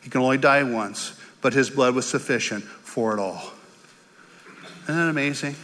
He 0.01 0.09
can 0.09 0.21
only 0.21 0.37
die 0.37 0.63
once, 0.63 1.19
but 1.41 1.51
His 1.51 1.69
blood 1.69 1.93
was 1.93 2.07
sufficient 2.07 2.63
for 2.63 3.13
it 3.13 3.19
all. 3.19 3.51
Isn't 4.83 4.95
that 4.95 5.09
amazing? 5.09 5.55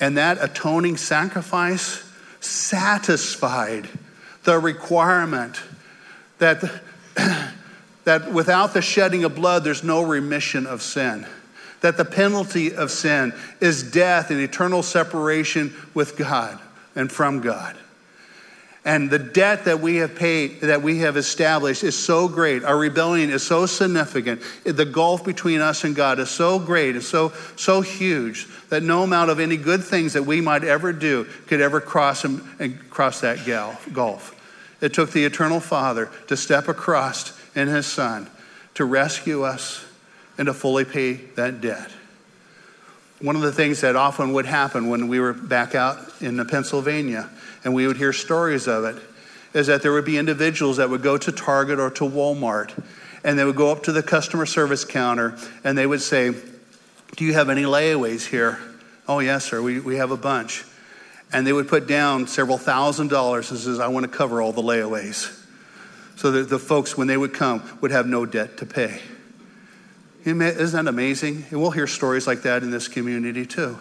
And 0.00 0.16
that 0.18 0.38
atoning 0.42 0.96
sacrifice 0.96 2.04
satisfied 2.40 3.88
the 4.42 4.58
requirement 4.58 5.62
that 6.38 6.60
that 8.04 8.32
without 8.32 8.74
the 8.74 8.82
shedding 8.82 9.22
of 9.22 9.36
blood, 9.36 9.62
there's 9.62 9.84
no 9.84 10.02
remission 10.02 10.66
of 10.66 10.82
sin. 10.82 11.28
That 11.82 11.96
the 11.96 12.04
penalty 12.04 12.74
of 12.74 12.90
sin 12.90 13.34
is 13.60 13.82
death 13.82 14.30
and 14.30 14.40
eternal 14.40 14.82
separation 14.82 15.74
with 15.94 16.16
God 16.16 16.58
and 16.96 17.10
from 17.10 17.40
God. 17.40 17.76
And 18.84 19.10
the 19.10 19.18
debt 19.18 19.66
that 19.66 19.80
we 19.80 19.96
have 19.96 20.16
paid, 20.16 20.60
that 20.62 20.82
we 20.82 20.98
have 20.98 21.16
established, 21.16 21.84
is 21.84 21.96
so 21.96 22.26
great. 22.26 22.64
Our 22.64 22.76
rebellion 22.76 23.30
is 23.30 23.44
so 23.44 23.66
significant. 23.66 24.42
The 24.64 24.84
gulf 24.84 25.24
between 25.24 25.60
us 25.60 25.84
and 25.84 25.94
God 25.94 26.18
is 26.18 26.30
so 26.30 26.58
great, 26.58 26.96
is 26.96 27.06
so, 27.06 27.32
so 27.54 27.80
huge, 27.80 28.48
that 28.70 28.82
no 28.82 29.04
amount 29.04 29.30
of 29.30 29.38
any 29.38 29.56
good 29.56 29.84
things 29.84 30.14
that 30.14 30.24
we 30.24 30.40
might 30.40 30.64
ever 30.64 30.92
do 30.92 31.26
could 31.46 31.60
ever 31.60 31.80
cross, 31.80 32.24
and, 32.24 32.42
and 32.58 32.90
cross 32.90 33.20
that 33.20 33.46
gulf. 33.92 34.34
It 34.80 34.92
took 34.92 35.12
the 35.12 35.24
eternal 35.24 35.60
Father 35.60 36.10
to 36.26 36.36
step 36.36 36.66
across 36.66 37.40
in 37.54 37.68
his 37.68 37.86
Son 37.86 38.28
to 38.74 38.84
rescue 38.84 39.42
us 39.42 39.84
and 40.38 40.46
to 40.46 40.54
fully 40.54 40.84
pay 40.84 41.14
that 41.36 41.60
debt. 41.60 41.90
One 43.20 43.36
of 43.36 43.42
the 43.42 43.52
things 43.52 43.82
that 43.82 43.94
often 43.94 44.32
would 44.32 44.46
happen 44.46 44.88
when 44.88 45.08
we 45.08 45.20
were 45.20 45.32
back 45.32 45.74
out 45.74 45.98
in 46.20 46.44
Pennsylvania 46.46 47.30
and 47.64 47.72
we 47.74 47.86
would 47.86 47.96
hear 47.96 48.12
stories 48.12 48.66
of 48.66 48.84
it 48.84 48.96
is 49.54 49.68
that 49.68 49.82
there 49.82 49.92
would 49.92 50.04
be 50.04 50.18
individuals 50.18 50.78
that 50.78 50.90
would 50.90 51.02
go 51.02 51.16
to 51.16 51.30
Target 51.30 51.78
or 51.78 51.90
to 51.90 52.04
Walmart 52.04 52.72
and 53.22 53.38
they 53.38 53.44
would 53.44 53.56
go 53.56 53.70
up 53.70 53.84
to 53.84 53.92
the 53.92 54.02
customer 54.02 54.46
service 54.46 54.84
counter 54.84 55.36
and 55.62 55.78
they 55.78 55.86
would 55.86 56.02
say, 56.02 56.34
Do 57.16 57.24
you 57.24 57.34
have 57.34 57.48
any 57.48 57.62
layaways 57.62 58.26
here? 58.26 58.58
Oh, 59.06 59.20
yes, 59.20 59.44
sir, 59.44 59.62
we, 59.62 59.78
we 59.80 59.96
have 59.96 60.10
a 60.10 60.16
bunch. 60.16 60.64
And 61.32 61.46
they 61.46 61.52
would 61.52 61.68
put 61.68 61.86
down 61.86 62.26
several 62.26 62.58
thousand 62.58 63.08
dollars 63.08 63.50
and 63.50 63.58
says, 63.58 63.80
I 63.80 63.88
want 63.88 64.04
to 64.04 64.10
cover 64.10 64.42
all 64.42 64.52
the 64.52 64.62
layaways. 64.62 65.38
So 66.16 66.30
that 66.32 66.48
the 66.48 66.58
folks, 66.58 66.96
when 66.96 67.08
they 67.08 67.16
would 67.16 67.32
come, 67.32 67.62
would 67.80 67.90
have 67.90 68.06
no 68.06 68.26
debt 68.26 68.58
to 68.58 68.66
pay. 68.66 69.00
Isn't 70.24 70.38
that 70.38 70.88
amazing? 70.88 71.46
And 71.50 71.60
we'll 71.60 71.72
hear 71.72 71.86
stories 71.86 72.26
like 72.26 72.42
that 72.42 72.62
in 72.62 72.70
this 72.70 72.88
community 72.88 73.44
too. 73.44 73.78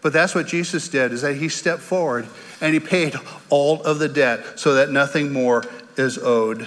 But 0.00 0.12
that's 0.12 0.34
what 0.34 0.46
Jesus 0.46 0.88
did, 0.88 1.12
is 1.12 1.22
that 1.22 1.36
he 1.36 1.48
stepped 1.48 1.82
forward 1.82 2.26
and 2.60 2.74
he 2.74 2.80
paid 2.80 3.14
all 3.48 3.82
of 3.82 3.98
the 3.98 4.08
debt 4.08 4.58
so 4.58 4.74
that 4.74 4.90
nothing 4.90 5.32
more 5.32 5.64
is 5.96 6.18
owed. 6.18 6.66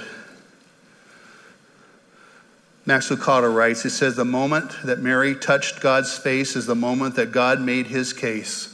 Max 2.85 3.09
Lucado 3.09 3.53
writes, 3.53 3.83
he 3.83 3.89
says, 3.89 4.15
the 4.15 4.23
moment 4.25 4.71
that 4.85 4.99
Mary 4.99 5.35
touched 5.35 5.81
God's 5.81 6.17
face 6.17 6.55
is 6.55 6.65
the 6.65 6.75
moment 6.75 7.15
that 7.15 7.31
God 7.31 7.59
made 7.59 7.87
his 7.87 8.13
case. 8.13 8.73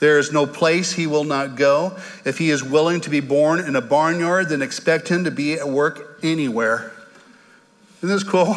There 0.00 0.18
is 0.18 0.32
no 0.32 0.46
place 0.46 0.92
he 0.92 1.06
will 1.06 1.24
not 1.24 1.54
go. 1.54 1.96
If 2.24 2.38
he 2.38 2.50
is 2.50 2.64
willing 2.64 3.00
to 3.02 3.10
be 3.10 3.20
born 3.20 3.60
in 3.60 3.76
a 3.76 3.80
barnyard, 3.80 4.48
then 4.48 4.62
expect 4.62 5.08
him 5.08 5.24
to 5.24 5.30
be 5.30 5.54
at 5.54 5.68
work 5.68 6.18
anywhere. 6.22 6.90
Isn't 7.98 8.08
this 8.08 8.24
cool? 8.24 8.56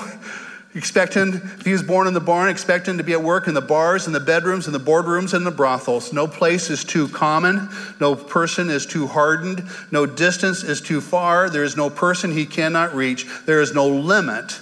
Expect 0.77 1.15
him, 1.15 1.33
if 1.33 1.65
he 1.65 1.71
was 1.71 1.81
born 1.81 2.05
in 2.05 2.13
the 2.13 2.19
barn, 2.19 2.49
expect 2.49 2.87
him 2.87 2.99
to 2.99 3.03
be 3.03 3.13
at 3.13 3.23
work 3.23 3.47
in 3.47 3.55
the 3.55 3.61
bars, 3.61 4.05
in 4.05 4.13
the 4.13 4.19
bedrooms, 4.19 4.67
in 4.67 4.73
the 4.73 4.79
boardrooms, 4.79 5.33
and 5.33 5.43
the 5.43 5.49
brothels. 5.49 6.13
No 6.13 6.27
place 6.27 6.69
is 6.69 6.83
too 6.83 7.07
common. 7.07 7.67
No 7.99 8.13
person 8.13 8.69
is 8.69 8.85
too 8.85 9.07
hardened. 9.07 9.67
No 9.89 10.05
distance 10.05 10.63
is 10.63 10.79
too 10.79 11.01
far. 11.01 11.49
There 11.49 11.63
is 11.63 11.75
no 11.75 11.89
person 11.89 12.31
he 12.31 12.45
cannot 12.45 12.93
reach. 12.93 13.25
There 13.47 13.59
is 13.59 13.73
no 13.73 13.87
limit 13.87 14.61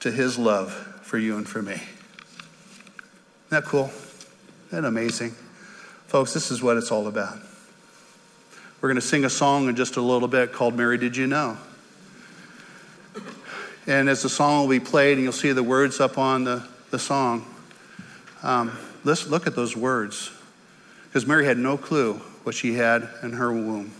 to 0.00 0.10
his 0.10 0.38
love 0.38 0.72
for 1.02 1.18
you 1.18 1.36
and 1.36 1.46
for 1.46 1.60
me. 1.60 1.74
Isn't 1.74 1.84
that 3.50 3.64
cool? 3.64 3.90
Isn't 4.68 4.82
that 4.82 4.84
amazing? 4.86 5.32
Folks, 6.06 6.32
this 6.32 6.50
is 6.50 6.62
what 6.62 6.78
it's 6.78 6.90
all 6.90 7.06
about. 7.06 7.38
We're 8.80 8.88
going 8.88 9.00
to 9.00 9.06
sing 9.06 9.26
a 9.26 9.30
song 9.30 9.68
in 9.68 9.76
just 9.76 9.96
a 9.96 10.00
little 10.00 10.28
bit 10.28 10.54
called 10.54 10.74
Mary 10.74 10.96
Did 10.96 11.18
You 11.18 11.26
Know? 11.26 11.58
And 13.88 14.10
as 14.10 14.22
the 14.22 14.28
song 14.28 14.60
will 14.60 14.68
be 14.68 14.80
played, 14.80 15.14
and 15.14 15.22
you'll 15.22 15.32
see 15.32 15.50
the 15.52 15.62
words 15.62 15.98
up 15.98 16.18
on 16.18 16.44
the, 16.44 16.62
the 16.90 16.98
song, 16.98 17.46
um, 18.42 18.70
let's 19.02 19.26
look 19.26 19.46
at 19.46 19.56
those 19.56 19.74
words. 19.74 20.30
Because 21.04 21.26
Mary 21.26 21.46
had 21.46 21.56
no 21.56 21.78
clue 21.78 22.20
what 22.42 22.54
she 22.54 22.74
had 22.74 23.08
in 23.22 23.32
her 23.32 23.50
womb. 23.50 23.90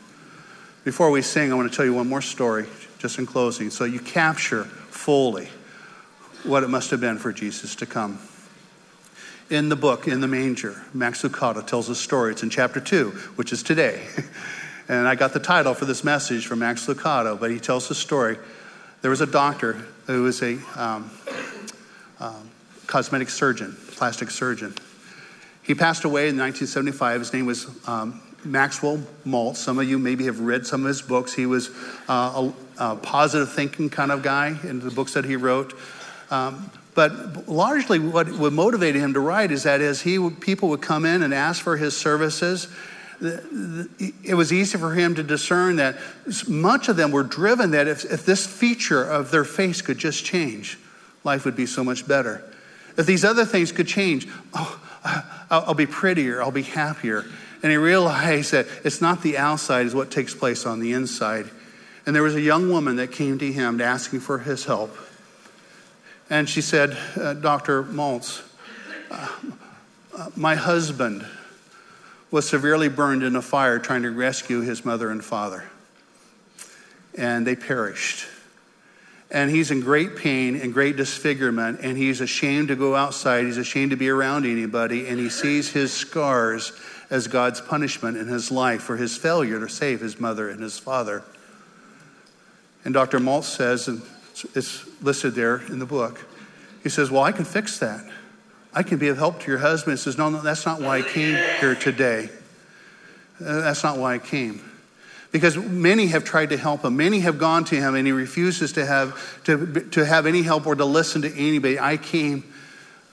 Before 0.84 1.10
we 1.10 1.22
sing, 1.22 1.50
I 1.50 1.54
want 1.54 1.70
to 1.70 1.74
tell 1.74 1.86
you 1.86 1.94
one 1.94 2.06
more 2.06 2.20
story, 2.20 2.66
just 2.98 3.18
in 3.18 3.24
closing, 3.24 3.70
so 3.70 3.84
you 3.84 3.98
capture 3.98 4.64
fully 4.64 5.48
what 6.44 6.62
it 6.62 6.68
must 6.68 6.90
have 6.90 7.00
been 7.00 7.16
for 7.16 7.32
Jesus 7.32 7.74
to 7.76 7.86
come. 7.86 8.18
In 9.48 9.70
the 9.70 9.76
book, 9.76 10.06
in 10.06 10.20
the 10.20 10.28
manger, 10.28 10.82
Max 10.92 11.22
Lucado 11.22 11.66
tells 11.66 11.88
a 11.88 11.94
story. 11.94 12.32
It's 12.32 12.42
in 12.42 12.50
chapter 12.50 12.80
two, 12.80 13.12
which 13.36 13.54
is 13.54 13.62
today. 13.62 14.06
and 14.88 15.08
I 15.08 15.14
got 15.14 15.32
the 15.32 15.40
title 15.40 15.72
for 15.72 15.86
this 15.86 16.04
message 16.04 16.46
from 16.46 16.58
Max 16.58 16.84
Lucado, 16.86 17.40
but 17.40 17.50
he 17.50 17.58
tells 17.58 17.88
the 17.88 17.94
story 17.94 18.36
there 19.02 19.10
was 19.10 19.20
a 19.20 19.26
doctor 19.26 19.74
who 20.06 20.24
was 20.24 20.42
a 20.42 20.58
um, 20.76 21.10
um, 22.20 22.50
cosmetic 22.86 23.30
surgeon, 23.30 23.76
plastic 23.92 24.30
surgeon. 24.30 24.74
He 25.62 25.74
passed 25.74 26.04
away 26.04 26.28
in 26.28 26.38
1975. 26.38 27.20
His 27.20 27.32
name 27.32 27.46
was 27.46 27.66
um, 27.86 28.20
Maxwell 28.44 28.98
Maltz. 29.26 29.56
Some 29.56 29.78
of 29.78 29.88
you 29.88 29.98
maybe 29.98 30.24
have 30.24 30.40
read 30.40 30.66
some 30.66 30.82
of 30.82 30.88
his 30.88 31.02
books. 31.02 31.34
He 31.34 31.46
was 31.46 31.70
uh, 32.08 32.50
a, 32.78 32.92
a, 32.92 32.96
positive 32.96 33.52
thinking 33.52 33.90
kind 33.90 34.10
of 34.10 34.22
guy 34.22 34.56
in 34.64 34.80
the 34.80 34.90
books 34.90 35.12
that 35.14 35.24
he 35.24 35.36
wrote. 35.36 35.74
Um, 36.30 36.70
but 36.94 37.48
largely, 37.48 37.98
what, 37.98 38.32
what 38.32 38.52
motivated 38.52 39.00
him 39.00 39.14
to 39.14 39.20
write 39.20 39.52
is 39.52 39.62
that 39.64 39.80
as 39.80 40.00
he 40.00 40.30
people 40.40 40.70
would 40.70 40.82
come 40.82 41.04
in 41.04 41.22
and 41.22 41.32
ask 41.32 41.62
for 41.62 41.76
his 41.76 41.96
services, 41.96 42.68
it 43.20 44.34
was 44.34 44.52
easy 44.52 44.78
for 44.78 44.94
him 44.94 45.14
to 45.16 45.22
discern 45.22 45.76
that 45.76 45.96
much 46.46 46.88
of 46.88 46.96
them 46.96 47.10
were 47.10 47.24
driven 47.24 47.72
that 47.72 47.88
if, 47.88 48.04
if 48.04 48.24
this 48.24 48.46
feature 48.46 49.02
of 49.02 49.30
their 49.30 49.44
face 49.44 49.82
could 49.82 49.98
just 49.98 50.24
change, 50.24 50.78
life 51.24 51.44
would 51.44 51.56
be 51.56 51.66
so 51.66 51.82
much 51.82 52.06
better. 52.06 52.44
If 52.96 53.06
these 53.06 53.24
other 53.24 53.44
things 53.44 53.72
could 53.72 53.88
change, 53.88 54.28
oh, 54.54 54.80
I'll 55.50 55.74
be 55.74 55.86
prettier, 55.86 56.42
I'll 56.42 56.50
be 56.50 56.62
happier. 56.62 57.24
And 57.62 57.72
he 57.72 57.76
realized 57.76 58.52
that 58.52 58.66
it's 58.84 59.00
not 59.00 59.22
the 59.22 59.38
outside, 59.38 59.86
is 59.86 59.94
what 59.94 60.10
takes 60.10 60.34
place 60.34 60.64
on 60.64 60.80
the 60.80 60.92
inside. 60.92 61.50
And 62.06 62.14
there 62.14 62.22
was 62.22 62.34
a 62.34 62.40
young 62.40 62.70
woman 62.70 62.96
that 62.96 63.12
came 63.12 63.38
to 63.38 63.52
him 63.52 63.80
asking 63.80 64.20
for 64.20 64.38
his 64.38 64.64
help. 64.64 64.96
And 66.30 66.48
she 66.48 66.60
said, 66.60 66.96
uh, 67.16 67.34
Dr. 67.34 67.82
Maltz, 67.82 68.42
uh, 69.10 69.28
uh, 70.16 70.30
my 70.36 70.54
husband 70.54 71.26
was 72.30 72.48
severely 72.48 72.88
burned 72.88 73.22
in 73.22 73.36
a 73.36 73.42
fire 73.42 73.78
trying 73.78 74.02
to 74.02 74.10
rescue 74.10 74.60
his 74.60 74.84
mother 74.84 75.10
and 75.10 75.24
father. 75.24 75.64
And 77.16 77.46
they 77.46 77.56
perished. 77.56 78.26
And 79.30 79.50
he's 79.50 79.70
in 79.70 79.80
great 79.80 80.16
pain 80.16 80.56
and 80.56 80.72
great 80.72 80.96
disfigurement, 80.96 81.80
and 81.82 81.98
he's 81.98 82.20
ashamed 82.20 82.68
to 82.68 82.76
go 82.76 82.96
outside. 82.96 83.44
He's 83.44 83.58
ashamed 83.58 83.90
to 83.90 83.96
be 83.96 84.08
around 84.08 84.46
anybody, 84.46 85.06
and 85.06 85.18
he 85.18 85.28
sees 85.28 85.70
his 85.70 85.92
scars 85.92 86.72
as 87.10 87.26
God's 87.26 87.60
punishment 87.60 88.16
in 88.16 88.26
his 88.26 88.50
life 88.50 88.82
for 88.82 88.96
his 88.96 89.16
failure 89.16 89.60
to 89.60 89.68
save 89.68 90.00
his 90.00 90.18
mother 90.18 90.48
and 90.48 90.62
his 90.62 90.78
father. 90.78 91.22
And 92.84 92.94
Dr. 92.94 93.18
Maltz 93.18 93.44
says, 93.44 93.88
and 93.88 94.02
it's 94.54 94.86
listed 95.02 95.34
there 95.34 95.58
in 95.68 95.78
the 95.78 95.86
book, 95.86 96.24
he 96.82 96.88
says, 96.88 97.10
Well, 97.10 97.22
I 97.22 97.32
can 97.32 97.44
fix 97.44 97.78
that. 97.80 98.04
I 98.78 98.84
can 98.84 98.98
be 98.98 99.08
of 99.08 99.18
help 99.18 99.40
to 99.40 99.50
your 99.50 99.58
husband. 99.58 99.98
He 99.98 100.00
says, 100.00 100.16
No, 100.16 100.28
no, 100.28 100.40
that's 100.40 100.64
not 100.64 100.80
why 100.80 100.98
I 100.98 101.02
came 101.02 101.34
here 101.58 101.74
today. 101.74 102.30
Uh, 103.40 103.62
that's 103.62 103.82
not 103.82 103.98
why 103.98 104.14
I 104.14 104.18
came. 104.18 104.62
Because 105.32 105.56
many 105.56 106.06
have 106.06 106.22
tried 106.22 106.50
to 106.50 106.56
help 106.56 106.84
him. 106.84 106.96
Many 106.96 107.18
have 107.20 107.40
gone 107.40 107.64
to 107.64 107.74
him 107.74 107.96
and 107.96 108.06
he 108.06 108.12
refuses 108.12 108.74
to 108.74 108.86
have, 108.86 109.42
to, 109.46 109.80
to 109.90 110.06
have 110.06 110.26
any 110.26 110.42
help 110.42 110.64
or 110.64 110.76
to 110.76 110.84
listen 110.84 111.22
to 111.22 111.34
anybody. 111.34 111.80
I 111.80 111.96
came, 111.96 112.44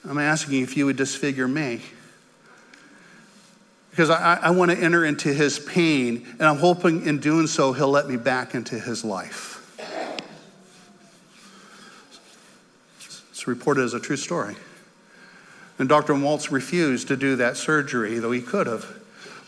I'm 0.07 0.19
asking 0.19 0.61
if 0.61 0.77
you 0.77 0.85
would 0.85 0.97
disfigure 0.97 1.47
me. 1.47 1.81
Because 3.89 4.11
I, 4.11 4.35
I 4.35 4.51
want 4.51 4.69
to 4.69 4.77
enter 4.77 5.03
into 5.03 5.33
his 5.33 5.57
pain, 5.57 6.27
and 6.33 6.43
I'm 6.43 6.57
hoping 6.57 7.07
in 7.07 7.17
doing 7.17 7.47
so, 7.47 7.73
he'll 7.73 7.89
let 7.89 8.07
me 8.07 8.17
back 8.17 8.53
into 8.53 8.79
his 8.79 9.03
life. 9.03 9.53
It's 13.31 13.47
reported 13.47 13.83
as 13.83 13.95
a 13.95 13.99
true 13.99 14.17
story. 14.17 14.55
And 15.77 15.89
Dr. 15.89 16.13
Maltz 16.13 16.51
refused 16.51 17.07
to 17.09 17.17
do 17.17 17.35
that 17.35 17.57
surgery, 17.57 18.19
though 18.19 18.31
he 18.31 18.41
could 18.41 18.67
have. 18.67 18.85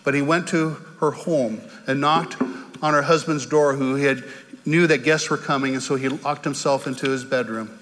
But 0.04 0.14
he 0.14 0.22
went 0.22 0.48
to 0.50 0.78
her 1.00 1.12
home 1.12 1.62
and 1.86 2.02
knocked 2.02 2.42
on 2.82 2.94
her 2.94 3.02
husband's 3.02 3.46
door, 3.46 3.74
who 3.74 3.96
had 3.96 4.24
knew 4.66 4.88
that 4.88 5.00
guests 5.00 5.30
were 5.30 5.38
coming, 5.38 5.74
and 5.74 5.82
so 5.82 5.96
he 5.96 6.10
locked 6.10 6.44
himself 6.44 6.86
into 6.86 7.10
his 7.10 7.24
bedroom. 7.24 7.80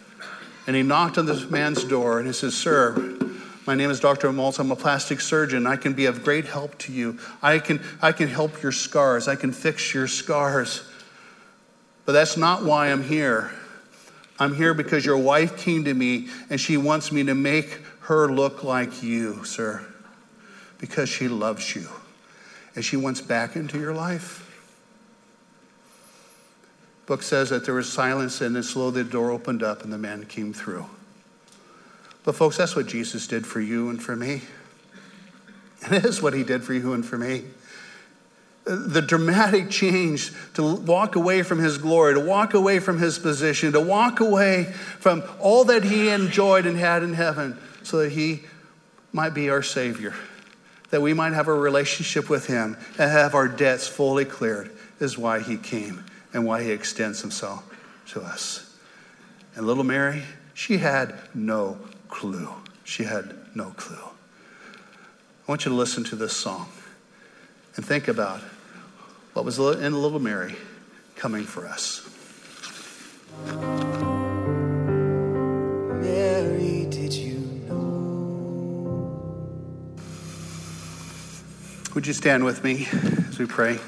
And 0.67 0.75
he 0.75 0.83
knocked 0.83 1.17
on 1.17 1.25
this 1.25 1.49
man's 1.49 1.83
door 1.83 2.17
and 2.17 2.27
he 2.27 2.33
says, 2.33 2.55
Sir, 2.55 3.17
my 3.67 3.75
name 3.75 3.89
is 3.89 3.99
Dr. 3.99 4.29
Maltz. 4.29 4.59
I'm 4.59 4.71
a 4.71 4.75
plastic 4.75 5.21
surgeon. 5.21 5.67
I 5.67 5.75
can 5.75 5.93
be 5.93 6.05
of 6.05 6.23
great 6.23 6.45
help 6.45 6.77
to 6.79 6.91
you. 6.91 7.19
I 7.41 7.59
can, 7.59 7.81
I 8.01 8.11
can 8.11 8.27
help 8.27 8.61
your 8.61 8.71
scars. 8.71 9.27
I 9.27 9.35
can 9.35 9.51
fix 9.51 9.93
your 9.93 10.07
scars. 10.07 10.83
But 12.05 12.13
that's 12.13 12.37
not 12.37 12.63
why 12.63 12.91
I'm 12.91 13.03
here. 13.03 13.51
I'm 14.39 14.55
here 14.55 14.73
because 14.73 15.05
your 15.05 15.17
wife 15.17 15.57
came 15.57 15.85
to 15.85 15.93
me 15.93 16.27
and 16.49 16.59
she 16.59 16.77
wants 16.77 17.11
me 17.11 17.23
to 17.23 17.33
make 17.33 17.79
her 18.05 18.31
look 18.31 18.63
like 18.63 19.01
you, 19.01 19.43
sir, 19.45 19.83
because 20.77 21.09
she 21.09 21.27
loves 21.27 21.75
you 21.75 21.87
and 22.75 22.85
she 22.85 22.95
wants 22.95 23.19
back 23.19 23.55
into 23.55 23.79
your 23.79 23.93
life. 23.93 24.41
book 27.07 27.23
says 27.23 27.49
that 27.49 27.65
there 27.65 27.73
was 27.73 27.91
silence 27.91 28.41
and 28.41 28.55
then 28.55 28.63
slowly 28.63 29.01
the 29.03 29.09
door 29.09 29.31
opened 29.31 29.63
up 29.63 29.83
and 29.83 29.91
the 29.91 29.97
man 29.97 30.25
came 30.25 30.53
through. 30.53 30.85
But, 32.23 32.35
folks, 32.35 32.57
that's 32.57 32.75
what 32.75 32.87
Jesus 32.87 33.25
did 33.27 33.45
for 33.45 33.59
you 33.59 33.89
and 33.89 34.01
for 34.01 34.15
me. 34.15 34.41
And 35.83 35.93
it 35.95 36.05
is 36.05 36.21
what 36.21 36.33
he 36.33 36.43
did 36.43 36.63
for 36.63 36.73
you 36.73 36.93
and 36.93 37.03
for 37.03 37.17
me. 37.17 37.43
The 38.65 39.01
dramatic 39.01 39.69
change 39.69 40.31
to 40.55 40.75
walk 40.75 41.15
away 41.15 41.43
from 41.43 41.59
his 41.59 41.77
glory, 41.77 42.15
to 42.15 42.19
walk 42.19 42.55
away 42.55 42.79
from 42.79 42.99
his 42.99 43.17
position, 43.17 43.73
to 43.73 43.79
walk 43.79 44.19
away 44.19 44.65
from 44.99 45.23
all 45.39 45.65
that 45.65 45.83
he 45.83 46.09
enjoyed 46.09 46.65
and 46.65 46.77
had 46.77 47.01
in 47.03 47.13
heaven 47.13 47.59
so 47.85 47.97
that 47.97 48.11
he 48.11 48.41
might 49.13 49.33
be 49.33 49.49
our 49.49 49.61
Savior, 49.61 50.13
that 50.89 51.01
we 51.01 51.13
might 51.13 51.33
have 51.33 51.47
a 51.47 51.53
relationship 51.53 52.29
with 52.29 52.47
him 52.47 52.75
and 52.97 53.11
have 53.11 53.35
our 53.35 53.47
debts 53.47 53.87
fully 53.87 54.25
cleared, 54.25 54.71
is 54.99 55.17
why 55.17 55.39
he 55.39 55.55
came 55.55 56.03
and 56.33 56.45
why 56.45 56.63
he 56.63 56.71
extends 56.71 57.21
himself 57.21 57.63
to 58.07 58.21
us. 58.21 58.75
And 59.55 59.67
little 59.67 59.83
Mary, 59.83 60.23
she 60.53 60.77
had 60.77 61.15
no 61.33 61.77
clue. 62.09 62.49
She 62.83 63.03
had 63.03 63.35
no 63.53 63.71
clue. 63.71 63.97
I 63.97 65.51
want 65.51 65.63
you 65.65 65.69
to 65.69 65.77
listen 65.77 66.03
to 66.05 66.15
this 66.15 66.35
song 66.35 66.67
and 67.75 67.85
think 67.85 68.07
about 68.07 68.41
what 69.33 69.45
was 69.45 69.59
in 69.59 69.93
little 70.01 70.19
Mary 70.19 70.55
coming 71.15 71.43
for 71.43 71.67
us. 71.67 72.01
Would 81.95 82.05
you 82.07 82.11
stand 82.11 82.43
with 82.43 82.61
me 82.61 82.89
as 83.29 83.39
we 83.39 83.45
pray? 83.45 83.79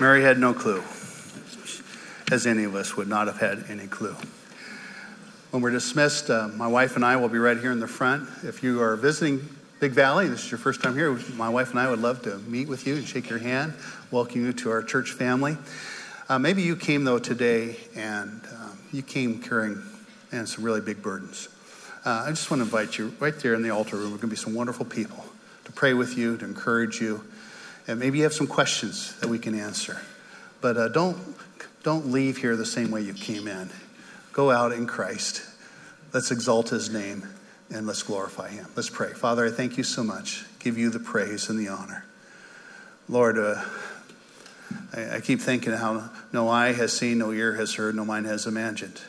Mary 0.00 0.22
had 0.22 0.38
no 0.38 0.54
clue 0.54 0.82
as 2.32 2.46
any 2.46 2.64
of 2.64 2.74
us 2.74 2.96
would 2.96 3.06
not 3.06 3.26
have 3.26 3.38
had 3.38 3.66
any 3.68 3.86
clue. 3.86 4.16
When 5.50 5.62
we're 5.62 5.72
dismissed, 5.72 6.30
uh, 6.30 6.48
my 6.48 6.66
wife 6.66 6.96
and 6.96 7.04
I 7.04 7.16
will 7.16 7.28
be 7.28 7.36
right 7.36 7.58
here 7.58 7.70
in 7.70 7.80
the 7.80 7.86
front. 7.86 8.26
If 8.42 8.62
you 8.62 8.80
are 8.80 8.96
visiting 8.96 9.46
Big 9.80 9.92
Valley, 9.92 10.26
this 10.26 10.42
is 10.42 10.50
your 10.50 10.56
first 10.56 10.82
time 10.82 10.94
here, 10.94 11.12
my 11.34 11.50
wife 11.50 11.72
and 11.72 11.78
I 11.78 11.90
would 11.90 12.00
love 12.00 12.22
to 12.22 12.38
meet 12.38 12.66
with 12.66 12.86
you 12.86 12.94
and 12.94 13.06
shake 13.06 13.28
your 13.28 13.40
hand, 13.40 13.74
welcome 14.10 14.42
you 14.42 14.54
to 14.54 14.70
our 14.70 14.82
church 14.82 15.12
family. 15.12 15.58
Uh, 16.30 16.38
maybe 16.38 16.62
you 16.62 16.76
came, 16.76 17.04
though, 17.04 17.18
today 17.18 17.76
and 17.94 18.40
um, 18.54 18.78
you 18.90 19.02
came 19.02 19.38
carrying 19.42 19.82
and 20.32 20.48
some 20.48 20.64
really 20.64 20.80
big 20.80 21.02
burdens. 21.02 21.50
Uh, 22.06 22.22
I 22.24 22.30
just 22.30 22.52
want 22.52 22.60
to 22.60 22.64
invite 22.64 22.98
you 22.98 23.12
right 23.18 23.36
there 23.36 23.54
in 23.54 23.62
the 23.62 23.70
altar 23.70 23.96
room. 23.96 24.12
We're 24.12 24.18
going 24.18 24.20
to 24.20 24.26
be 24.28 24.36
some 24.36 24.54
wonderful 24.54 24.86
people 24.86 25.24
to 25.64 25.72
pray 25.72 25.92
with 25.92 26.16
you, 26.16 26.36
to 26.36 26.44
encourage 26.44 27.00
you, 27.00 27.24
and 27.88 27.98
maybe 27.98 28.18
you 28.18 28.22
have 28.24 28.32
some 28.32 28.46
questions 28.46 29.16
that 29.16 29.28
we 29.28 29.40
can 29.40 29.58
answer. 29.58 30.00
But 30.60 30.76
uh, 30.76 30.86
don't 30.86 31.18
don't 31.82 32.12
leave 32.12 32.36
here 32.36 32.54
the 32.54 32.64
same 32.64 32.92
way 32.92 33.00
you 33.00 33.12
came 33.12 33.48
in. 33.48 33.70
Go 34.32 34.52
out 34.52 34.70
in 34.70 34.86
Christ. 34.86 35.42
Let's 36.12 36.30
exalt 36.30 36.68
his 36.68 36.90
name 36.90 37.26
and 37.70 37.88
let's 37.88 38.04
glorify 38.04 38.50
him. 38.50 38.68
Let's 38.76 38.88
pray. 38.88 39.12
Father, 39.12 39.44
I 39.46 39.50
thank 39.50 39.76
you 39.76 39.82
so 39.82 40.04
much. 40.04 40.44
Give 40.60 40.78
you 40.78 40.90
the 40.90 41.00
praise 41.00 41.48
and 41.50 41.58
the 41.58 41.66
honor. 41.66 42.04
Lord, 43.08 43.36
uh, 43.36 43.64
I, 44.94 45.16
I 45.16 45.20
keep 45.20 45.40
thinking 45.40 45.72
how 45.72 46.08
no 46.32 46.48
eye 46.48 46.72
has 46.72 46.96
seen, 46.96 47.18
no 47.18 47.32
ear 47.32 47.56
has 47.56 47.74
heard, 47.74 47.96
no 47.96 48.04
mind 48.04 48.26
has 48.26 48.46
imagined. 48.46 49.00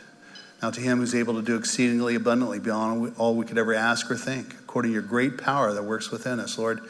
Now, 0.61 0.71
to 0.71 0.81
him 0.81 0.97
who's 0.97 1.13
able 1.13 1.35
to 1.35 1.43
do 1.43 1.55
exceedingly 1.55 2.15
abundantly 2.15 2.59
beyond 2.59 3.13
all 3.17 3.35
we 3.35 3.45
could 3.45 3.59
ever 3.59 3.75
ask 3.75 4.09
or 4.09 4.15
think, 4.15 4.53
according 4.55 4.89
to 4.89 4.93
your 4.93 5.03
great 5.03 5.37
power 5.37 5.71
that 5.73 5.83
works 5.83 6.09
within 6.09 6.39
us, 6.39 6.57
Lord, 6.57 6.81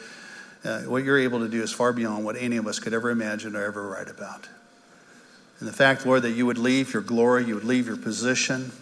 uh, 0.64 0.80
what 0.82 1.04
you're 1.04 1.18
able 1.18 1.40
to 1.40 1.48
do 1.48 1.62
is 1.62 1.72
far 1.72 1.92
beyond 1.92 2.24
what 2.24 2.36
any 2.36 2.56
of 2.56 2.66
us 2.66 2.78
could 2.78 2.94
ever 2.94 3.10
imagine 3.10 3.54
or 3.54 3.64
ever 3.64 3.86
write 3.86 4.08
about. 4.08 4.48
And 5.60 5.68
the 5.68 5.72
fact, 5.72 6.06
Lord, 6.06 6.22
that 6.22 6.30
you 6.30 6.46
would 6.46 6.58
leave 6.58 6.94
your 6.94 7.02
glory, 7.02 7.44
you 7.44 7.56
would 7.56 7.64
leave 7.64 7.86
your 7.86 7.96
position, 7.96 8.72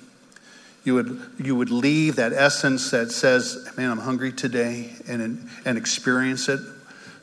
you 0.85 0.95
would, 0.95 1.21
you 1.39 1.57
would 1.57 1.71
leave 1.71 2.17
that 2.17 2.33
essence 2.33 2.93
that 2.93 3.11
says, 3.11 3.69
Man, 3.77 3.91
I'm 3.91 3.99
hungry 3.99 4.33
today, 4.33 4.93
and, 5.09 5.49
and 5.65 5.79
experience 5.79 6.49
it 6.49 6.61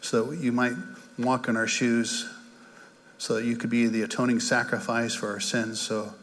so 0.02 0.26
that 0.26 0.40
you 0.40 0.52
might 0.52 0.74
walk 1.18 1.48
in 1.48 1.56
our 1.56 1.68
shoes, 1.68 2.30
so 3.18 3.36
that 3.36 3.46
you 3.46 3.56
could 3.56 3.70
be 3.70 3.88
the 3.88 4.02
atoning 4.02 4.42
sacrifice 4.42 5.16
for 5.16 5.30
our 5.32 5.40
sins, 5.40 5.80
so 5.80 6.14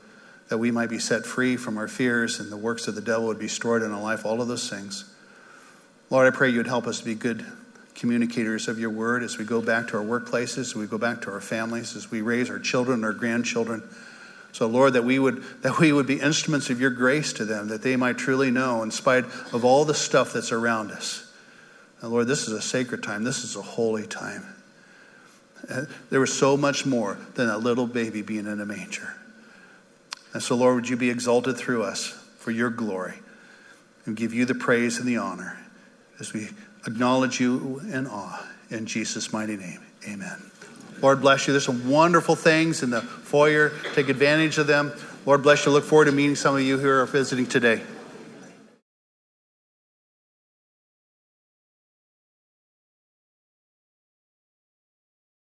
that 0.50 0.58
we 0.58 0.72
might 0.72 0.90
be 0.90 0.98
set 0.98 1.24
free 1.24 1.56
from 1.56 1.78
our 1.78 1.88
fears 1.88 2.40
and 2.40 2.50
the 2.50 2.56
works 2.56 2.88
of 2.88 2.96
the 2.96 3.00
devil 3.00 3.28
would 3.28 3.38
be 3.38 3.46
destroyed 3.46 3.82
in 3.82 3.92
our 3.92 4.02
life, 4.02 4.26
all 4.26 4.42
of 4.42 4.48
those 4.48 4.68
things. 4.68 5.04
Lord, 6.10 6.26
I 6.26 6.36
pray 6.36 6.50
you 6.50 6.58
would 6.58 6.66
help 6.66 6.88
us 6.88 6.98
to 6.98 7.04
be 7.04 7.14
good 7.14 7.46
communicators 7.94 8.66
of 8.66 8.76
your 8.78 8.90
word 8.90 9.22
as 9.22 9.38
we 9.38 9.44
go 9.44 9.62
back 9.62 9.88
to 9.88 9.96
our 9.96 10.02
workplaces, 10.02 10.58
as 10.58 10.74
we 10.74 10.86
go 10.86 10.98
back 10.98 11.22
to 11.22 11.30
our 11.30 11.40
families, 11.40 11.94
as 11.94 12.10
we 12.10 12.20
raise 12.20 12.50
our 12.50 12.58
children 12.58 13.04
our 13.04 13.12
grandchildren. 13.12 13.82
So, 14.50 14.66
Lord, 14.66 14.94
that 14.94 15.04
we 15.04 15.20
would 15.20 15.44
that 15.62 15.78
we 15.78 15.92
would 15.92 16.08
be 16.08 16.18
instruments 16.18 16.68
of 16.68 16.80
your 16.80 16.90
grace 16.90 17.32
to 17.34 17.44
them, 17.44 17.68
that 17.68 17.82
they 17.82 17.94
might 17.94 18.18
truly 18.18 18.50
know, 18.50 18.82
in 18.82 18.90
spite 18.90 19.26
of 19.52 19.64
all 19.64 19.84
the 19.84 19.94
stuff 19.94 20.32
that's 20.32 20.50
around 20.50 20.90
us. 20.90 21.32
And 22.00 22.10
Lord, 22.10 22.26
this 22.26 22.48
is 22.48 22.54
a 22.54 22.62
sacred 22.62 23.04
time. 23.04 23.22
This 23.22 23.44
is 23.44 23.54
a 23.54 23.62
holy 23.62 24.08
time. 24.08 24.44
Uh, 25.70 25.82
there 26.10 26.18
was 26.18 26.36
so 26.36 26.56
much 26.56 26.84
more 26.84 27.18
than 27.34 27.48
a 27.48 27.58
little 27.58 27.86
baby 27.86 28.22
being 28.22 28.46
in 28.46 28.60
a 28.60 28.66
manger. 28.66 29.14
And 30.32 30.42
so, 30.42 30.54
Lord, 30.54 30.76
would 30.76 30.88
you 30.88 30.96
be 30.96 31.10
exalted 31.10 31.56
through 31.56 31.82
us 31.82 32.06
for 32.38 32.50
your 32.50 32.70
glory 32.70 33.14
and 34.06 34.16
give 34.16 34.32
you 34.32 34.44
the 34.44 34.54
praise 34.54 34.98
and 34.98 35.06
the 35.06 35.16
honor 35.16 35.58
as 36.18 36.32
we 36.32 36.48
acknowledge 36.86 37.40
you 37.40 37.80
in 37.92 38.06
awe. 38.06 38.46
In 38.70 38.86
Jesus' 38.86 39.32
mighty 39.32 39.56
name, 39.56 39.80
amen. 40.08 40.50
Lord 41.02 41.20
bless 41.20 41.46
you. 41.46 41.52
There's 41.52 41.64
some 41.64 41.88
wonderful 41.88 42.36
things 42.36 42.82
in 42.82 42.90
the 42.90 43.00
foyer. 43.00 43.72
Take 43.94 44.08
advantage 44.08 44.58
of 44.58 44.66
them. 44.66 44.92
Lord 45.26 45.42
bless 45.42 45.66
you. 45.66 45.72
Look 45.72 45.84
forward 45.84 46.06
to 46.06 46.12
meeting 46.12 46.36
some 46.36 46.54
of 46.54 46.62
you 46.62 46.78
who 46.78 46.88
are 46.88 47.06
visiting 47.06 47.46
today. 47.46 47.82